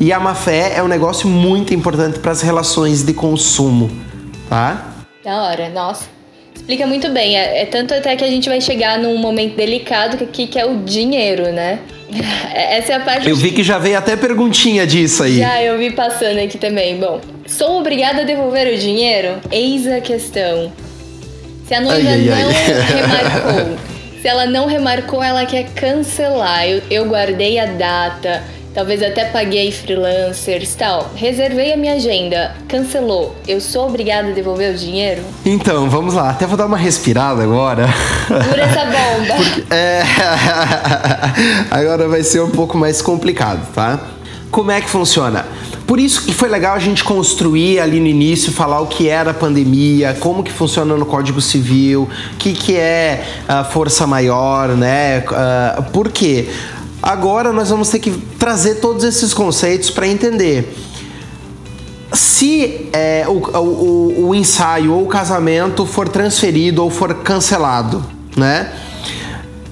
[0.00, 4.04] E a má fé é um negócio muito importante para as relações de consumo
[4.48, 4.94] tá?
[5.24, 6.16] Da hora, nossa.
[6.54, 7.38] Explica muito bem.
[7.38, 10.64] É, é, tanto até que a gente vai chegar num momento delicado que, que é
[10.64, 11.80] o dinheiro, né?
[12.52, 13.28] Essa é a parte.
[13.28, 15.38] Eu vi que já veio até perguntinha disso aí.
[15.38, 16.96] Já, eu vi passando aqui também.
[16.96, 19.36] Bom, sou obrigada a devolver o dinheiro?
[19.50, 20.72] Eis a questão.
[21.66, 22.62] Se a noiva ai, ai, não ai.
[22.94, 23.78] remarcou,
[24.22, 26.66] se ela não remarcou, ela quer cancelar.
[26.66, 28.42] Eu, eu guardei a data
[28.76, 31.10] talvez até paguei freelancers tal.
[31.14, 33.34] Reservei a minha agenda, cancelou.
[33.48, 35.22] Eu sou obrigada a devolver o dinheiro?
[35.46, 36.28] Então, vamos lá.
[36.28, 37.88] Até vou dar uma respirada agora.
[38.28, 39.34] Por essa bomba.
[39.34, 40.02] Porque, é...
[41.72, 43.98] agora vai ser um pouco mais complicado, tá?
[44.50, 45.46] Como é que funciona?
[45.86, 49.30] Por isso que foi legal a gente construir ali no início, falar o que era
[49.30, 54.70] a pandemia, como que funciona no Código Civil, o que, que é a força maior,
[54.70, 55.20] né?
[55.20, 56.48] Uh, por quê?
[57.02, 60.76] Agora nós vamos ter que trazer todos esses conceitos para entender.
[62.12, 68.04] Se é, o, o, o ensaio ou o casamento for transferido ou for cancelado,
[68.36, 68.72] né?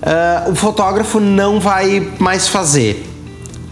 [0.05, 3.09] Uh, o fotógrafo não vai mais fazer,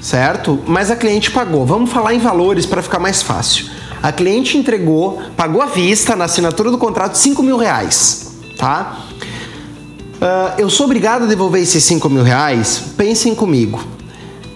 [0.00, 0.58] certo?
[0.66, 1.66] Mas a cliente pagou.
[1.66, 3.66] Vamos falar em valores para ficar mais fácil.
[4.02, 8.98] A cliente entregou, pagou à vista na assinatura do contrato 5 mil reais, tá?
[10.22, 12.80] Uh, eu sou obrigado a devolver esses 5 mil reais?
[12.96, 13.82] Pensem comigo.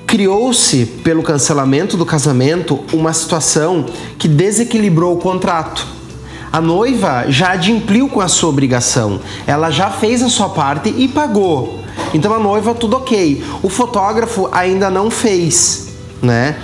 [0.06, 3.84] Criou-se, pelo cancelamento do casamento, uma situação
[4.16, 5.84] que desequilibrou o contrato.
[6.52, 11.08] A noiva já adimpliu com a sua obrigação, ela já fez a sua parte e
[11.08, 11.80] pagou.
[12.14, 13.42] Então a noiva, tudo ok.
[13.60, 15.88] O fotógrafo ainda não fez,
[16.22, 16.58] né?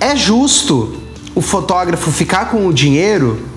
[0.00, 0.96] É justo
[1.36, 3.49] o fotógrafo ficar com o dinheiro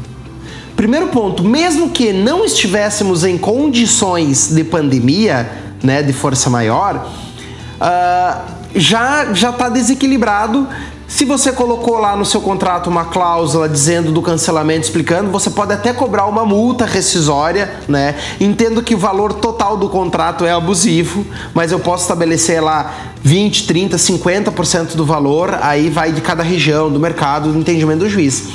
[0.83, 5.49] Primeiro ponto, mesmo que não estivéssemos em condições de pandemia,
[5.81, 7.09] né, de força maior,
[7.79, 8.41] uh,
[8.75, 10.67] já já está desequilibrado.
[11.07, 15.71] Se você colocou lá no seu contrato uma cláusula dizendo do cancelamento, explicando, você pode
[15.71, 18.15] até cobrar uma multa rescisória, né?
[18.37, 23.67] Entendo que o valor total do contrato é abusivo, mas eu posso estabelecer lá 20,
[23.67, 28.49] 30, 50% do valor, aí vai de cada região, do mercado, do entendimento do juiz.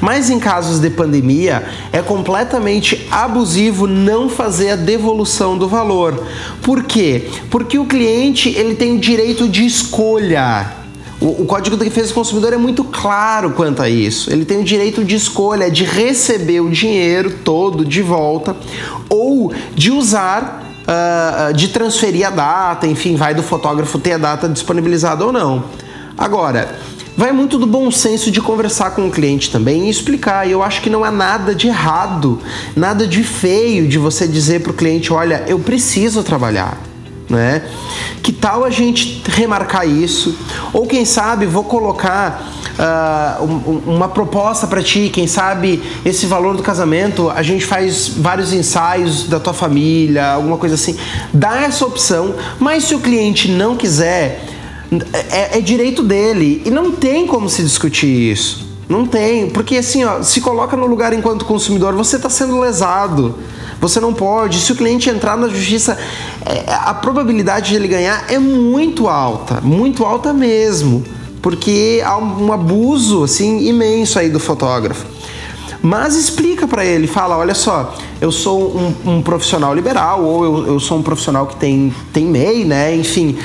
[0.00, 1.62] Mas em casos de pandemia,
[1.92, 6.26] é completamente abusivo não fazer a devolução do valor.
[6.62, 7.28] Por quê?
[7.50, 10.84] Porque o cliente ele tem o direito de escolha.
[11.20, 14.30] O, Código de Defesa do Consumidor é muito claro quanto a isso.
[14.30, 18.56] Ele tem o direito de escolha de receber o dinheiro todo de volta
[19.08, 24.48] ou de usar uh, de transferir a data, enfim, vai do fotógrafo ter a data
[24.48, 25.64] disponibilizada ou não.
[26.16, 26.78] Agora,
[27.16, 30.46] vai muito do bom senso de conversar com o cliente também e explicar.
[30.46, 32.40] E eu acho que não há nada de errado,
[32.76, 36.78] nada de feio de você dizer para o cliente: olha, eu preciso trabalhar.
[37.28, 37.62] Né?
[38.22, 40.36] Que tal a gente remarcar isso?
[40.72, 46.56] Ou quem sabe vou colocar uh, um, uma proposta para ti, quem sabe esse valor
[46.56, 50.96] do casamento, a gente faz vários ensaios da tua família, alguma coisa assim.
[51.32, 54.44] Dá essa opção, mas se o cliente não quiser,
[55.30, 58.64] é, é direito dele e não tem como se discutir isso.
[58.88, 63.34] Não tem, porque assim, ó, se coloca no lugar enquanto consumidor, você está sendo lesado.
[63.84, 64.60] Você não pode.
[64.60, 65.98] Se o cliente entrar na justiça,
[66.46, 71.04] é, a probabilidade de ele ganhar é muito alta, muito alta mesmo
[71.42, 75.04] porque há um abuso assim imenso aí do fotógrafo.
[75.82, 77.94] Mas explica para ele, fala, olha só,
[78.24, 82.24] eu sou um, um profissional liberal ou eu, eu, sou um profissional que tem, tem
[82.24, 82.96] MEI, né?
[82.96, 83.36] Enfim,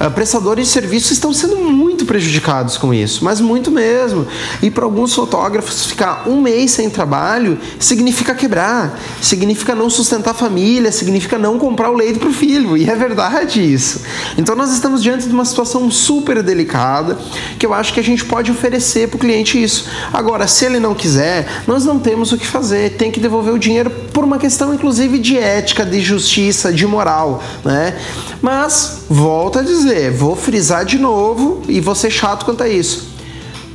[0.00, 4.28] uh, prestadores de serviços estão sendo muito prejudicados com isso, mas muito mesmo.
[4.62, 10.34] E para alguns fotógrafos, ficar um mês sem trabalho significa quebrar, significa não sustentar a
[10.34, 12.76] família, significa não comprar o leite para o filho.
[12.76, 14.02] E é verdade isso.
[14.36, 17.18] Então nós estamos diante de uma situação super delicada
[17.58, 19.88] que eu acho que a gente pode oferecer para o cliente isso.
[20.12, 23.58] Agora, se ele não quiser, nós não temos o que fazer, tem que devolver o
[23.58, 27.98] dinheiro por uma questão inclusive de ética, de justiça, de moral, né?
[28.40, 33.08] Mas volto a dizer, vou frisar de novo e vou ser chato quanto a isso.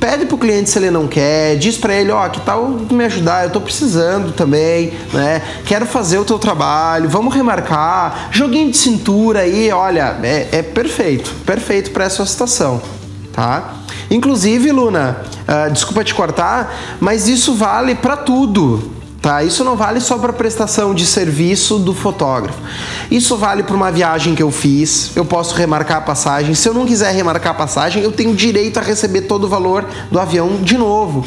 [0.00, 3.04] Pede pro cliente se ele não quer, diz para ele, ó, oh, que tal me
[3.04, 3.44] ajudar?
[3.44, 5.42] Eu tô precisando também, né?
[5.64, 8.28] Quero fazer o teu trabalho, vamos remarcar.
[8.30, 12.82] Joguinho de cintura aí, olha, é, é perfeito, perfeito para essa situação,
[13.32, 13.76] tá?
[14.10, 18.92] Inclusive, Luna, uh, desculpa te cortar, mas isso vale para tudo,
[19.24, 19.42] Tá?
[19.42, 22.58] Isso não vale só para prestação de serviço do fotógrafo.
[23.10, 25.16] Isso vale para uma viagem que eu fiz.
[25.16, 26.54] Eu posso remarcar a passagem.
[26.54, 29.86] Se eu não quiser remarcar a passagem, eu tenho direito a receber todo o valor
[30.10, 31.24] do avião de novo.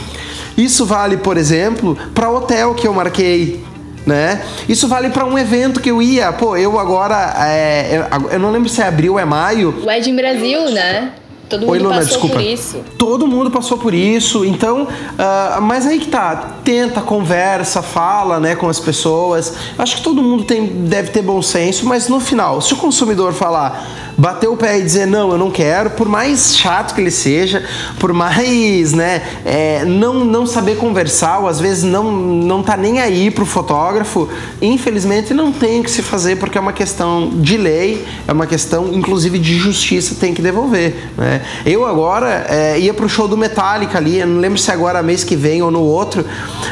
[0.56, 3.66] Isso vale, por exemplo, para hotel que eu marquei.
[4.06, 4.44] Né?
[4.70, 6.32] Isso vale para um evento que eu ia.
[6.32, 7.34] Pô, eu agora.
[7.48, 9.74] É, eu não lembro se é abril ou é maio.
[9.84, 11.14] O Ed em Brasil, né?
[11.50, 12.36] Todo mundo Oi, Luna, passou desculpa.
[12.36, 12.78] por isso.
[12.98, 14.46] Todo mundo passou por isso.
[14.46, 16.58] Então, uh, mas aí que tá.
[16.64, 19.54] Tenta, conversa, fala né, com as pessoas.
[19.78, 23.34] Acho que todo mundo tem, deve ter bom senso, mas no final, se o consumidor
[23.34, 27.12] falar bater o pé e dizer não, eu não quero, por mais chato que ele
[27.12, 27.64] seja,
[28.00, 33.00] por mais, né, é, não, não saber conversar, ou às vezes não, não tá nem
[33.00, 34.28] aí pro fotógrafo,
[34.60, 38.48] infelizmente não tem o que se fazer porque é uma questão de lei, é uma
[38.48, 41.42] questão inclusive de justiça, tem que devolver, né.
[41.64, 45.24] Eu agora é, ia pro show do Metallica ali, eu não lembro se agora mês
[45.24, 46.26] que vem ou no outro,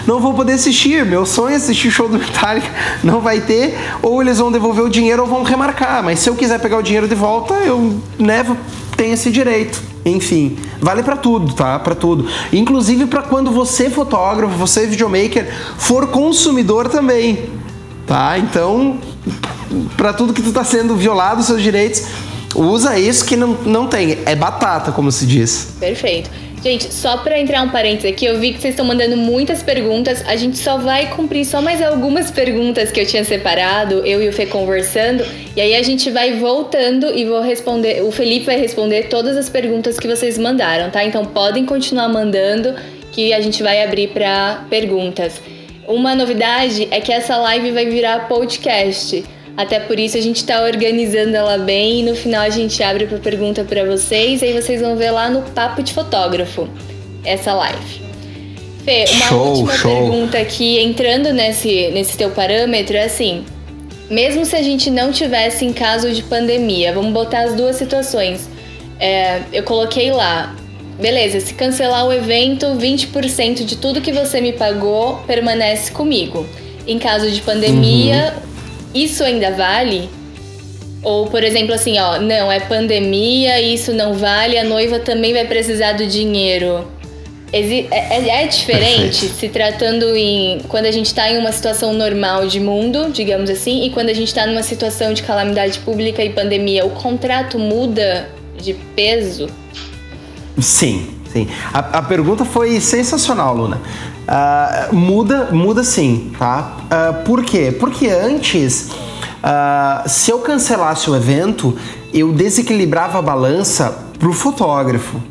[0.08, 2.70] não vou poder assistir, meu sonho é assistir o show do Metallica,
[3.04, 6.36] não vai ter, ou eles vão devolver o dinheiro ou vão remarcar, mas se eu
[6.36, 8.46] quiser pegar o dinheiro de volta, volta, eu né,
[8.96, 9.82] tenho esse direito.
[10.06, 11.80] Enfim, vale para tudo, tá?
[11.80, 12.28] Para tudo.
[12.54, 17.50] Inclusive para quando você fotógrafo, você videomaker for consumidor também,
[18.06, 18.38] tá?
[18.38, 19.00] Então,
[19.98, 22.04] para tudo que tu tá sendo violado seus direitos,
[22.56, 25.74] usa isso que não, não tem, é batata, como se diz.
[25.80, 26.30] Perfeito.
[26.66, 30.24] Gente, só para entrar um parênteses aqui, eu vi que vocês estão mandando muitas perguntas.
[30.26, 34.28] A gente só vai cumprir só mais algumas perguntas que eu tinha separado, eu e
[34.28, 35.24] o Fê conversando.
[35.56, 38.02] E aí a gente vai voltando e vou responder.
[38.02, 41.06] O Felipe vai responder todas as perguntas que vocês mandaram, tá?
[41.06, 42.74] Então podem continuar mandando
[43.12, 45.40] que a gente vai abrir para perguntas.
[45.88, 49.24] Uma novidade é que essa live vai virar podcast.
[49.58, 53.06] Até por isso a gente está organizando ela bem e no final a gente abre
[53.06, 56.68] para pergunta para vocês e aí vocês vão ver lá no Papo de Fotógrafo
[57.24, 58.02] essa live.
[58.84, 59.92] Fê, uma show, última show.
[59.92, 63.46] pergunta aqui, entrando nesse, nesse teu parâmetro, é assim:
[64.10, 68.48] mesmo se a gente não tivesse em caso de pandemia, vamos botar as duas situações.
[69.00, 70.56] É, eu coloquei lá,
[71.00, 76.46] beleza, se cancelar o evento, 20% de tudo que você me pagou permanece comigo.
[76.86, 78.55] Em caso de pandemia, uhum
[78.96, 80.10] isso ainda vale?
[81.04, 85.46] Ou, por exemplo, assim, ó, não, é pandemia, isso não vale, a noiva também vai
[85.46, 86.88] precisar do dinheiro.
[87.54, 89.36] É, é, é diferente Perfeito.
[89.36, 93.86] se tratando em quando a gente está em uma situação normal de mundo, digamos assim,
[93.86, 98.30] e quando a gente está numa situação de calamidade pública e pandemia, o contrato muda
[98.58, 99.48] de peso?
[100.60, 101.48] Sim, sim.
[101.72, 103.80] A, a pergunta foi sensacional, Luna.
[104.26, 106.78] Uh, muda, muda sim, tá?
[106.86, 107.76] Uh, por quê?
[107.80, 111.78] Porque antes, uh, se eu cancelasse o evento,
[112.12, 115.22] eu desequilibrava a balança pro fotógrafo.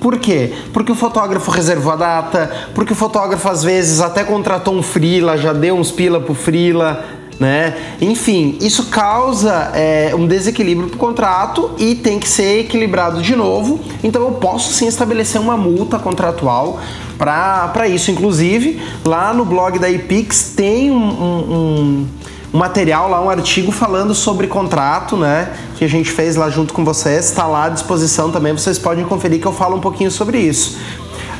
[0.00, 0.52] Por quê?
[0.72, 5.36] Porque o fotógrafo reservou a data, porque o fotógrafo às vezes até contratou um frila,
[5.36, 7.04] já deu uns pila pro frila,
[7.38, 7.74] né?
[8.00, 13.80] Enfim, isso causa é, um desequilíbrio pro contrato e tem que ser equilibrado de novo.
[14.02, 16.80] Então eu posso sim estabelecer uma multa contratual
[17.18, 18.10] para isso.
[18.10, 22.06] Inclusive, lá no blog da IPix tem um, um,
[22.52, 25.52] um, material lá, um artigo falando sobre contrato, né?
[25.76, 29.04] Que a gente fez lá junto com vocês, está lá à disposição também, vocês podem
[29.04, 30.78] conferir que eu falo um pouquinho sobre isso.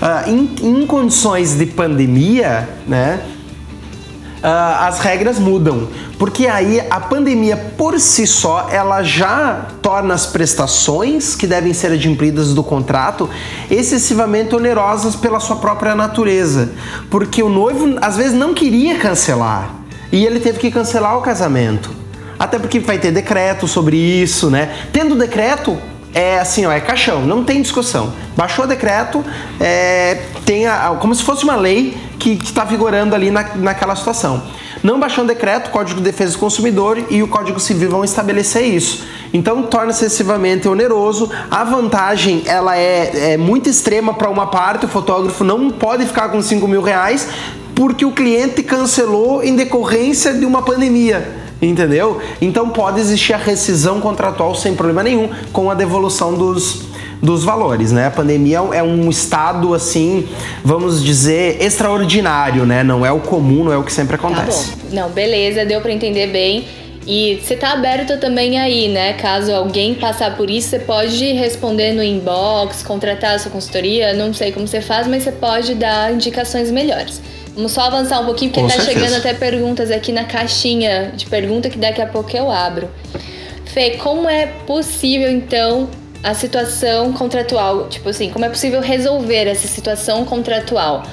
[0.03, 3.23] Uh, em, em condições de pandemia, né?
[4.45, 5.89] Uh, as regras mudam.
[6.19, 11.93] Porque aí a pandemia por si só, ela já torna as prestações que devem ser
[11.93, 13.29] adimplidas do contrato
[13.71, 16.73] excessivamente onerosas pela sua própria natureza.
[17.11, 19.71] Porque o noivo às vezes não queria cancelar
[20.13, 21.91] e ele teve que cancelar o casamento.
[22.39, 24.75] Até porque vai ter decreto sobre isso, né?
[24.93, 25.79] Tendo decreto,
[26.15, 28.13] é assim, ó, é caixão, não tem discussão.
[28.37, 29.25] Baixou o decreto,
[29.61, 34.43] é, tem a, como se fosse uma lei que está vigorando ali na, naquela situação.
[34.83, 38.05] Não baixou o decreto, o Código de Defesa do Consumidor e o Código Civil vão
[38.05, 39.05] estabelecer isso.
[39.33, 41.31] Então torna-se excessivamente oneroso.
[41.51, 46.29] A vantagem ela é, é muito extrema para uma parte, o fotógrafo não pode ficar
[46.29, 47.29] com 5 mil reais
[47.75, 52.21] porque o cliente cancelou em decorrência de uma pandemia entendeu?
[52.41, 56.83] Então pode existir a rescisão contratual sem problema nenhum com a devolução dos,
[57.23, 58.07] dos valores, né?
[58.07, 60.29] A pandemia é um estado assim,
[60.65, 62.83] vamos dizer, extraordinário, né?
[62.83, 64.73] Não é o comum, não é o que sempre acontece.
[64.73, 64.77] Tá.
[64.93, 66.67] Não, beleza, deu para entender bem.
[67.07, 69.13] E você tá aberto também aí, né?
[69.15, 74.33] Caso alguém passar por isso, você pode responder no inbox, contratar a sua consultoria, não
[74.33, 77.21] sei como você faz, mas você pode dar indicações melhores.
[77.55, 79.07] Vamos só avançar um pouquinho, porque Com tá certeza.
[79.07, 82.89] chegando até perguntas aqui na caixinha de pergunta que daqui a pouco eu abro.
[83.67, 85.89] Fê, como é possível então
[86.23, 87.89] a situação contratual?
[87.89, 91.05] Tipo assim, como é possível resolver essa situação contratual?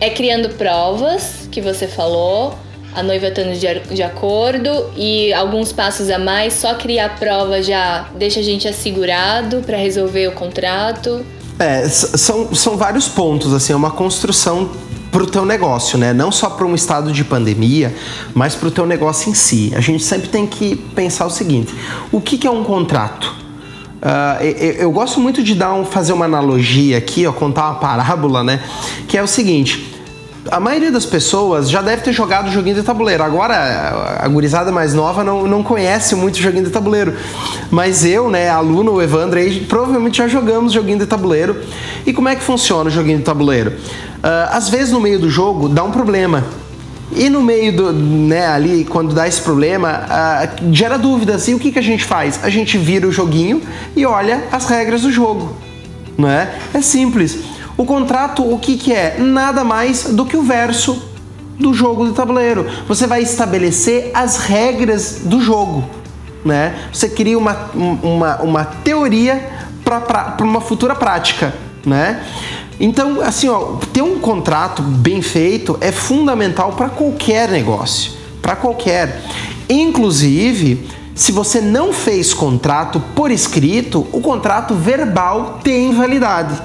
[0.00, 2.54] É criando provas, que você falou,
[2.94, 8.08] a noiva estando de, de acordo e alguns passos a mais, só criar prova já
[8.16, 11.24] deixa a gente assegurado para resolver o contrato?
[11.58, 14.70] É, são, são vários pontos, assim, é uma construção
[15.10, 16.12] para o teu negócio, né?
[16.12, 17.94] Não só para um estado de pandemia,
[18.34, 19.72] mas para o teu negócio em si.
[19.74, 21.74] A gente sempre tem que pensar o seguinte:
[22.12, 23.34] o que, que é um contrato?
[24.00, 27.74] Uh, eu, eu, gosto muito de dar um, fazer uma analogia aqui, ó, contar uma
[27.74, 28.60] parábola, né?
[29.06, 29.90] Que é o seguinte:
[30.50, 33.22] a maioria das pessoas já deve ter jogado joguinho de tabuleiro.
[33.22, 37.14] Agora, a gurizada mais nova não, não conhece muito joguinho de tabuleiro.
[37.70, 39.38] Mas eu, né, aluno, o Evandro,
[39.68, 41.60] provavelmente já jogamos joguinho de tabuleiro.
[42.06, 43.74] E como é que funciona o joguinho de tabuleiro?
[44.20, 46.44] Uh, às vezes no meio do jogo dá um problema.
[47.12, 51.48] E no meio do, né, ali, quando dá esse problema, uh, gera dúvidas.
[51.48, 52.38] E o que, que a gente faz?
[52.44, 53.62] A gente vira o joguinho
[53.96, 55.56] e olha as regras do jogo.
[56.16, 56.54] Não é?
[56.72, 57.38] É simples.
[57.76, 59.16] O contrato, o que, que é?
[59.18, 61.10] Nada mais do que o verso
[61.58, 62.66] do jogo do tabuleiro.
[62.86, 65.84] Você vai estabelecer as regras do jogo.
[66.44, 66.74] Né?
[66.92, 69.48] Você cria uma, uma, uma teoria
[69.84, 71.54] para uma futura prática.
[71.84, 72.22] Né?
[72.80, 79.22] Então, assim, ó, ter um contrato bem feito é fundamental para qualquer negócio, para qualquer.
[79.68, 86.58] Inclusive, se você não fez contrato por escrito, o contrato verbal tem validade.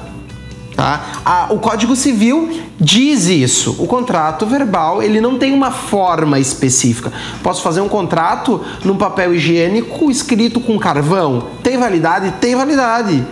[0.73, 1.21] Tá?
[1.25, 3.75] A, o Código Civil diz isso.
[3.77, 7.11] O contrato verbal ele não tem uma forma específica.
[7.43, 11.47] Posso fazer um contrato num papel higiênico escrito com carvão?
[11.61, 12.33] Tem validade?
[12.39, 13.25] Tem validade.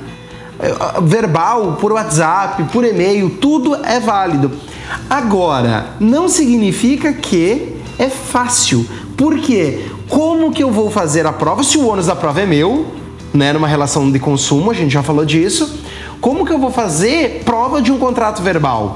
[0.63, 4.51] É, verbal, por WhatsApp, por e-mail, tudo é válido.
[5.09, 8.87] Agora, não significa que é fácil.
[9.17, 9.85] Por quê?
[10.09, 12.87] Como que eu vou fazer a prova se o ônus da prova é meu,
[13.33, 15.83] né, numa relação de consumo, a gente já falou disso
[16.23, 18.95] como que eu vou fazer prova de um contrato verbal?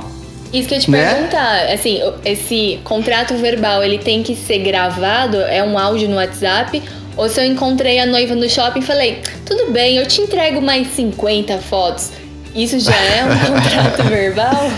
[0.53, 1.13] Isso que eu te né?
[1.13, 5.35] perguntar, assim, esse contrato verbal, ele tem que ser gravado?
[5.35, 6.81] É um áudio no WhatsApp?
[7.17, 10.61] Ou se eu encontrei a noiva no shopping e falei, tudo bem, eu te entrego
[10.61, 12.11] mais 50 fotos.
[12.55, 14.71] Isso já é um contrato verbal?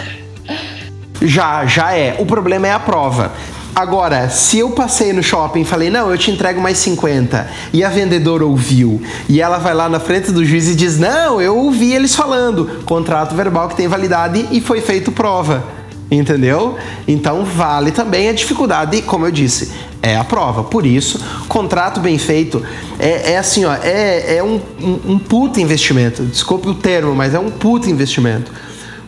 [1.21, 2.15] Já, já é.
[2.17, 3.33] O problema é a prova.
[3.75, 7.83] Agora, se eu passei no shopping e falei, não, eu te entrego mais 50, e
[7.83, 11.55] a vendedora ouviu, e ela vai lá na frente do juiz e diz, não, eu
[11.55, 15.63] ouvi eles falando, contrato verbal que tem validade e foi feito prova.
[16.11, 16.75] Entendeu?
[17.07, 20.63] Então vale também a dificuldade, como eu disse, é a prova.
[20.63, 22.63] Por isso, contrato bem feito
[22.97, 26.23] é, é assim, ó, é, é um, um, um puta investimento.
[26.23, 28.51] Desculpe o termo, mas é um puta investimento.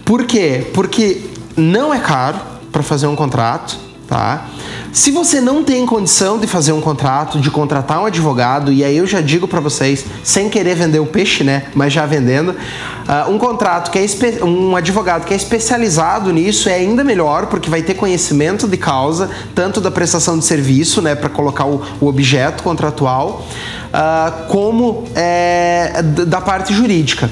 [0.06, 0.68] Por quê?
[0.74, 1.22] Porque
[1.56, 2.40] não é caro
[2.72, 3.78] para fazer um contrato,
[4.12, 4.46] tá?
[4.92, 8.98] Se você não tem condição de fazer um contrato, de contratar um advogado, e aí
[8.98, 13.32] eu já digo para vocês, sem querer vender o peixe, né, mas já vendendo, uh,
[13.32, 17.82] um contrato que é um advogado que é especializado nisso é ainda melhor, porque vai
[17.82, 22.64] ter conhecimento de causa, tanto da prestação de serviço, né, para colocar o, o, objeto
[22.64, 23.48] contratual,
[23.94, 27.30] uh, como é, da parte jurídica.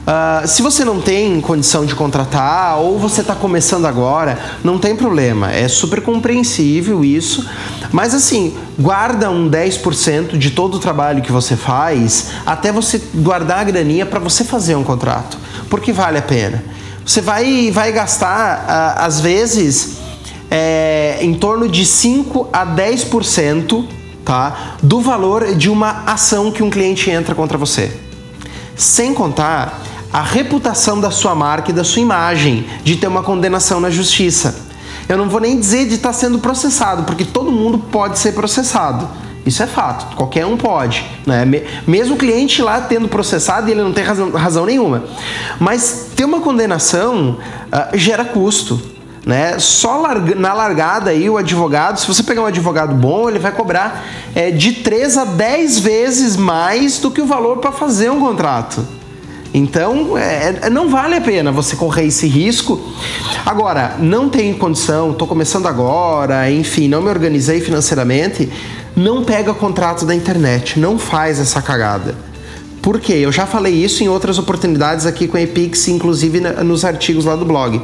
[0.00, 4.96] Uh, se você não tem condição de contratar ou você está começando agora, não tem
[4.96, 7.48] problema, é super compreensível isso.
[7.92, 13.58] Mas assim, guarda um 10% de todo o trabalho que você faz até você guardar
[13.58, 16.64] a graninha para você fazer um contrato, porque vale a pena.
[17.04, 19.98] Você vai, vai gastar, uh, às vezes,
[20.50, 23.84] é, em torno de 5 a 10%
[24.24, 27.92] tá, do valor de uma ação que um cliente entra contra você.
[28.76, 33.80] Sem contar a reputação da sua marca e da sua imagem de ter uma condenação
[33.80, 34.66] na justiça.
[35.08, 39.08] Eu não vou nem dizer de estar sendo processado, porque todo mundo pode ser processado.
[39.44, 41.04] Isso é fato, qualquer um pode.
[41.26, 41.44] Né?
[41.86, 45.04] Mesmo o cliente lá tendo processado ele não tem razão, razão nenhuma.
[45.58, 47.38] Mas ter uma condenação
[47.72, 48.80] uh, gera custo.
[49.24, 49.58] Né?
[49.58, 53.52] Só larga, na largada aí o advogado, se você pegar um advogado bom, ele vai
[53.52, 54.04] cobrar
[54.34, 58.99] é, de 3 a 10 vezes mais do que o valor para fazer um contrato.
[59.52, 62.80] Então, é, é, não vale a pena você correr esse risco.
[63.44, 68.48] Agora, não tenho condição, estou começando agora, enfim, não me organizei financeiramente,
[68.94, 72.14] não pega contrato da internet, não faz essa cagada.
[72.80, 73.14] Por quê?
[73.14, 77.36] Eu já falei isso em outras oportunidades aqui com a Epix, inclusive nos artigos lá
[77.36, 77.80] do blog.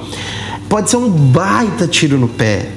[0.68, 2.70] Pode ser um baita tiro no pé.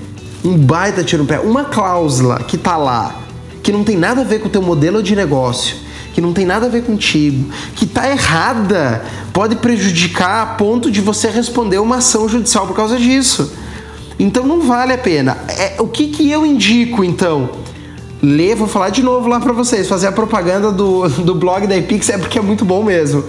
[0.44, 1.40] Um baita tiro no pé.
[1.40, 3.16] Uma cláusula que está lá,
[3.64, 5.78] que não tem nada a ver com o teu modelo de negócio,
[6.20, 11.00] que não tem nada a ver contigo, que está errada, pode prejudicar a ponto de
[11.00, 13.54] você responder uma ação judicial por causa disso.
[14.20, 15.38] Então não vale a pena.
[15.48, 17.50] É, o que, que eu indico então?
[18.22, 21.78] Ler, vou falar de novo lá para vocês, fazer a propaganda do, do blog da
[21.78, 23.24] Epix é porque é muito bom mesmo.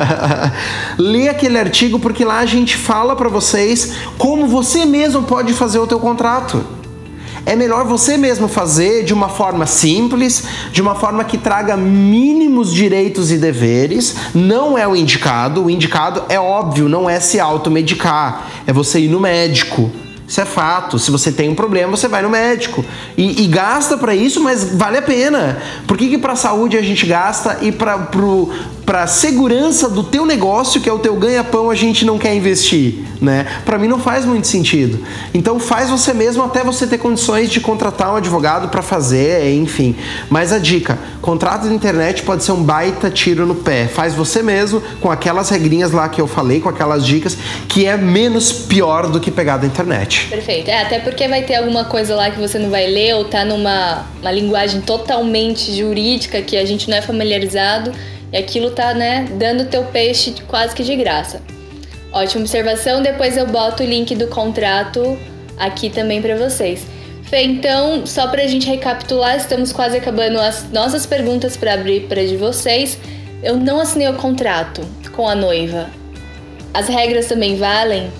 [0.96, 5.80] Lê aquele artigo porque lá a gente fala para vocês como você mesmo pode fazer
[5.80, 6.64] o teu contrato
[7.46, 10.42] é melhor você mesmo fazer de uma forma simples,
[10.72, 14.16] de uma forma que traga mínimos direitos e deveres.
[14.34, 19.08] Não é o indicado, o indicado é óbvio, não é se automedicar, é você ir
[19.08, 19.92] no médico.
[20.28, 20.98] Isso é fato.
[20.98, 22.84] Se você tem um problema, você vai no médico.
[23.16, 25.62] E, e gasta para isso, mas vale a pena.
[25.86, 27.96] Por que, que para saúde a gente gasta e para
[28.86, 32.94] para segurança do teu negócio, que é o teu ganha-pão, a gente não quer investir,
[33.20, 33.44] né?
[33.64, 35.04] Para mim não faz muito sentido.
[35.34, 39.96] Então faz você mesmo até você ter condições de contratar um advogado para fazer, enfim.
[40.30, 43.88] Mas a dica, contrato de internet pode ser um baita tiro no pé.
[43.88, 47.36] Faz você mesmo com aquelas regrinhas lá que eu falei, com aquelas dicas,
[47.68, 50.28] que é menos pior do que pegar da internet.
[50.30, 50.70] Perfeito.
[50.70, 53.44] É, até porque vai ter alguma coisa lá que você não vai ler ou tá
[53.44, 57.92] numa uma linguagem totalmente jurídica que a gente não é familiarizado
[58.38, 61.40] aquilo tá, né, dando teu peixe quase que de graça.
[62.12, 65.18] Ótima observação, depois eu boto o link do contrato
[65.58, 66.86] aqui também para vocês.
[67.24, 72.24] Fê, então, só pra gente recapitular, estamos quase acabando as nossas perguntas para abrir para
[72.24, 72.98] de vocês.
[73.42, 74.80] Eu não assinei o contrato
[75.12, 75.90] com a noiva.
[76.72, 78.10] As regras também valem?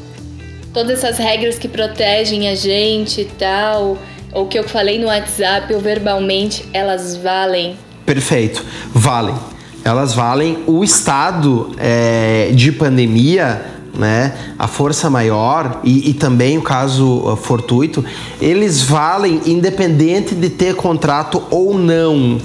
[0.75, 3.97] Todas essas regras que protegem a gente e tal,
[4.33, 7.79] ou que eu falei no WhatsApp ou verbalmente, elas valem?
[8.05, 9.56] Perfeito, valem
[9.87, 13.65] elas valem o estado é, de pandemia,
[13.97, 18.05] né, a força maior e, e, também o caso uh, fortuito,
[18.41, 22.39] eles valem independente de ter contrato ou não.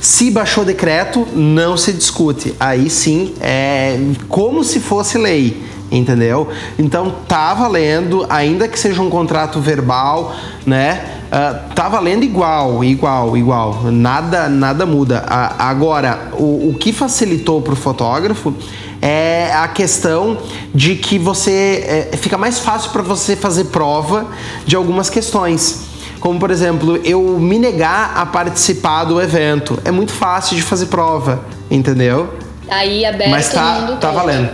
[0.00, 2.54] Se baixou decreto, não se discute.
[2.58, 5.62] Aí sim é como se fosse lei
[5.96, 6.48] entendeu?
[6.78, 11.12] Então tá valendo, ainda que seja um contrato verbal, né?
[11.26, 13.82] Uh, tá valendo igual, igual, igual.
[13.84, 15.24] Nada, nada muda.
[15.24, 18.54] Uh, agora, o, o que facilitou para o fotógrafo
[19.02, 20.38] é a questão
[20.74, 24.26] de que você é, fica mais fácil para você fazer prova
[24.64, 25.86] de algumas questões.
[26.20, 29.78] Como por exemplo, eu me negar a participar do evento.
[29.84, 32.34] É muito fácil de fazer prova, entendeu?
[32.68, 34.50] Aí aberto Mas tá, tá valendo.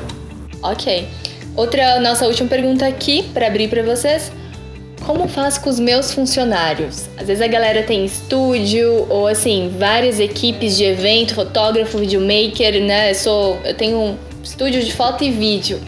[0.62, 1.08] Ok.
[1.56, 4.32] Outra nossa última pergunta aqui para abrir para vocês.
[5.04, 7.08] Como faz com os meus funcionários?
[7.18, 13.10] Às vezes a galera tem estúdio ou assim, várias equipes de evento, fotógrafo, videomaker, né?
[13.10, 15.80] Eu sou, eu tenho um estúdio de foto e vídeo.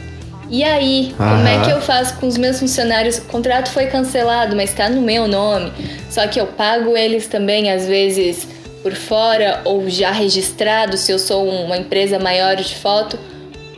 [0.51, 1.37] E aí, Aham.
[1.37, 3.19] como é que eu faço com os meus funcionários?
[3.19, 5.73] O contrato foi cancelado, mas está no meu nome.
[6.11, 8.47] Só que eu pago eles também, às vezes,
[8.83, 13.19] por fora ou já registrado, se eu sou uma empresa maior de foto.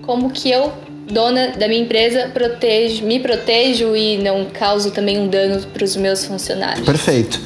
[0.03, 0.73] Como que eu,
[1.11, 5.97] dona da minha empresa, protejo, me protejo e não causo também um dano para os
[5.97, 6.85] meus funcionários?
[6.85, 7.41] Perfeito.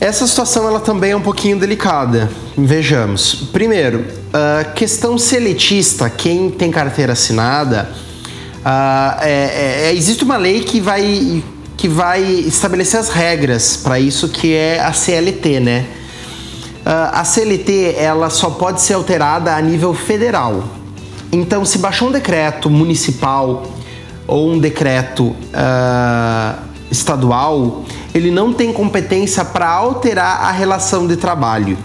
[0.00, 2.30] Essa situação ela também é um pouquinho delicada.
[2.56, 3.34] Vejamos.
[3.52, 7.88] Primeiro, a questão seletista, quem tem carteira assinada,
[8.64, 11.42] ah, é- é- é- existe uma lei que vai,
[11.76, 15.86] que vai estabelecer as regras para isso, que é a CLT, né?
[16.84, 20.79] Ah, a CLT ela só pode ser alterada a nível federal.
[21.32, 23.64] Então, se baixou um decreto municipal
[24.26, 26.56] ou um decreto ah,
[26.90, 27.84] estadual,
[28.14, 31.78] ele não tem competência para alterar a relação de trabalho.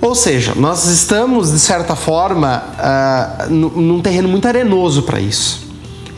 [0.00, 2.62] Ou seja, nós estamos, de certa forma,
[3.50, 5.69] nu- num terreno muito arenoso para isso.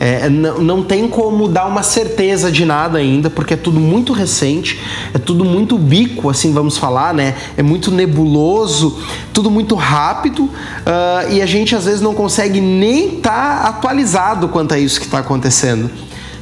[0.05, 4.77] É, não, tem como dar uma certeza de nada ainda, porque é tudo muito recente,
[5.13, 7.35] é tudo muito bico, assim vamos falar, né?
[7.55, 9.01] É muito nebuloso,
[9.31, 10.49] tudo muito rápido
[10.85, 15.05] ah, e a gente às vezes não consegue nem estar atualizado quanto a isso que
[15.05, 15.89] está acontecendo.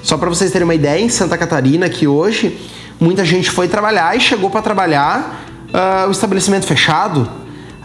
[0.02, 2.58] Só para vocês terem uma ideia, em Santa Catarina, que hoje
[3.00, 7.30] muita gente foi trabalhar e chegou para trabalhar ah, o estabelecimento fechado,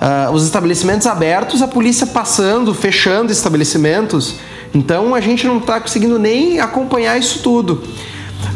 [0.00, 4.36] ah, os estabelecimentos abertos, a polícia passando, fechando estabelecimentos.
[4.74, 7.82] Então a gente não está conseguindo nem acompanhar isso tudo.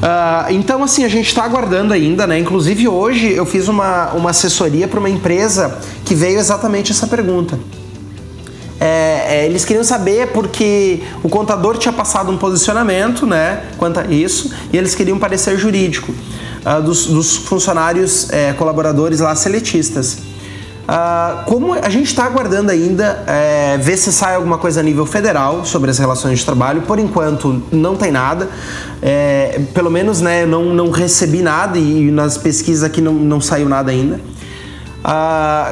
[0.03, 2.39] Ah, então, assim, a gente está aguardando ainda, né?
[2.39, 7.59] Inclusive, hoje eu fiz uma, uma assessoria para uma empresa que veio exatamente essa pergunta.
[8.81, 14.07] É, é, eles queriam saber porque o contador tinha passado um posicionamento, né, quanto a
[14.07, 16.15] isso, e eles queriam parecer jurídico
[16.65, 20.30] ah, dos, dos funcionários é, colaboradores lá seletistas.
[20.93, 25.07] Ah, como a gente está aguardando ainda é, ver se sai alguma coisa a nível
[25.07, 28.49] federal sobre as relações de trabalho, por enquanto não tem nada.
[29.01, 33.41] É, pelo menos né, eu não, não recebi nada e nas pesquisas aqui não, não
[33.41, 34.21] saiu nada ainda.
[35.05, 35.71] Ah,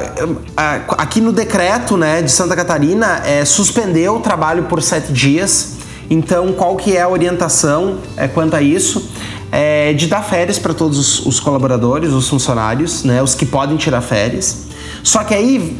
[0.97, 5.79] aqui no decreto né, de Santa Catarina é, suspendeu o trabalho por sete dias.
[6.09, 9.11] Então, qual que é a orientação é, quanto a isso?
[9.51, 13.75] É de dar férias para todos os, os colaboradores, os funcionários, né, os que podem
[13.75, 14.68] tirar férias.
[15.03, 15.77] Só que aí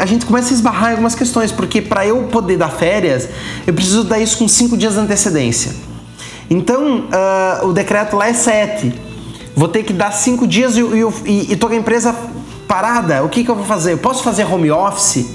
[0.00, 3.28] a gente começa a esbarrar em algumas questões, porque para eu poder dar férias,
[3.66, 5.72] eu preciso dar isso com cinco dias de antecedência.
[6.50, 8.92] Então, ah, o decreto lá é sete.
[9.54, 10.80] Vou ter que dar cinco dias e,
[11.26, 12.14] e, e, com a empresa
[12.66, 13.24] parada.
[13.24, 13.92] O que, que eu vou fazer?
[13.94, 15.26] Eu posso fazer home office?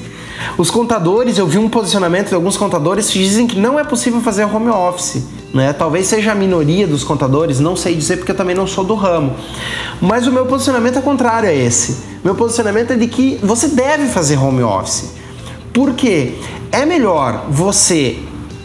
[0.57, 4.22] Os contadores, eu vi um posicionamento de alguns contadores que dizem que não é possível
[4.22, 5.24] fazer home office.
[5.53, 5.72] Né?
[5.72, 8.95] Talvez seja a minoria dos contadores, não sei dizer porque eu também não sou do
[8.95, 9.36] ramo.
[10.02, 11.98] Mas o meu posicionamento é contrário a esse.
[12.24, 15.11] Meu posicionamento é de que você deve fazer home office.
[15.72, 16.36] Por quê?
[16.72, 18.18] É melhor você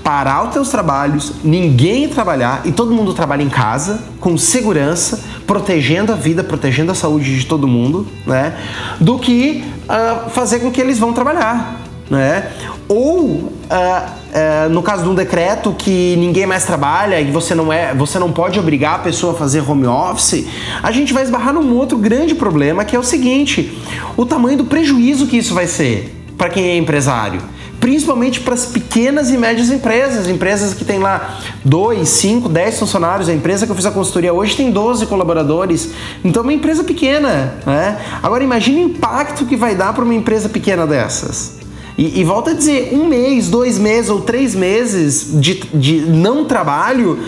[0.08, 6.10] parar os teus trabalhos, ninguém trabalhar e todo mundo trabalha em casa, com segurança, protegendo
[6.10, 8.56] a vida, protegendo a saúde de todo mundo, né?
[8.98, 12.50] Do que uh, fazer com que eles vão trabalhar, né?
[12.88, 17.70] Ou uh, uh, no caso de um decreto que ninguém mais trabalha e você não
[17.70, 20.46] é, você não pode obrigar a pessoa a fazer home office,
[20.82, 23.78] a gente vai esbarrar num outro grande problema que é o seguinte:
[24.16, 28.66] o tamanho do prejuízo que isso vai ser para quem é empresário principalmente para as
[28.66, 33.28] pequenas e médias empresas, empresas que tem lá 2, 5, 10 funcionários.
[33.28, 35.90] A empresa que eu fiz a consultoria hoje tem 12 colaboradores,
[36.24, 37.54] então é uma empresa pequena.
[37.64, 37.98] Né?
[38.22, 41.58] Agora imagine o impacto que vai dar para uma empresa pequena dessas.
[41.96, 46.44] E, e volta a dizer, um mês, dois meses ou três meses de, de não
[46.44, 47.18] trabalho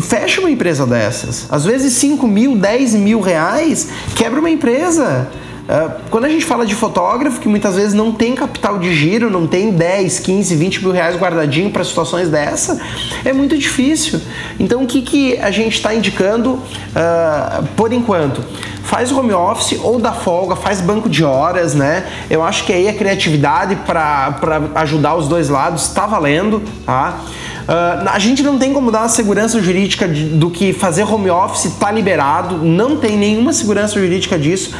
[0.00, 1.46] fecha uma empresa dessas.
[1.50, 5.28] Às vezes 5 mil, 10 mil reais quebra uma empresa.
[5.64, 9.30] Uh, quando a gente fala de fotógrafo, que muitas vezes não tem capital de giro,
[9.30, 12.78] não tem 10, 15, 20 mil reais guardadinho para situações dessa,
[13.24, 14.20] é muito difícil.
[14.60, 18.44] Então, o que, que a gente está indicando uh, por enquanto?
[18.82, 22.06] Faz home office ou dá folga, faz banco de horas, né?
[22.28, 24.38] Eu acho que aí a criatividade para
[24.74, 27.20] ajudar os dois lados está valendo, tá?
[27.64, 31.30] Uh, a gente não tem como dar uma segurança jurídica de, do que fazer home
[31.30, 34.74] office está liberado, não tem nenhuma segurança jurídica disso,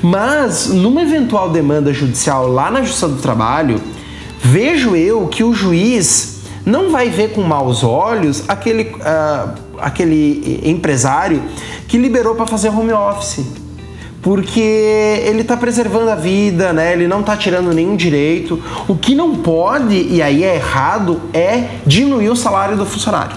[0.00, 3.80] mas numa eventual demanda judicial lá na Justiça do Trabalho,
[4.40, 11.42] vejo eu que o juiz não vai ver com maus olhos aquele, uh, aquele empresário
[11.88, 13.44] que liberou para fazer home office
[14.22, 16.92] porque ele está preservando a vida, né?
[16.92, 18.62] Ele não está tirando nenhum direito.
[18.86, 23.36] O que não pode, e aí é errado, é diminuir o salário do funcionário.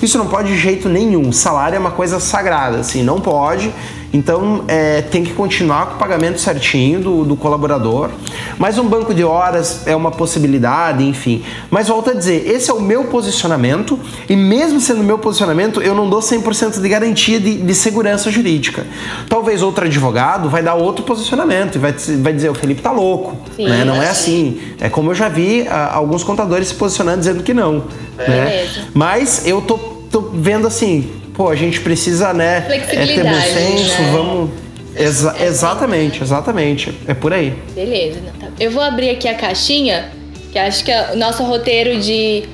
[0.00, 1.30] Isso não pode de jeito nenhum.
[1.30, 3.72] Salário é uma coisa sagrada, assim, não pode.
[4.12, 8.10] Então é, tem que continuar com o pagamento certinho do, do, colaborador.
[8.58, 11.42] Mas um banco de horas é uma possibilidade, enfim.
[11.70, 13.98] Mas volto a dizer, esse é o meu posicionamento
[14.28, 18.30] e mesmo sendo o meu posicionamento, eu não dou 100% de garantia de, de, segurança
[18.30, 18.86] jurídica.
[19.28, 23.36] Talvez outro advogado vai dar outro posicionamento e vai, vai dizer, o Felipe tá louco.
[23.56, 23.84] Sim, né?
[23.84, 24.60] Não é assim.
[24.78, 27.84] É como eu já vi a, ah, alguns contadores se posicionando dizendo que não.
[28.18, 28.28] É.
[28.28, 28.68] Né?
[28.92, 31.10] Mas eu tô, tô vendo assim,
[31.42, 34.10] pô, a gente precisa, né, é, ter bom senso, né?
[34.12, 34.50] vamos.
[34.94, 36.92] Exa exatamente, exatamente.
[37.08, 37.54] É por aí.
[37.74, 38.20] Beleza.
[38.38, 38.48] Tá.
[38.60, 40.12] Eu vou abrir aqui a caixinha,
[40.52, 42.44] que acho que é o nosso roteiro de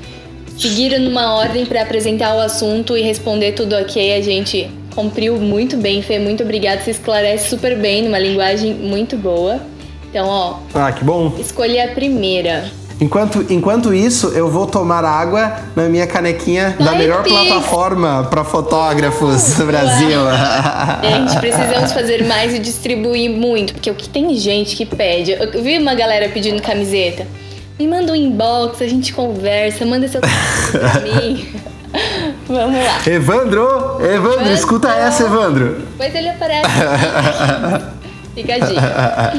[0.56, 5.76] seguir numa ordem para apresentar o assunto e responder tudo ok, a gente cumpriu muito
[5.76, 6.18] bem, Fê.
[6.18, 6.80] Muito obrigada.
[6.80, 9.60] Você esclarece super bem, numa linguagem muito boa.
[10.08, 10.58] Então, ó.
[10.74, 11.34] Ah, que bom.
[11.38, 12.70] Escolhi a primeira.
[13.00, 18.42] Enquanto, enquanto isso, eu vou tomar água na minha canequinha Vai da melhor plataforma para
[18.42, 20.18] fotógrafos do Brasil.
[21.02, 25.32] Gente, precisamos fazer mais e distribuir muito, porque o que tem gente que pede.
[25.32, 27.26] Eu vi uma galera pedindo camiseta.
[27.78, 30.20] Me manda um inbox, a gente conversa, manda seu
[30.72, 31.46] pra mim.
[32.48, 33.00] Vamos lá.
[33.06, 33.62] Evandro!
[34.00, 35.76] Evandro, Evandro, escuta essa, Evandro.
[35.92, 36.68] Depois ele aparece.
[38.38, 39.32] Fica a dica.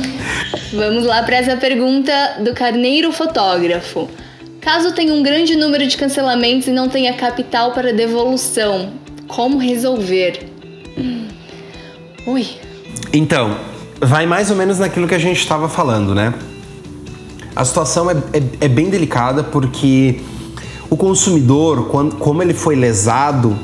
[0.75, 2.11] Vamos lá para essa pergunta
[2.43, 4.09] do Carneiro Fotógrafo.
[4.59, 8.91] Caso tenha um grande número de cancelamentos e não tenha capital para devolução,
[9.25, 10.49] como resolver?
[12.27, 12.45] Ui.
[13.13, 13.55] Então,
[14.01, 16.33] vai mais ou menos naquilo que a gente estava falando, né?
[17.55, 20.19] A situação é, é, é, bem delicada porque
[20.89, 23.57] o consumidor, quando, como ele foi lesado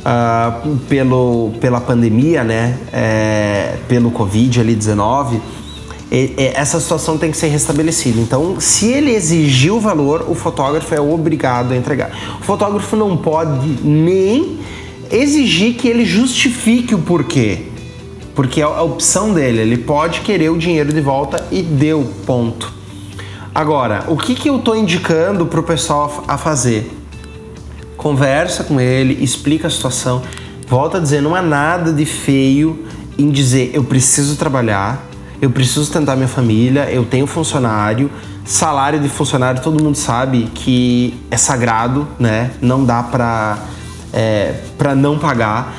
[0.00, 5.40] uh, pelo, pela pandemia, né, é, pelo Covid ali 19,
[6.54, 8.20] essa situação tem que ser restabelecida.
[8.20, 12.10] Então, se ele exigir o valor, o fotógrafo é obrigado a entregar.
[12.40, 14.58] O fotógrafo não pode nem
[15.08, 17.66] exigir que ele justifique o porquê,
[18.34, 19.60] porque é a opção dele.
[19.60, 22.72] Ele pode querer o dinheiro de volta e deu ponto.
[23.54, 26.99] Agora, o que, que eu estou indicando para o pessoal a fazer?
[28.00, 30.22] Conversa com ele, explica a situação.
[30.66, 32.84] Volta a dizer, não há nada de feio
[33.18, 35.06] em dizer eu preciso trabalhar,
[35.40, 38.10] eu preciso sustentar minha família, eu tenho funcionário,
[38.44, 42.52] salário de funcionário todo mundo sabe que é sagrado, né?
[42.60, 43.58] Não dá para
[44.12, 45.74] é, para não pagar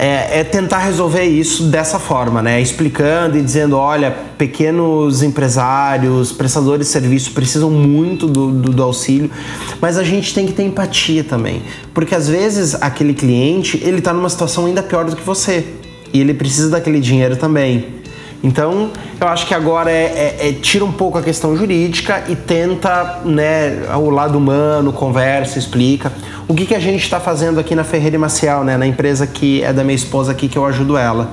[0.00, 2.58] é, é, tentar resolver isso dessa forma, né?
[2.58, 9.30] Explicando e dizendo, olha, pequenos empresários, prestadores de serviço precisam muito do, do, do, auxílio,
[9.78, 11.62] mas a gente tem que ter empatia também,
[11.92, 15.66] porque às vezes aquele cliente ele está numa situação ainda pior do que você
[16.14, 17.99] e ele precisa daquele dinheiro também.
[18.42, 18.90] Então,
[19.20, 23.20] eu acho que agora é, é, é, tira um pouco a questão jurídica e tenta,
[23.22, 26.10] né, o lado humano, conversa, explica.
[26.48, 29.26] O que, que a gente está fazendo aqui na Ferreira e Maciel, né, na empresa
[29.26, 31.30] que é da minha esposa aqui, que eu ajudo ela.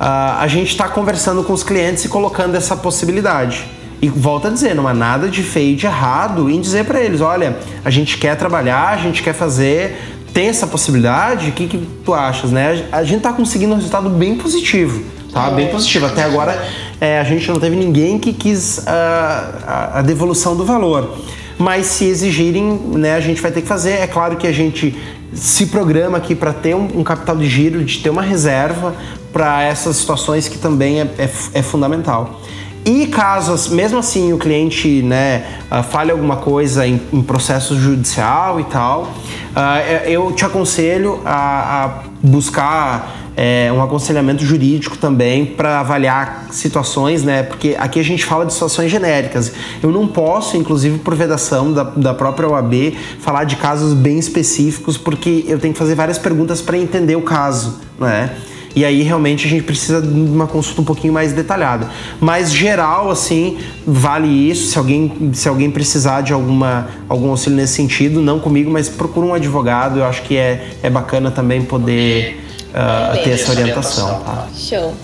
[0.00, 3.64] Uh, a gente está conversando com os clientes e colocando essa possibilidade.
[4.02, 7.20] E volta a dizer, não há nada de feio, de errado em dizer para eles,
[7.20, 9.96] olha, a gente quer trabalhar, a gente quer fazer,
[10.32, 12.84] tem essa possibilidade, o que, que tu achas, né?
[12.92, 15.50] A gente está conseguindo um resultado bem positivo tá?
[15.50, 16.06] Bem positivo.
[16.06, 16.62] Até agora
[17.00, 21.16] é, a gente não teve ninguém que quis uh, a, a, devolução do valor.
[21.58, 23.92] Mas se exigirem, né, a gente vai ter que fazer.
[23.92, 24.96] É claro que a gente
[25.32, 28.94] se programa aqui para ter um, um, capital de giro, de ter uma reserva
[29.32, 32.40] para essas situações que também é, é, é fundamental.
[32.84, 38.58] E caso, mesmo assim, o cliente né, uh, fale alguma coisa em, em processo judicial
[38.60, 41.88] e tal, uh, eu te aconselho a, a
[42.22, 47.44] buscar é, um aconselhamento jurídico também para avaliar situações, né?
[47.44, 49.52] Porque aqui a gente fala de situações genéricas.
[49.80, 54.98] Eu não posso, inclusive por vedação da, da própria OAB, falar de casos bem específicos,
[54.98, 58.34] porque eu tenho que fazer várias perguntas para entender o caso, né?
[58.74, 61.88] E aí realmente a gente precisa de uma consulta um pouquinho mais detalhada.
[62.20, 63.56] Mas geral, assim,
[63.86, 64.72] vale isso.
[64.72, 69.26] Se alguém, se alguém precisar de alguma, algum auxílio nesse sentido, não comigo, mas procura
[69.26, 70.00] um advogado.
[70.00, 74.20] Eu acho que é, é bacana também poder uh, ter essa orientação.
[74.20, 74.48] Tá?
[74.56, 74.94] Show.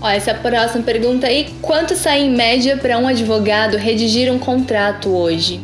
[0.00, 5.08] Ó, essa próxima pergunta aí: quanto sai em média para um advogado redigir um contrato
[5.10, 5.60] hoje?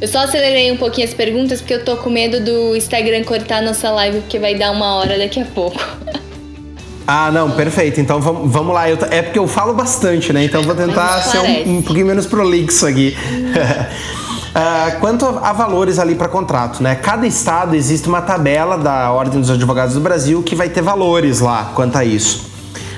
[0.00, 3.60] Eu só acelerei um pouquinho as perguntas porque eu tô com medo do Instagram cortar
[3.62, 5.78] nossa live porque vai dar uma hora daqui a pouco.
[7.10, 7.98] Ah, não, perfeito.
[8.02, 8.90] Então vamos, vamos lá.
[8.90, 10.44] Eu, é porque eu falo bastante, né?
[10.44, 13.16] Então vou tentar ser um, um pouquinho menos prolixo aqui.
[14.58, 16.96] Uh, quanto a, a, valores ali para contrato, né?
[16.96, 21.38] Cada estado existe uma tabela da Ordem dos Advogados do Brasil que vai ter valores
[21.38, 22.50] lá quanto a isso.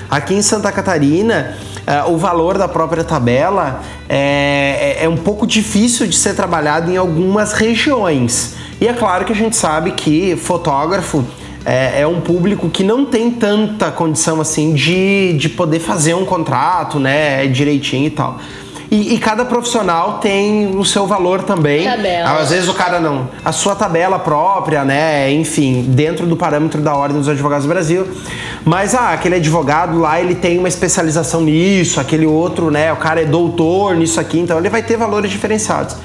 [0.09, 1.55] Aqui em Santa Catarina,
[1.87, 3.79] uh, o valor da própria tabela
[4.09, 8.55] é, é, é um pouco difícil de ser trabalhado em algumas regiões.
[8.79, 11.23] E é claro que a gente sabe que fotógrafo
[11.63, 16.25] é, é, um público que não tem tanta condição assim de, de poder fazer um
[16.25, 18.39] contrato, né, direitinho e tal.
[18.91, 21.85] E, e, cada profissional tem o seu valor também.
[21.85, 22.41] Tabela.
[22.41, 23.29] Às vezes o cara não.
[23.43, 25.31] A sua tabela própria, né?
[25.31, 28.05] Enfim, dentro do parâmetro da Ordem dos Advogados do Brasil.
[28.65, 32.91] Mas, ah, aquele advogado lá, ele tem uma especialização nisso, aquele outro, né?
[32.91, 35.95] O cara é doutor nisso aqui, então ele vai ter valores diferenciados.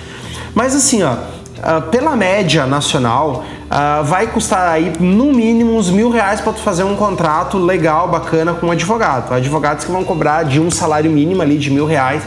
[0.55, 1.17] Mas assim, ó,
[1.63, 6.61] ah, pela média nacional, uh, vai custar aí no mínimo uns mil reais para tu
[6.61, 9.33] fazer um contrato legal, bacana com um advogado.
[9.33, 12.23] Advogados que vão cobrar de um salário mínimo ali de mil reais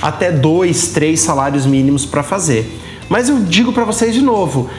[0.00, 2.70] até dois, três salários mínimos para fazer.
[3.08, 4.70] Mas eu digo para vocês de novo,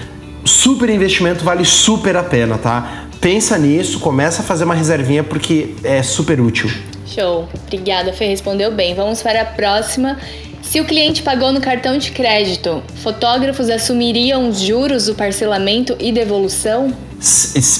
[0.45, 3.05] super investimento vale super a pena, tá?
[3.19, 6.71] Pensa nisso, começa a fazer uma reservinha porque é super útil.
[7.05, 7.47] Show.
[7.67, 8.95] Obrigada, Fê, respondeu bem.
[8.95, 10.17] Vamos para a próxima.
[10.61, 16.11] Se o cliente pagou no cartão de crédito, fotógrafos assumiriam os juros do parcelamento e
[16.11, 16.93] devolução?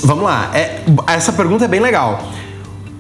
[0.04, 2.22] Vamos lá, é, essa pergunta é bem legal.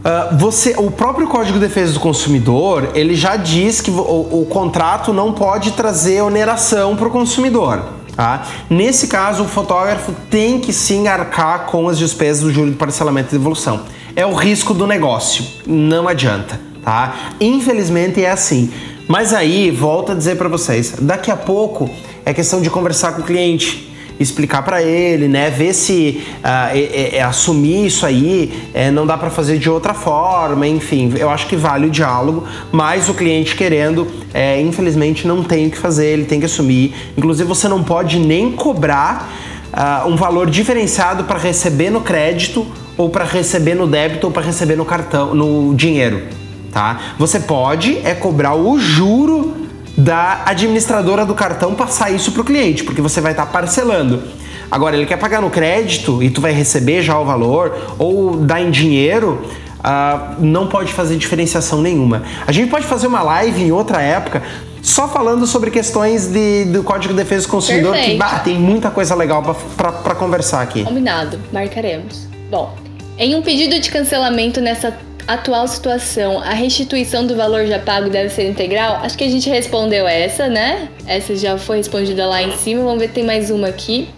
[0.01, 4.47] Uh, você, o próprio Código de Defesa do Consumidor ele já diz que o, o
[4.49, 7.83] contrato não pode trazer oneração para o consumidor.
[8.15, 8.47] Tá?
[8.69, 13.29] Nesse caso, o fotógrafo tem que sim arcar com as despesas do juro de parcelamento
[13.29, 13.81] e devolução.
[14.15, 16.59] É o risco do negócio, não adianta.
[16.83, 17.33] Tá?
[17.39, 18.71] Infelizmente é assim.
[19.07, 21.89] Mas aí, volto a dizer para vocês, daqui a pouco
[22.25, 23.90] é questão de conversar com o cliente,
[24.21, 29.17] explicar para ele, né, ver se uh, é, é, assumir isso aí é, não dá
[29.17, 33.55] para fazer de outra forma, enfim, eu acho que vale o diálogo, mas o cliente
[33.55, 36.93] querendo, é, infelizmente não tem o que fazer, ele tem que assumir.
[37.17, 39.29] Inclusive você não pode nem cobrar
[39.73, 42.65] uh, um valor diferenciado para receber no crédito
[42.97, 46.41] ou para receber no débito ou para receber no cartão, no dinheiro
[46.71, 47.15] tá?
[47.19, 49.60] Você pode é cobrar o juro
[49.97, 54.23] da administradora do cartão passar isso para o cliente, porque você vai estar tá parcelando.
[54.69, 58.61] Agora, ele quer pagar no crédito e tu vai receber já o valor, ou dar
[58.61, 59.45] em dinheiro,
[59.79, 62.23] uh, não pode fazer diferenciação nenhuma.
[62.47, 64.41] A gente pode fazer uma live em outra época
[64.81, 68.13] só falando sobre questões de, do Código de Defesa do Consumidor, Perfeito.
[68.13, 69.43] que bah, tem muita coisa legal
[69.77, 70.83] para conversar aqui.
[70.83, 72.27] Combinado, marcaremos.
[72.49, 72.73] Bom,
[73.17, 78.29] em um pedido de cancelamento nessa atual situação, a restituição do valor já pago deve
[78.29, 78.97] ser integral?
[79.03, 80.89] Acho que a gente respondeu essa, né?
[81.05, 82.83] Essa já foi respondida lá em cima.
[82.83, 84.09] Vamos ver, tem mais uma aqui.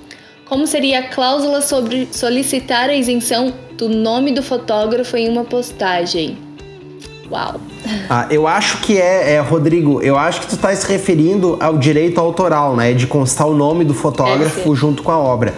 [0.46, 6.38] Como seria a cláusula sobre solicitar a isenção do nome do fotógrafo em uma postagem?
[7.32, 7.60] Uau!
[8.10, 11.78] Ah, eu acho que é, é, Rodrigo, eu acho que tu está se referindo ao
[11.78, 12.94] direito autoral, né?
[12.94, 15.54] De constar o nome do fotógrafo junto com a obra.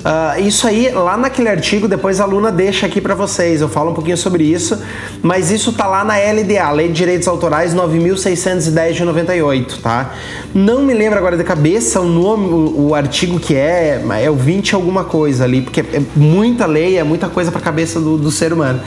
[0.00, 3.90] Uh, isso aí, lá naquele artigo, depois a Luna deixa aqui para vocês, eu falo
[3.90, 4.80] um pouquinho sobre isso,
[5.20, 10.14] mas isso tá lá na LDA, Lei de Direitos Autorais 9610 de 98, tá?
[10.54, 14.36] Não me lembro agora de cabeça o nome, o, o artigo que é, é o
[14.36, 18.30] 20 alguma coisa ali, porque é muita lei, é muita coisa para cabeça do, do
[18.30, 18.80] ser humano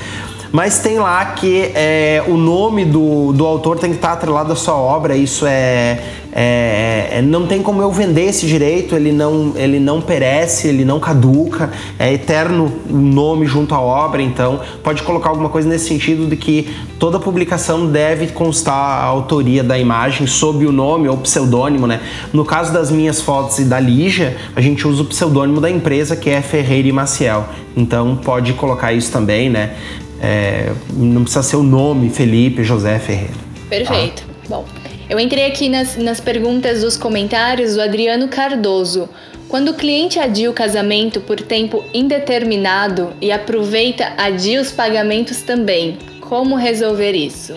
[0.51, 4.55] mas tem lá que é, o nome do, do autor tem que estar atrelado à
[4.55, 5.99] sua obra, isso é,
[6.31, 10.85] é, é, não tem como eu vender esse direito, ele não, ele não perece, ele
[10.85, 15.87] não caduca, é eterno o nome junto à obra, então pode colocar alguma coisa nesse
[15.87, 16.69] sentido de que
[16.99, 21.99] toda publicação deve constar a autoria da imagem sob o nome ou pseudônimo, né?
[22.31, 26.15] No caso das minhas fotos e da Lígia, a gente usa o pseudônimo da empresa
[26.15, 27.45] que é Ferreira e Maciel,
[27.75, 29.75] então pode colocar isso também, né?
[30.21, 33.33] É, não precisa ser o nome Felipe José Ferreira.
[33.69, 34.23] Perfeito.
[34.23, 34.33] Tá?
[34.49, 34.65] Bom,
[35.09, 39.09] eu entrei aqui nas, nas perguntas dos comentários do Adriano Cardoso.
[39.47, 45.97] Quando o cliente adia o casamento por tempo indeterminado e aproveita adia os pagamentos também,
[46.21, 47.55] como resolver isso?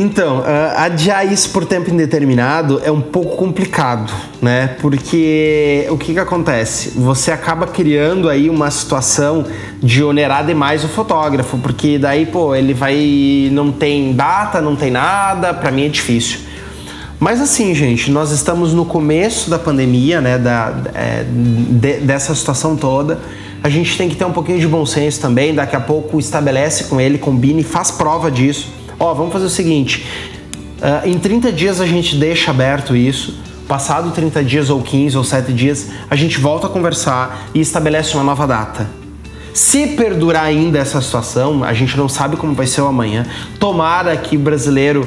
[0.00, 0.44] Então, uh,
[0.76, 4.76] adiar isso por tempo indeterminado é um pouco complicado, né?
[4.80, 6.90] Porque o que, que acontece?
[6.90, 9.44] Você acaba criando aí uma situação
[9.82, 13.50] de onerar demais o fotógrafo, porque daí, pô, ele vai.
[13.50, 16.42] não tem data, não tem nada, para mim é difícil.
[17.18, 20.38] Mas assim, gente, nós estamos no começo da pandemia, né?
[20.38, 23.18] Da, é, de, dessa situação toda.
[23.64, 25.52] A gente tem que ter um pouquinho de bom senso também.
[25.52, 30.06] Daqui a pouco estabelece com ele, combine, faz prova disso Ó, vamos fazer o seguinte:
[30.80, 33.34] uh, em 30 dias a gente deixa aberto isso.
[33.66, 38.14] Passado 30 dias, ou 15 ou 7 dias, a gente volta a conversar e estabelece
[38.14, 38.88] uma nova data.
[39.52, 43.26] Se perdurar ainda essa situação, a gente não sabe como vai ser o amanhã.
[43.58, 45.06] Tomara que o brasileiro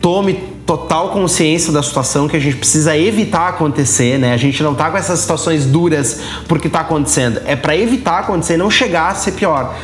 [0.00, 0.34] tome
[0.64, 4.32] total consciência da situação que a gente precisa evitar acontecer, né?
[4.32, 7.42] A gente não tá com essas situações duras porque tá acontecendo.
[7.44, 9.76] É para evitar acontecer, não chegar a ser pior.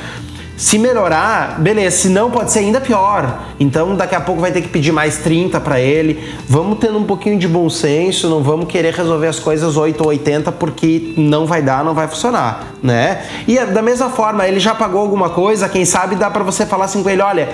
[0.57, 1.97] Se melhorar, beleza.
[1.97, 3.43] Se não, pode ser ainda pior.
[3.61, 6.33] Então, daqui a pouco vai ter que pedir mais 30 para ele.
[6.49, 10.09] Vamos tendo um pouquinho de bom senso, não vamos querer resolver as coisas 8 ou
[10.09, 13.23] 80 porque não vai dar, não vai funcionar, né?
[13.47, 16.87] E da mesma forma, ele já pagou alguma coisa, quem sabe dá para você falar
[16.87, 17.49] assim com ele, olha,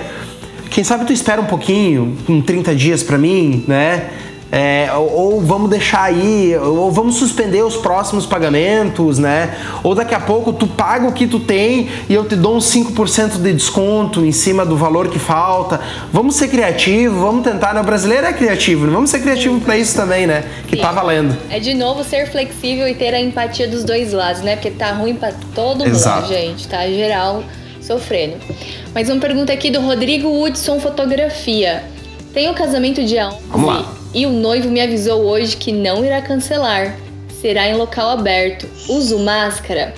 [0.69, 4.09] quem sabe tu espera um pouquinho, um 30 dias para mim, né?
[4.55, 9.57] É, ou, ou, vamos deixar aí, ou vamos suspender os próximos pagamentos, né?
[9.81, 12.71] Ou daqui a pouco tu paga o que tu tem e eu te dou uns
[12.71, 15.81] 5% de desconto em cima do valor que falta.
[16.11, 17.81] Vamos ser criativos, vamos tentar, né?
[17.81, 18.93] O brasileiro é criativo, né?
[18.93, 20.43] vamos ser criativo para isso também, né?
[20.67, 20.95] Que tá Sim.
[20.95, 21.35] tá valendo.
[21.49, 24.55] É de novo ser flexível e ter a empatia dos dois lados, né?
[24.55, 26.27] Porque tá ruim para todo mundo, Exato.
[26.27, 27.43] gente, tá geral
[27.81, 28.35] sofrendo.
[28.93, 31.91] Mais uma pergunta aqui do Rodrigo Hudson Fotografia.
[32.33, 33.93] Tem o casamento dia 11 Vamos lá.
[34.13, 36.95] e o noivo me avisou hoje que não irá cancelar.
[37.41, 38.67] Será em local aberto.
[38.89, 39.93] Uso máscara?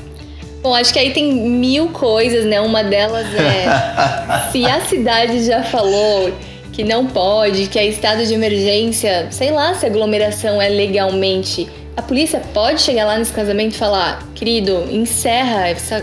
[0.62, 2.60] Bom, acho que aí tem mil coisas, né?
[2.60, 3.66] Uma delas é
[4.52, 6.34] se a cidade já falou
[6.74, 11.70] que não pode, que é estado de emergência, sei lá se a aglomeração é legalmente.
[11.96, 16.02] A polícia pode chegar lá nesse casamento e falar: querido, encerra, está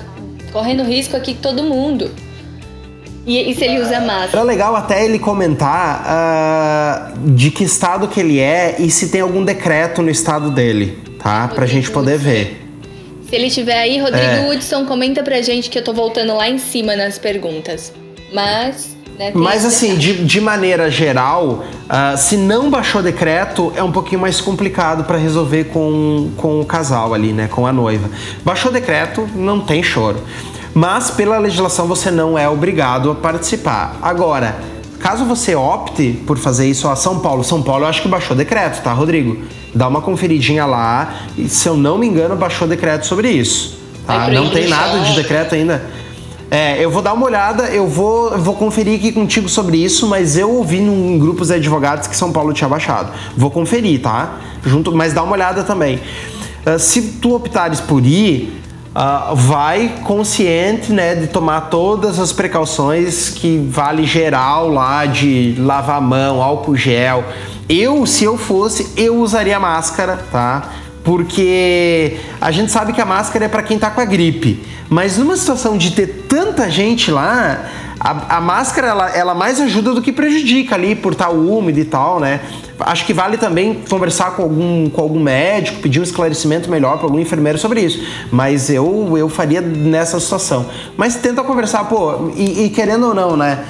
[0.53, 2.11] correndo risco aqui todo mundo.
[3.24, 4.39] E, e, se ele usa máscara?
[4.39, 9.20] Era legal até ele comentar uh, de que estado que ele é e se tem
[9.20, 11.43] algum decreto no estado dele, tá?
[11.43, 12.24] Rodrigo pra gente poder Hudson.
[12.24, 12.62] ver.
[13.28, 14.51] Se ele tiver aí, Rodrigo é.
[14.51, 17.93] Hudson, comenta pra gente que eu tô voltando lá em cima nas perguntas.
[18.32, 18.90] Mas.
[19.16, 24.20] Né, Mas assim, de, de, maneira geral, uh, se não baixou decreto, é um pouquinho
[24.20, 27.47] mais complicado para resolver com, com o casal ali, né?
[27.47, 28.11] Com a noiva.
[28.43, 30.19] Baixou decreto, não tem choro
[30.74, 33.97] mas pela legislação você não é obrigado a participar.
[34.01, 34.57] Agora,
[34.99, 38.36] caso você opte por fazer isso a São Paulo, São Paulo eu acho que baixou
[38.36, 39.39] decreto, tá, Rodrigo?
[39.74, 43.78] Dá uma conferidinha lá, e se eu não me engano, baixou decreto sobre isso.
[44.07, 44.28] Tá?
[44.28, 45.82] Não tem nada de decreto ainda.
[46.51, 50.36] É, eu vou dar uma olhada, eu vou, vou conferir aqui contigo sobre isso, mas
[50.36, 53.11] eu ouvi em grupos de advogados que São Paulo tinha baixado.
[53.35, 54.39] Vou conferir, tá?
[54.62, 55.99] Junto, mas dá uma olhada também.
[56.66, 58.61] Uh, se tu optares por ir,
[58.94, 66.01] uh, vai consciente né, de tomar todas as precauções que vale geral lá de lavar
[66.01, 67.24] mão, álcool gel.
[67.69, 70.70] Eu, se eu fosse, eu usaria máscara, tá?
[71.05, 74.62] Porque a gente sabe que a máscara é para quem tá com a gripe.
[74.89, 77.64] Mas numa situação de ter tanta gente lá,
[78.05, 81.79] a, a máscara ela, ela mais ajuda do que prejudica ali por estar tá úmido
[81.79, 82.41] e tal, né?
[82.81, 87.07] Acho que vale também conversar com algum, com algum médico, pedir um esclarecimento melhor para
[87.07, 88.05] algum enfermeiro sobre isso.
[88.33, 90.66] Mas eu, eu faria nessa situação.
[90.97, 93.65] Mas tenta conversar, pô, e, e querendo ou não, né?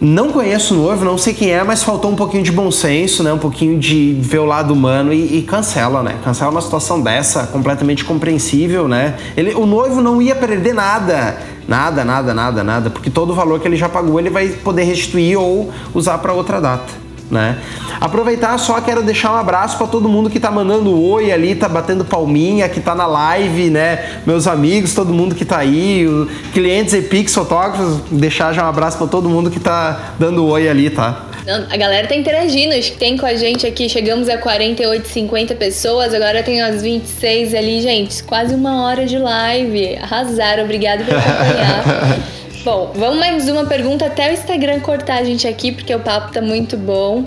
[0.00, 3.24] Não conheço o noivo, não sei quem é, mas faltou um pouquinho de bom senso,
[3.24, 3.32] né?
[3.32, 6.16] Um pouquinho de ver o lado humano e, e cancela, né?
[6.22, 9.16] Cancela uma situação dessa, completamente compreensível, né?
[9.36, 13.58] Ele, o noivo não ia perder nada, nada, nada, nada, nada, porque todo o valor
[13.58, 17.58] que ele já pagou ele vai poder restituir ou usar para outra data né?
[18.00, 21.68] Aproveitar só quero deixar um abraço para todo mundo que tá mandando oi ali, tá
[21.68, 24.20] batendo palminha, que tá na live, né?
[24.26, 26.06] Meus amigos, todo mundo que tá aí,
[26.52, 30.68] clientes e Pix fotógrafos, deixar já um abraço para todo mundo que tá dando oi
[30.68, 31.28] ali, tá?
[31.70, 36.42] a galera tá interagindo, tem com a gente aqui, chegamos a 48, 50 pessoas, agora
[36.42, 39.96] tem umas 26 ali, gente, quase uma hora de live.
[39.96, 42.18] Arrasaram, obrigado por acompanhar.
[42.64, 46.32] Bom, vamos mais uma pergunta até o Instagram cortar a gente aqui, porque o papo
[46.32, 47.24] tá muito bom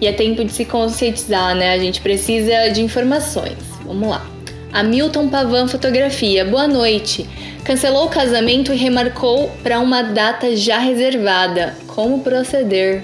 [0.00, 1.72] e é tempo de se conscientizar, né?
[1.72, 3.58] A gente precisa de informações.
[3.84, 4.24] Vamos lá.
[4.72, 6.44] Hamilton Pavan Fotografia.
[6.44, 7.28] Boa noite.
[7.64, 11.74] Cancelou o casamento e remarcou para uma data já reservada.
[11.88, 13.02] Como proceder?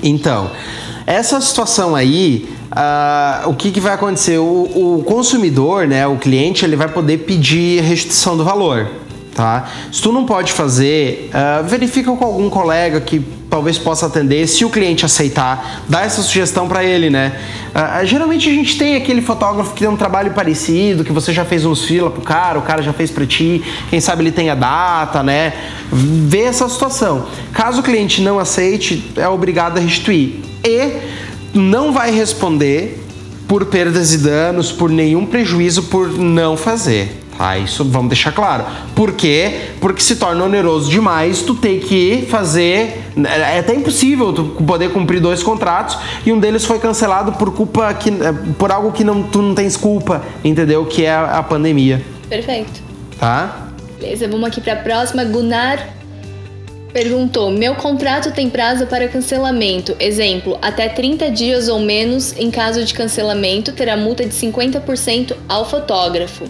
[0.00, 0.50] Então,
[1.04, 4.38] essa situação aí, uh, o que, que vai acontecer?
[4.38, 9.07] O, o consumidor, né, o cliente, ele vai poder pedir restituição do valor
[9.38, 9.70] tá?
[9.92, 14.48] Se tu não pode fazer, uh, verifica com algum colega que talvez possa atender.
[14.48, 17.38] Se o cliente aceitar, dá essa sugestão para ele, né?
[17.68, 21.44] Uh, geralmente a gente tem aquele fotógrafo que tem um trabalho parecido, que você já
[21.44, 24.50] fez uns fila pro cara, o cara já fez para ti, quem sabe ele tem
[24.50, 25.52] a data, né?
[25.92, 27.26] Vê essa situação.
[27.52, 30.40] Caso o cliente não aceite, é obrigado a restituir.
[30.64, 30.96] E
[31.54, 33.04] não vai responder
[33.46, 37.27] por perdas e danos, por nenhum prejuízo por não fazer.
[37.38, 38.64] Tá, isso vamos deixar claro.
[38.96, 39.70] Por quê?
[39.80, 43.04] Porque se torna oneroso demais tu ter que fazer.
[43.16, 45.96] É até impossível tu poder cumprir dois contratos
[46.26, 48.10] e um deles foi cancelado por culpa que.
[48.58, 50.84] por algo que não, tu não tens culpa, entendeu?
[50.84, 52.02] Que é a, a pandemia.
[52.28, 52.82] Perfeito.
[53.20, 53.68] Tá?
[54.00, 55.24] Beleza, vamos aqui para a próxima.
[55.24, 55.94] Gunnar
[56.92, 59.94] perguntou: Meu contrato tem prazo para cancelamento.
[60.00, 65.68] Exemplo, até 30 dias ou menos, em caso de cancelamento, terá multa de 50% ao
[65.70, 66.44] fotógrafo.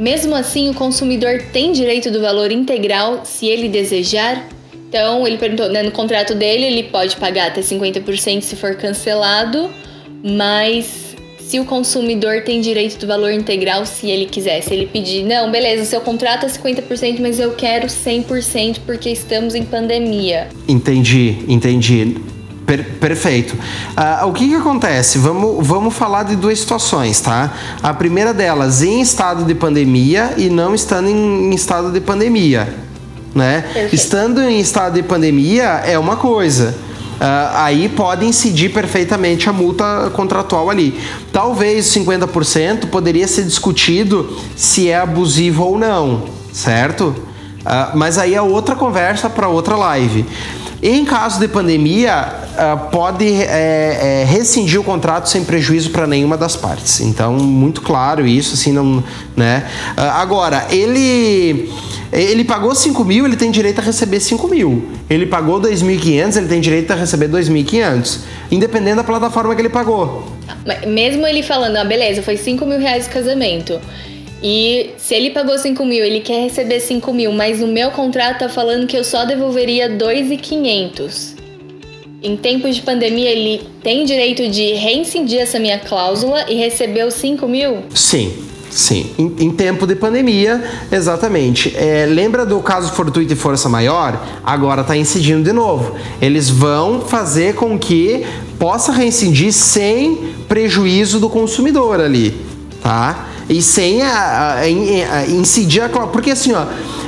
[0.00, 4.48] Mesmo assim, o consumidor tem direito do valor integral se ele desejar?
[4.88, 9.68] Então, ele perguntou, né, no contrato dele, ele pode pagar até 50% se for cancelado,
[10.24, 15.22] mas se o consumidor tem direito do valor integral se ele quiser, se ele pedir,
[15.22, 20.48] não, beleza, seu contrato é 50%, mas eu quero 100% porque estamos em pandemia.
[20.66, 22.16] Entendi, entendi.
[22.70, 23.54] Per perfeito.
[23.54, 25.18] Uh, o que, que acontece?
[25.18, 27.52] Vamos, vamos falar de duas situações, tá?
[27.82, 32.72] A primeira delas, em estado de pandemia e não estando em, em estado de pandemia
[33.34, 33.62] né?
[33.62, 33.94] Perfeito.
[33.94, 36.74] Estando em estado de pandemia é uma coisa.
[37.16, 40.98] Uh, aí pode incidir perfeitamente a multa contratual ali.
[41.32, 47.14] Talvez 50% poderia ser discutido se é abusivo ou não, certo?
[47.60, 50.24] Uh, mas aí é outra conversa para outra live.
[50.82, 56.38] Em caso de pandemia, uh, pode é, é, rescindir o contrato sem prejuízo para nenhuma
[56.38, 57.00] das partes.
[57.00, 59.04] Então, muito claro isso, assim, não,
[59.36, 59.66] né?
[59.96, 61.70] agora, ele
[62.12, 64.90] ele pagou 5 mil, ele tem direito a receber 5 mil.
[65.08, 68.20] Ele pagou 2.500, ele tem direito a receber 2.500.
[68.50, 70.26] Independente da plataforma que ele pagou.
[70.88, 73.80] Mesmo ele falando, ah, beleza, foi 5 mil reais o casamento.
[74.42, 78.40] E se ele pagou 5 mil, ele quer receber 5 mil, mas no meu contrato
[78.40, 81.38] tá falando que eu só devolveria 2.500.
[82.22, 87.14] Em tempos de pandemia, ele tem direito de reincidir essa minha cláusula e receber os
[87.14, 87.84] 5 mil?
[87.94, 88.32] Sim,
[88.70, 90.62] Sim, em, em, tempo de pandemia,
[90.92, 91.76] exatamente.
[91.76, 94.24] É, lembra do caso fortuito e força maior?
[94.44, 95.96] Agora está incidindo de novo.
[96.22, 98.24] Eles vão fazer com que
[98.60, 102.36] possa reincidir sem prejuízo do consumidor ali,
[102.80, 103.29] tá?
[103.50, 106.64] E sem a, a, a, incidir a porque assim, ó,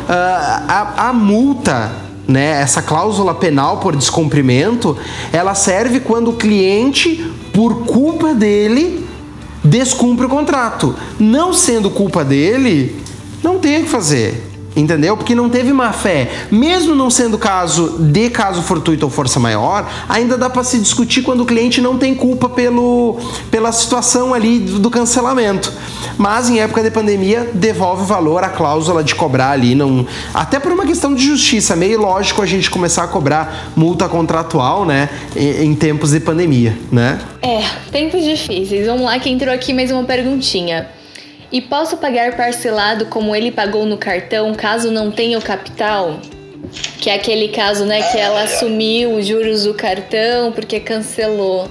[0.08, 1.92] a, a multa
[2.26, 4.96] né, essa cláusula penal por descumprimento,
[5.32, 9.06] ela serve quando o cliente, por culpa dele,
[9.62, 10.94] descumpre o contrato.
[11.18, 13.00] Não sendo culpa dele,
[13.42, 14.51] não tem o que fazer.
[14.74, 15.16] Entendeu?
[15.16, 16.30] Porque não teve má fé.
[16.50, 21.22] Mesmo não sendo caso de caso fortuito ou força maior, ainda dá para se discutir
[21.22, 23.18] quando o cliente não tem culpa pelo,
[23.50, 25.72] pela situação ali do cancelamento.
[26.16, 30.72] Mas em época de pandemia, devolve valor a cláusula de cobrar ali, não, até por
[30.72, 35.66] uma questão de justiça, meio lógico a gente começar a cobrar multa contratual, né, em,
[35.66, 37.20] em tempos de pandemia, né?
[37.40, 38.86] É, tempos difíceis.
[38.86, 40.88] Vamos lá que entrou aqui mais uma perguntinha.
[41.52, 46.18] E posso pagar parcelado como ele pagou no cartão, caso não tenha o capital?
[46.98, 51.68] Que é aquele caso, né, que ela assumiu os juros do cartão porque cancelou.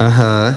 [0.00, 0.56] Aham.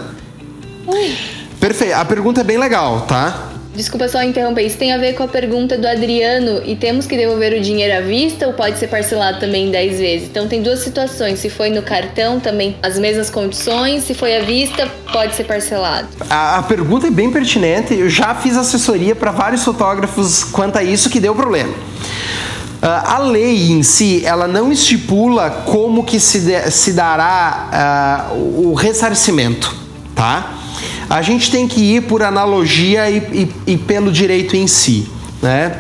[0.88, 1.16] Uhum.
[1.60, 1.94] Perfeito.
[1.96, 3.53] A pergunta é bem legal, tá?
[3.76, 7.18] Desculpa só interromper, isso tem a ver com a pergunta do Adriano e temos que
[7.18, 10.30] devolver o dinheiro à vista ou pode ser parcelado também 10 vezes?
[10.30, 14.42] Então tem duas situações, se foi no cartão também as mesmas condições, se foi à
[14.42, 16.08] vista pode ser parcelado.
[16.30, 20.84] A, a pergunta é bem pertinente, eu já fiz assessoria para vários fotógrafos quanto a
[20.84, 21.74] isso que deu problema.
[21.74, 28.70] Uh, a lei em si, ela não estipula como que se, de, se dará uh,
[28.70, 29.74] o ressarcimento,
[30.14, 30.63] tá?
[31.14, 33.18] A gente tem que ir por analogia e,
[33.68, 35.08] e, e pelo direito em si,
[35.44, 35.80] né?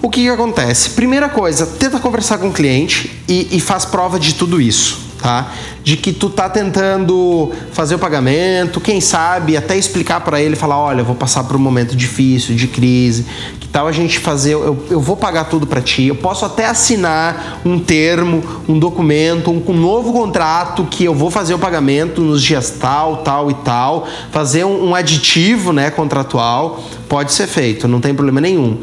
[0.00, 0.90] O que, que, acontece?
[0.90, 5.52] Primeira coisa, tenta conversar com o cliente e, e faz prova de tudo isso, tá?
[5.84, 10.78] De que tu tá tentando fazer o pagamento, quem sabe até explicar para ele, falar,
[10.78, 13.26] olha, vou passar por um momento difícil, de crise,
[13.72, 17.60] tal a gente fazer, eu, eu vou pagar tudo para ti, eu posso até assinar
[17.64, 22.42] um termo, um documento, um, um, novo contrato que eu vou fazer o pagamento nos
[22.42, 28.00] dias tal, tal e tal, fazer um, um aditivo né, contratual, pode ser feito, não
[28.00, 28.78] tem problema nenhum.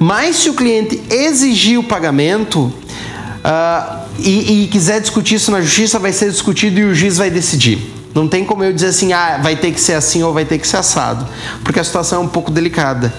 [0.00, 2.72] Mas se o cliente exigir o pagamento,
[3.44, 7.30] uh, e, e quiser discutir isso na justiça, vai ser discutido e o juiz vai
[7.30, 7.78] decidir.
[8.14, 10.58] Não tem como eu dizer assim, ah, vai ter que ser assim ou vai ter
[10.58, 11.26] que ser assado,
[11.64, 13.12] porque a situação é um pouco delicada.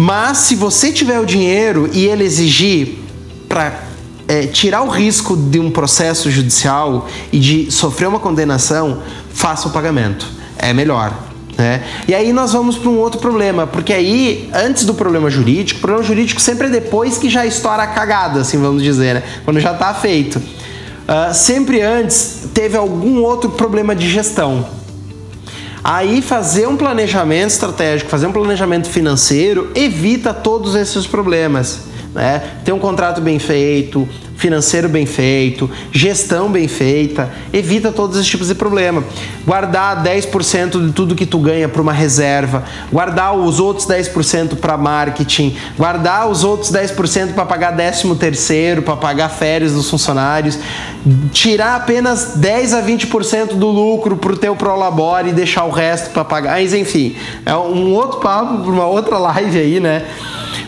[0.00, 3.00] Mas se você tiver o dinheiro e ele exigir
[3.48, 3.82] para
[4.28, 9.02] é, tirar o risco de um processo judicial e de sofrer uma condenação,
[9.34, 10.24] faça o pagamento.
[10.56, 11.12] É melhor.
[11.58, 11.82] Né?
[12.06, 15.80] E aí nós vamos para um outro problema, porque aí, antes do problema jurídico, o
[15.80, 19.22] problema jurídico sempre é depois que já estoura a cagada, assim vamos dizer, né?
[19.44, 20.36] quando já está feito.
[20.38, 24.77] Uh, sempre antes teve algum outro problema de gestão.
[25.90, 31.80] Aí fazer um planejamento estratégico, fazer um planejamento financeiro evita todos esses problemas.
[32.14, 32.42] né?
[32.62, 34.06] Ter um contrato bem feito,
[34.38, 39.04] financeiro bem feito, gestão bem feita, evita todos esses tipos de problema.
[39.44, 44.78] Guardar 10% de tudo que tu ganha para uma reserva, guardar os outros 10% para
[44.78, 50.56] marketing, guardar os outros 10% para pagar 13 terceiro, para pagar férias dos funcionários,
[51.32, 56.10] tirar apenas 10 a 20% do lucro para o teu prolabore e deixar o resto
[56.10, 56.52] para pagar.
[56.52, 60.04] Mas enfim, é um outro papo para uma outra live aí, né?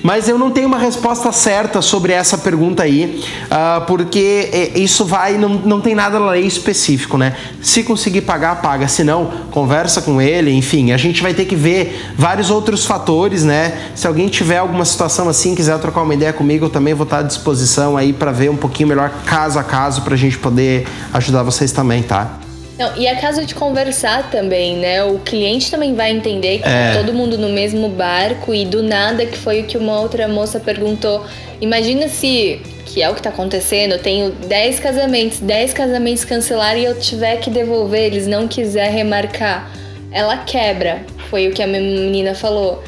[0.02, 5.04] Mas eu não tenho uma resposta certa sobre essa pergunta aí, uh, porque é, isso
[5.04, 7.36] vai, não, não tem nada na lei específico, né?
[7.62, 8.88] Se conseguir pagar, paga.
[8.88, 10.92] Se não, conversa com ele, enfim.
[10.92, 13.90] A gente vai ter que ver vários outros fatores, né?
[13.94, 17.18] Se alguém tiver alguma situação assim, quiser trocar uma ideia comigo, eu também vou estar
[17.18, 20.86] à disposição aí para ver um pouquinho melhor caso a caso para a gente poder
[21.12, 22.38] ajudar vocês também, tá?
[22.80, 25.04] Não, e é caso de conversar também, né?
[25.04, 26.94] O cliente também vai entender que é.
[26.94, 30.26] tá todo mundo no mesmo barco e do nada, que foi o que uma outra
[30.26, 31.22] moça perguntou.
[31.60, 36.80] Imagina se, que é o que tá acontecendo, eu tenho 10 casamentos, 10 casamentos cancelaram
[36.80, 39.70] e eu tiver que devolver, eles não quiser remarcar.
[40.10, 42.82] Ela quebra, foi o que a menina falou.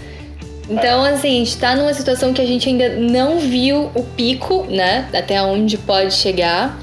[0.71, 4.65] Então, assim, a gente tá numa situação que a gente ainda não viu o pico,
[4.71, 5.07] né?
[5.13, 6.81] Até onde pode chegar.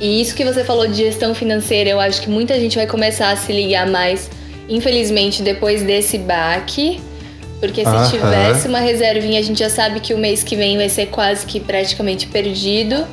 [0.00, 3.30] E isso que você falou de gestão financeira, eu acho que muita gente vai começar
[3.30, 4.30] a se ligar mais,
[4.68, 7.00] infelizmente, depois desse baque.
[7.60, 10.90] Porque se tivesse uma reservinha, a gente já sabe que o mês que vem vai
[10.90, 13.06] ser quase que praticamente perdido.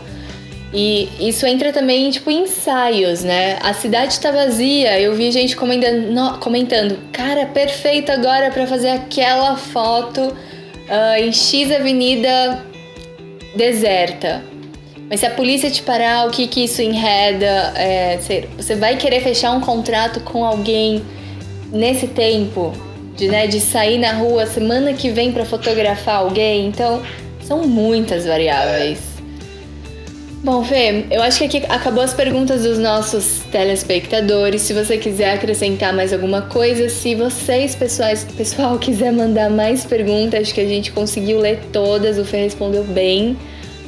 [0.73, 3.57] E isso entra também, tipo, em ensaios, né?
[3.61, 9.55] A cidade tá vazia, eu vi gente comentando, comentando cara, perfeito agora para fazer aquela
[9.55, 12.65] foto uh, em X Avenida
[13.55, 14.43] deserta.
[15.14, 17.72] Mas se a polícia te parar, o que, que isso enreda?
[17.76, 18.18] É,
[18.57, 21.06] você vai querer fechar um contrato com alguém
[21.72, 22.73] nesse tempo
[23.15, 26.65] de, né, de sair na rua semana que vem para fotografar alguém?
[26.65, 27.03] Então,
[27.44, 29.02] são muitas variáveis.
[30.44, 34.64] Bom, Fê, eu acho que aqui acabou as perguntas dos nossos telespectadores.
[34.64, 40.41] Se você quiser acrescentar mais alguma coisa, se vocês, pessoais, pessoal, quiser mandar mais perguntas,
[40.41, 43.38] acho que a gente conseguiu ler todas, o Fê respondeu bem.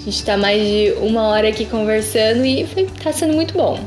[0.05, 3.79] A gente está mais de uma hora aqui conversando e está sendo muito bom.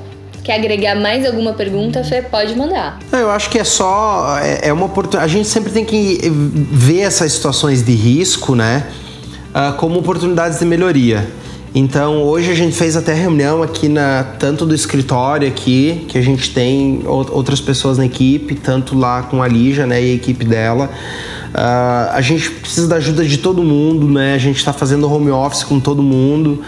[0.42, 2.20] Quer agregar mais alguma pergunta, Fê?
[2.22, 2.98] Pode mandar.
[3.12, 4.36] Eu acho que é só.
[4.42, 5.24] É, é uma oportunidade.
[5.24, 6.18] A gente sempre tem que
[6.72, 8.84] ver essas situações de risco, né?
[9.50, 11.24] Uh, como oportunidades de melhoria.
[11.74, 16.22] Então hoje a gente fez até reunião aqui na tanto do escritório aqui que a
[16.22, 20.44] gente tem outras pessoas na equipe, tanto lá com a Lígia, né, e a equipe
[20.44, 20.90] dela.
[21.48, 24.34] Uh, a gente precisa da ajuda de todo mundo, né?
[24.34, 26.62] A gente está fazendo home office com todo mundo.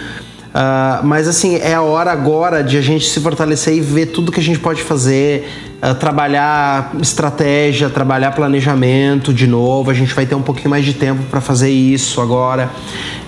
[0.50, 4.32] Uh, mas assim, é a hora agora de a gente se fortalecer e ver tudo
[4.32, 5.48] que a gente pode fazer,
[5.80, 9.90] uh, trabalhar estratégia, trabalhar planejamento de novo.
[9.90, 12.68] A gente vai ter um pouquinho mais de tempo para fazer isso agora.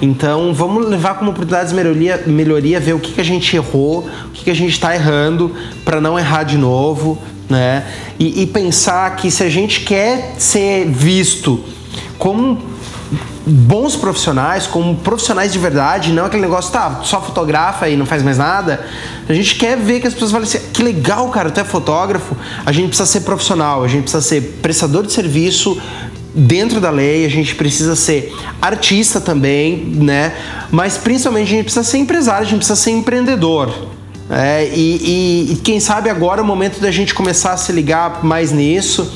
[0.01, 4.09] Então vamos levar como oportunidades de melhoria, melhoria ver o que, que a gente errou,
[4.27, 5.55] o que, que a gente está errando
[5.85, 7.19] para não errar de novo
[7.53, 7.85] né?
[8.19, 11.63] E, e pensar que se a gente quer ser visto
[12.19, 12.72] como
[13.47, 18.23] bons profissionais, como profissionais de verdade, não aquele negócio, tá, só fotografa e não faz
[18.23, 18.85] mais nada.
[19.29, 22.37] A gente quer ver que as pessoas falam assim, que legal, cara, tu é fotógrafo.
[22.65, 25.81] A gente precisa ser profissional, a gente precisa ser prestador de serviço
[26.35, 30.33] dentro da lei, a gente precisa ser artista também, né?
[30.71, 33.73] Mas principalmente a gente precisa ser empresário, a gente precisa ser empreendedor.
[34.31, 37.71] É, e, e, e, quem sabe agora é o momento da gente começar a se
[37.71, 39.13] ligar mais nisso.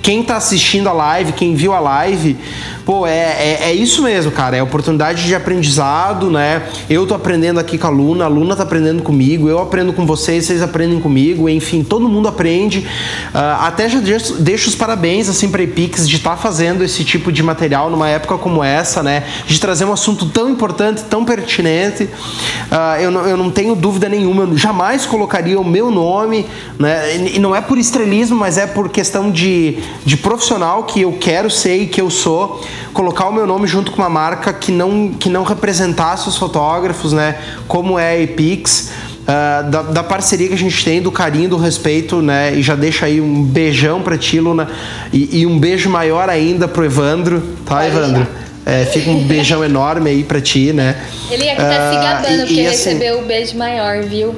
[0.00, 2.36] Quem está assistindo a live, quem viu a live,
[2.84, 4.56] Pô, é, é, é, isso mesmo, cara.
[4.56, 6.62] É oportunidade de aprendizado, né?
[6.88, 10.04] Eu tô aprendendo aqui com a Luna, a Luna tá aprendendo comigo, eu aprendo com
[10.04, 12.80] vocês, vocês aprendem comigo, enfim, todo mundo aprende.
[12.80, 17.04] Uh, até já deixo, deixo, os parabéns, assim, pra Epix de estar tá fazendo esse
[17.04, 19.24] tipo de material numa época como essa, né?
[19.46, 22.04] De trazer um assunto tão importante, tão pertinente.
[22.04, 26.44] Uh, eu, não, eu não tenho dúvida nenhuma, eu jamais colocaria o meu nome,
[26.78, 27.16] né?
[27.34, 31.48] E não é por estrelismo, mas é por questão de, de profissional que eu quero
[31.48, 32.60] ser e que eu sou
[32.92, 37.12] colocar o meu nome junto com uma marca que não, que não representasse os fotógrafos,
[37.12, 37.36] né?
[37.66, 38.92] Como é a Epix.
[39.24, 42.54] Uh, da, da, parceria que a gente tem, do carinho, do respeito, né?
[42.54, 44.68] E já deixa aí um beijão pra ti, Luna.
[45.10, 48.26] E, e um beijo maior ainda pro Evandro, tá, Pode Evandro?
[48.66, 50.96] É, fica um beijão enorme aí pra ti, né?
[51.30, 54.34] Ele ia estar uh, se gabando e, porque e, assim, recebeu o beijo maior, viu?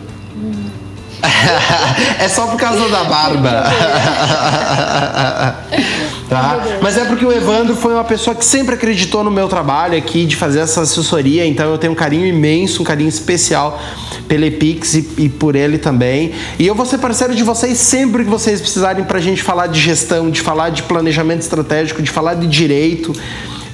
[2.20, 3.64] é só por causa da barba.
[6.28, 6.60] tá?
[6.82, 10.24] Mas é porque o Evandro foi uma pessoa que sempre acreditou no meu trabalho aqui
[10.24, 13.80] de fazer essa assessoria, então eu tenho um carinho imenso, um carinho especial
[14.28, 16.32] pelo Epix e, e por ele também.
[16.58, 19.80] E eu vou ser parceiro de vocês sempre que vocês precisarem pra gente falar de
[19.80, 23.12] gestão, de falar de planejamento estratégico, de falar de direito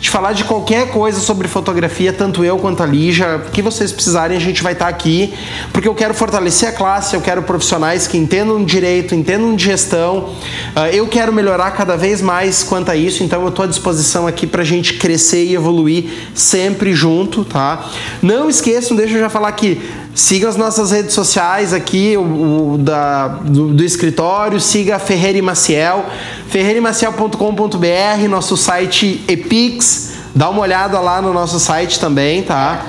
[0.03, 4.37] de falar de qualquer coisa sobre fotografia, tanto eu quanto a Lígia, que vocês precisarem,
[4.37, 5.33] a gente vai estar aqui,
[5.73, 10.31] porque eu quero fortalecer a classe, eu quero profissionais que entendam direito, entendam de gestão,
[10.75, 14.27] uh, eu quero melhorar cada vez mais quanto a isso, então eu estou à disposição
[14.27, 17.89] aqui para a gente crescer e evoluir sempre junto, tá?
[18.21, 19.81] Não esqueçam, deixa eu já falar aqui,
[20.15, 25.43] Siga as nossas redes sociais aqui, o, o da, do, do, escritório, siga Ferreira e
[25.43, 26.05] Maciel,
[26.49, 32.85] ferreiremaciel.com.br, nosso site Epix, dá uma olhada lá no nosso site também, tá?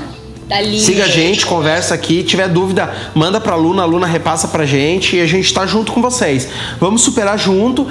[0.49, 2.21] Tá Siga a gente, conversa aqui.
[2.21, 5.91] Tiver dúvida, manda pra Luna, a Luna repassa pra gente e a gente tá junto
[5.91, 6.49] com vocês.
[6.79, 7.87] Vamos superar junto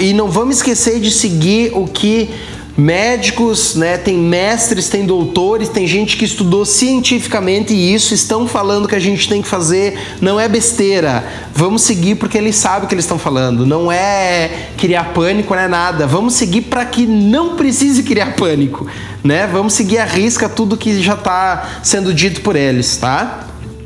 [0.00, 2.28] e não vamos esquecer de seguir o que
[2.76, 8.94] médicos, né, tem mestres, tem doutores, tem gente que estudou cientificamente isso, estão falando que
[8.94, 11.24] a gente tem que fazer, não é besteira.
[11.54, 15.62] Vamos seguir porque eles sabem o que eles estão falando, não é criar pânico, não
[15.62, 16.06] é nada.
[16.06, 18.86] Vamos seguir para que não precise criar pânico,
[19.22, 19.46] né?
[19.46, 23.43] Vamos seguir a risca tudo que já está sendo dito por eles, tá?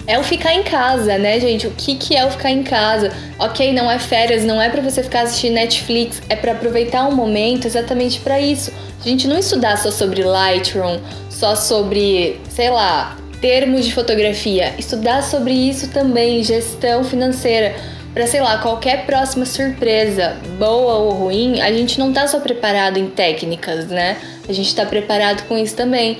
[0.09, 1.66] É o ficar em casa, né, gente?
[1.66, 3.12] O que, que é o ficar em casa?
[3.39, 7.14] Ok, não é férias, não é para você ficar assistindo Netflix, é para aproveitar um
[7.14, 8.72] momento exatamente para isso.
[8.98, 10.98] A gente não estudar só sobre Lightroom,
[11.28, 17.76] só sobre, sei lá, termos de fotografia, estudar sobre isso também, gestão financeira.
[18.14, 22.97] Para, sei lá, qualquer próxima surpresa, boa ou ruim, a gente não tá só preparado
[22.97, 24.16] em técnicas, né?
[24.48, 26.16] A gente tá preparado com isso também.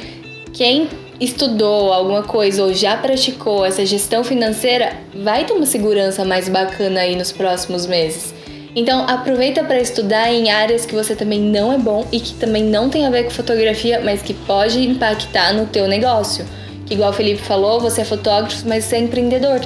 [0.53, 0.89] Quem
[1.21, 7.01] estudou alguma coisa ou já praticou essa gestão financeira, vai ter uma segurança mais bacana
[7.01, 8.33] aí nos próximos meses.
[8.77, 12.63] Então aproveita para estudar em áreas que você também não é bom e que também
[12.63, 16.45] não tem a ver com fotografia, mas que pode impactar no teu negócio.
[16.87, 19.61] Que igual o Felipe falou, você é fotógrafo, mas você é empreendedor.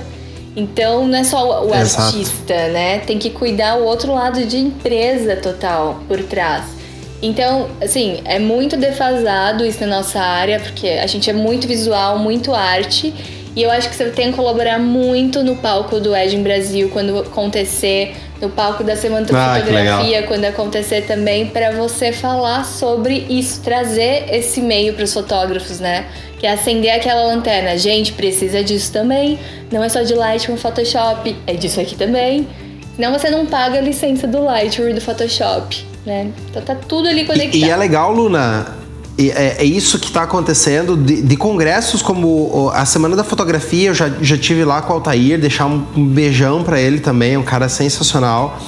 [0.57, 2.17] Então não é só o Exato.
[2.17, 2.99] artista, né?
[3.01, 6.82] Tem que cuidar o outro lado de empresa total por trás.
[7.23, 12.19] Então, assim, é muito defasado isso na nossa área, porque a gente é muito visual,
[12.19, 13.15] muito arte.
[13.55, 17.21] E eu acho que você tem que colaborar muito no palco do Edin Brasil quando
[17.21, 23.25] acontecer, no palco da Semana da ah, Fotografia quando acontecer também, para você falar sobre
[23.29, 26.07] isso, trazer esse meio para os fotógrafos, né?
[26.41, 27.77] Que é acender aquela lanterna.
[27.79, 29.39] Gente, precisa disso também.
[29.71, 32.49] Não é só de Lightroom, Photoshop, é disso aqui também.
[32.97, 36.33] Senão você não paga a licença do Lightroom e do Photoshop né?
[36.51, 37.55] Então tá tudo ali conectado.
[37.55, 38.83] E, e é legal, Luna.
[39.19, 43.91] É, é, isso que está acontecendo de, de, congressos como a Semana da Fotografia.
[43.91, 47.37] Eu já, já tive lá com o Altair, deixar um, um beijão para ele também,
[47.37, 48.59] um cara sensacional.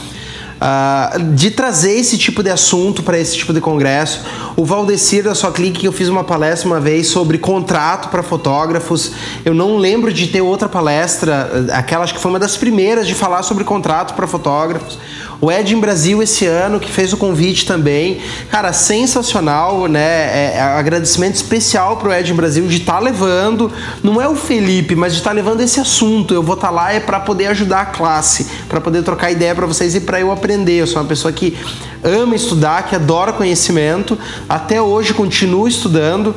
[0.55, 4.23] Uh, de trazer esse tipo de assunto para esse tipo de congresso.
[4.57, 9.13] O Valdecir da sua clique, eu fiz uma palestra uma vez sobre contrato para fotógrafos.
[9.45, 13.15] Eu não lembro de ter outra palestra, aquela acho que foi uma das primeiras de
[13.15, 14.99] falar sobre contrato para fotógrafos.
[15.45, 18.19] O Ed em Brasil esse ano, que fez o convite também.
[18.51, 20.01] Cara, sensacional, né?
[20.01, 23.71] É, é agradecimento especial pro Ed em Brasil de estar tá levando,
[24.03, 26.33] não é o Felipe, mas de estar tá levando esse assunto.
[26.33, 29.55] Eu vou estar tá lá é para poder ajudar a classe, para poder trocar ideia
[29.55, 30.81] para vocês e para eu aprender.
[30.81, 31.59] Eu sou uma pessoa que
[32.03, 34.19] ama estudar, que adora conhecimento.
[34.49, 36.35] Até hoje continuo estudando.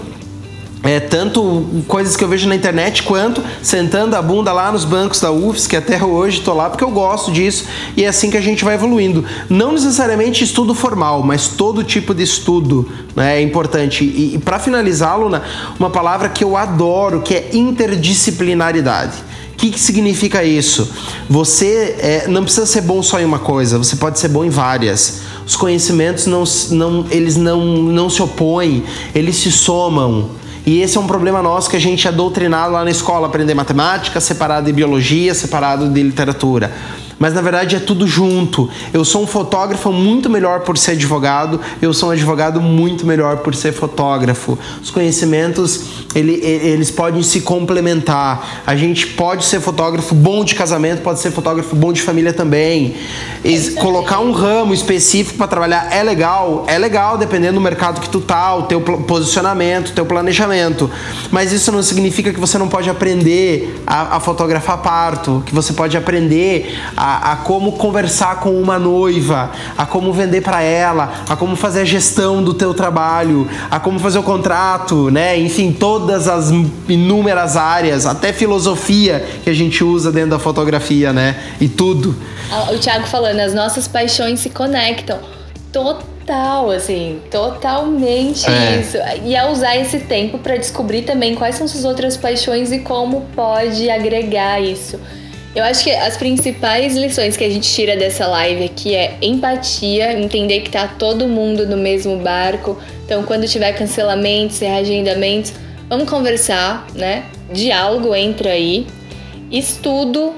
[0.84, 5.20] É, tanto coisas que eu vejo na internet quanto sentando a bunda lá nos bancos
[5.20, 8.38] da UFS, que até hoje estou lá porque eu gosto disso e é assim que
[8.38, 9.26] a gente vai evoluindo.
[9.50, 14.04] Não necessariamente estudo formal, mas todo tipo de estudo né, é importante.
[14.04, 15.44] E, e para finalizar, Luna,
[15.80, 19.18] uma palavra que eu adoro, que é interdisciplinaridade.
[19.54, 20.88] O que, que, significa isso?
[21.28, 24.50] Você é, não precisa ser bom só em uma coisa, você pode ser bom em
[24.50, 25.22] várias.
[25.48, 28.84] Os conhecimentos não, não, eles não, não se opõem,
[29.16, 30.30] eles se somam.
[30.68, 33.54] E esse é um problema nosso que a gente é doutrinado lá na escola, aprender
[33.54, 36.74] matemática separado de biologia, separado de literatura
[37.20, 38.70] mas na verdade é tudo junto.
[38.94, 43.38] Eu sou um fotógrafo muito melhor por ser advogado, eu sou um advogado muito melhor
[43.38, 44.58] por ser fotógrafo.
[44.82, 48.64] Os conhecimentos ele, eles podem se complementar.
[48.66, 52.96] A gente pode ser fotógrafo bom de casamento, pode ser fotógrafo bom de família também.
[53.44, 58.10] E colocar um ramo específico para trabalhar é legal, é legal dependendo do mercado que
[58.10, 60.90] tu tá, o teu posicionamento, o teu planejamento.
[61.32, 65.74] Mas isso não significa que você não pode aprender a, a fotografar parto, que você
[65.74, 71.24] pode aprender a a, a como conversar com uma noiva, a como vender para ela,
[71.30, 75.40] a como fazer a gestão do teu trabalho, a como fazer o contrato, né?
[75.40, 76.50] Enfim, todas as
[76.90, 81.38] inúmeras áreas, até filosofia que a gente usa dentro da fotografia, né?
[81.62, 82.14] E tudo.
[82.74, 85.20] O Thiago falando, as nossas paixões se conectam.
[85.72, 88.82] Total, assim, totalmente é.
[88.82, 88.98] isso.
[89.24, 93.22] E a usar esse tempo para descobrir também quais são suas outras paixões e como
[93.34, 95.00] pode agregar isso.
[95.58, 100.14] Eu acho que as principais lições que a gente tira dessa live aqui é empatia,
[100.14, 102.78] entender que tá todo mundo no mesmo barco.
[103.04, 105.54] Então, quando tiver cancelamentos, reagendamentos,
[105.90, 107.24] vamos conversar, né?
[107.52, 108.86] Diálogo entra aí.
[109.50, 110.36] Estudo,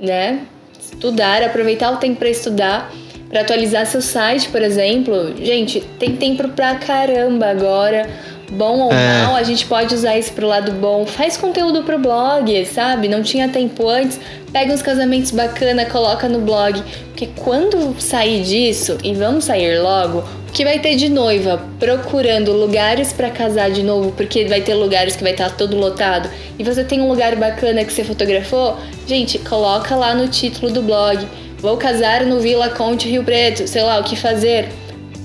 [0.00, 0.40] né?
[0.80, 2.90] Estudar, aproveitar o tempo para estudar,
[3.28, 5.36] para atualizar seu site, por exemplo.
[5.36, 8.08] Gente, tem tempo pra caramba agora
[8.52, 9.22] bom ou é.
[9.22, 11.06] mal, a gente pode usar isso pro lado bom.
[11.06, 13.08] Faz conteúdo pro blog, sabe?
[13.08, 14.20] Não tinha tempo antes.
[14.52, 16.82] Pega uns casamentos bacana, coloca no blog.
[17.08, 20.18] Porque quando sair disso, e vamos sair logo,
[20.48, 24.74] o que vai ter de noiva procurando lugares para casar de novo, porque vai ter
[24.74, 28.76] lugares que vai estar todo lotado, e você tem um lugar bacana que você fotografou,
[29.06, 31.26] gente, coloca lá no título do blog.
[31.58, 34.68] Vou casar no Vila Conte Rio Preto, sei lá, o que fazer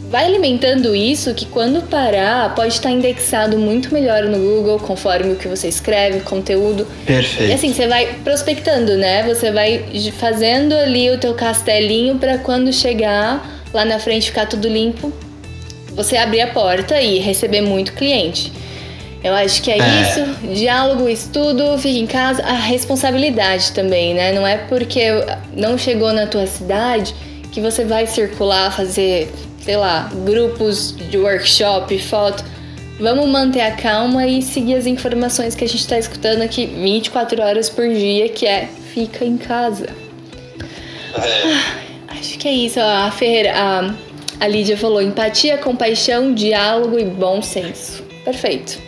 [0.10, 5.36] vai alimentando isso que quando parar pode estar indexado muito melhor no Google conforme o
[5.36, 6.88] que você escreve, conteúdo.
[7.06, 7.52] Perfeito.
[7.52, 9.24] E assim, você vai prospectando, né?
[9.24, 9.86] Você vai
[10.18, 15.12] fazendo ali o teu castelinho para quando chegar lá na frente ficar tudo limpo,
[15.92, 18.52] você abrir a porta e receber muito cliente.
[19.24, 20.54] Eu acho que é, é, isso.
[20.54, 22.44] Diálogo, estudo, fica em casa.
[22.44, 24.32] A responsabilidade também, né?
[24.32, 25.02] Não é porque
[25.54, 27.14] não chegou na tua cidade
[27.52, 29.30] que você vai circular, fazer
[29.68, 32.42] sei lá, grupos de workshop, foto.
[33.02, 37.42] Vamos manter a calma e seguir as informações que a gente está escutando aqui 24
[37.42, 39.90] horas por dia, que é fica em casa.
[41.14, 42.80] Ah, acho que é isso.
[42.80, 43.94] A Ferreira, a,
[44.40, 48.02] a Lídia falou empatia, compaixão, diálogo e bom senso.
[48.24, 48.80] Perfeito.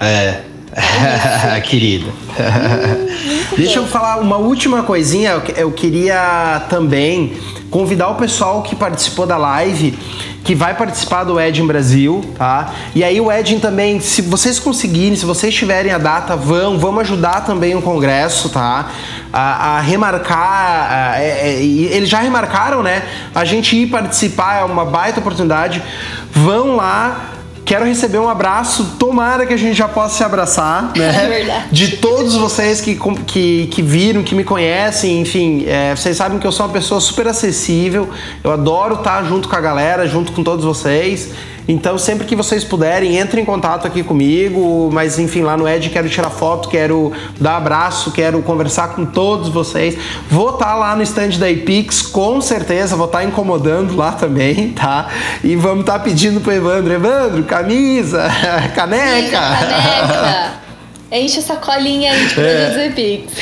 [0.00, 0.53] É.
[1.64, 2.10] Querida.
[2.10, 3.86] Hum, Deixa bom.
[3.86, 5.42] eu falar uma última coisinha.
[5.56, 7.36] Eu queria também
[7.70, 9.96] convidar o pessoal que participou da live
[10.44, 12.70] que vai participar do Edin Brasil, tá?
[12.94, 17.00] E aí o Edin também, se vocês conseguirem, se vocês tiverem a data, vão, vamos
[17.00, 18.90] ajudar também o congresso, tá?
[19.32, 23.02] A, a remarcar, a, é, é, eles já remarcaram, né?
[23.34, 25.82] A gente ir participar é uma baita oportunidade.
[26.30, 27.33] Vão lá,
[27.64, 31.24] Quero receber um abraço, tomara que a gente já possa se abraçar, né?
[31.24, 31.68] É verdade.
[31.70, 36.46] De todos vocês que, que, que viram, que me conhecem, enfim, é, vocês sabem que
[36.46, 38.10] eu sou uma pessoa super acessível,
[38.42, 41.30] eu adoro estar junto com a galera, junto com todos vocês.
[41.66, 44.90] Então, sempre que vocês puderem, entrem em contato aqui comigo.
[44.92, 49.48] Mas, enfim, lá no Ed quero tirar foto, quero dar abraço, quero conversar com todos
[49.48, 49.96] vocês.
[50.30, 54.12] Vou estar tá lá no stand da Epix, com certeza, vou estar tá incomodando lá
[54.12, 55.08] também, tá?
[55.42, 58.28] E vamos estar tá pedindo pro Evandro: Evandro, camisa,
[58.74, 59.38] caneca.
[59.38, 60.64] caneca.
[61.10, 62.86] Enche essa colinha aí de produtos é.
[62.86, 63.32] Epix.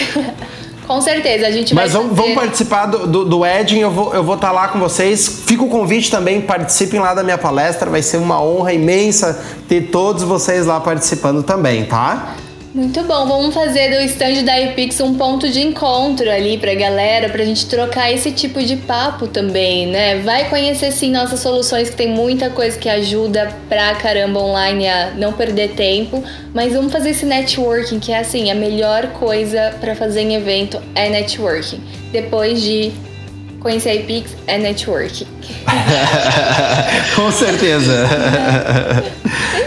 [0.93, 1.85] Com certeza, a gente vai.
[1.85, 5.43] Mas vamos, participar do, do, do eu vou estar eu vou tá lá com vocês.
[5.47, 9.89] Fica o convite também, participem lá da minha palestra, vai ser uma honra imensa ter
[9.90, 12.35] todos vocês lá participando também, tá?
[12.74, 17.28] Muito bom, vamos fazer do stand da iPix um ponto de encontro ali pra galera,
[17.28, 20.20] pra gente trocar esse tipo de papo também, né?
[20.20, 25.11] Vai conhecer sim nossas soluções, que tem muita coisa que ajuda pra caramba online a
[25.11, 26.24] não perder tempo,
[26.55, 30.81] mas vamos fazer esse networking, que é assim, a melhor coisa para fazer em evento
[30.94, 31.82] é networking.
[32.11, 32.90] Depois de
[33.62, 35.26] conhecer a iPix é networking.
[37.16, 38.06] Com certeza.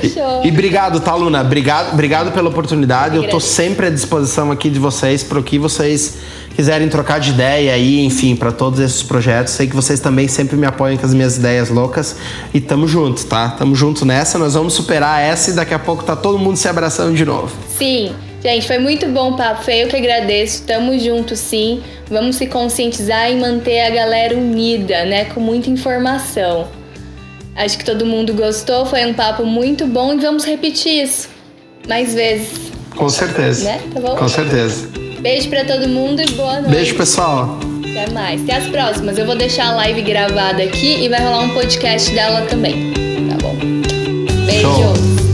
[0.02, 0.44] Fechou.
[0.44, 1.42] E, e obrigado, tá, Luna?
[1.42, 3.16] Obrigado, obrigado pela oportunidade.
[3.16, 6.18] Eu, Eu tô sempre à disposição aqui de vocês para o que vocês
[6.56, 9.54] quiserem trocar de ideia aí, enfim, para todos esses projetos.
[9.54, 12.16] Sei que vocês também sempre me apoiam com as minhas ideias loucas
[12.54, 13.50] e tamo junto, tá?
[13.50, 16.68] Tamo junto nessa, nós vamos superar essa e daqui a pouco tá todo mundo se
[16.68, 17.52] abraçando de novo.
[17.78, 18.14] Sim.
[18.46, 19.64] Gente, foi muito bom o papo.
[19.64, 20.62] Foi eu que agradeço.
[20.68, 21.82] Tamo junto, sim.
[22.08, 25.26] Vamos se conscientizar e manter a galera unida, né?
[25.26, 26.68] Com muita informação.
[27.56, 28.86] Acho que todo mundo gostou.
[28.86, 31.28] Foi um papo muito bom e vamos repetir isso
[31.88, 32.72] mais vezes.
[32.96, 33.66] Com certeza.
[33.66, 33.82] Né?
[33.92, 34.16] Tá bom?
[34.16, 34.90] Com certeza.
[35.22, 36.70] Beijo para todo mundo e boa noite.
[36.70, 37.58] Beijo, pessoal.
[37.80, 38.44] Até mais.
[38.44, 39.18] Até as próximas.
[39.18, 42.94] Eu vou deixar a live gravada aqui e vai rolar um podcast dela também.
[43.28, 43.56] Tá bom?
[44.46, 44.70] Beijo.
[44.70, 45.25] Show.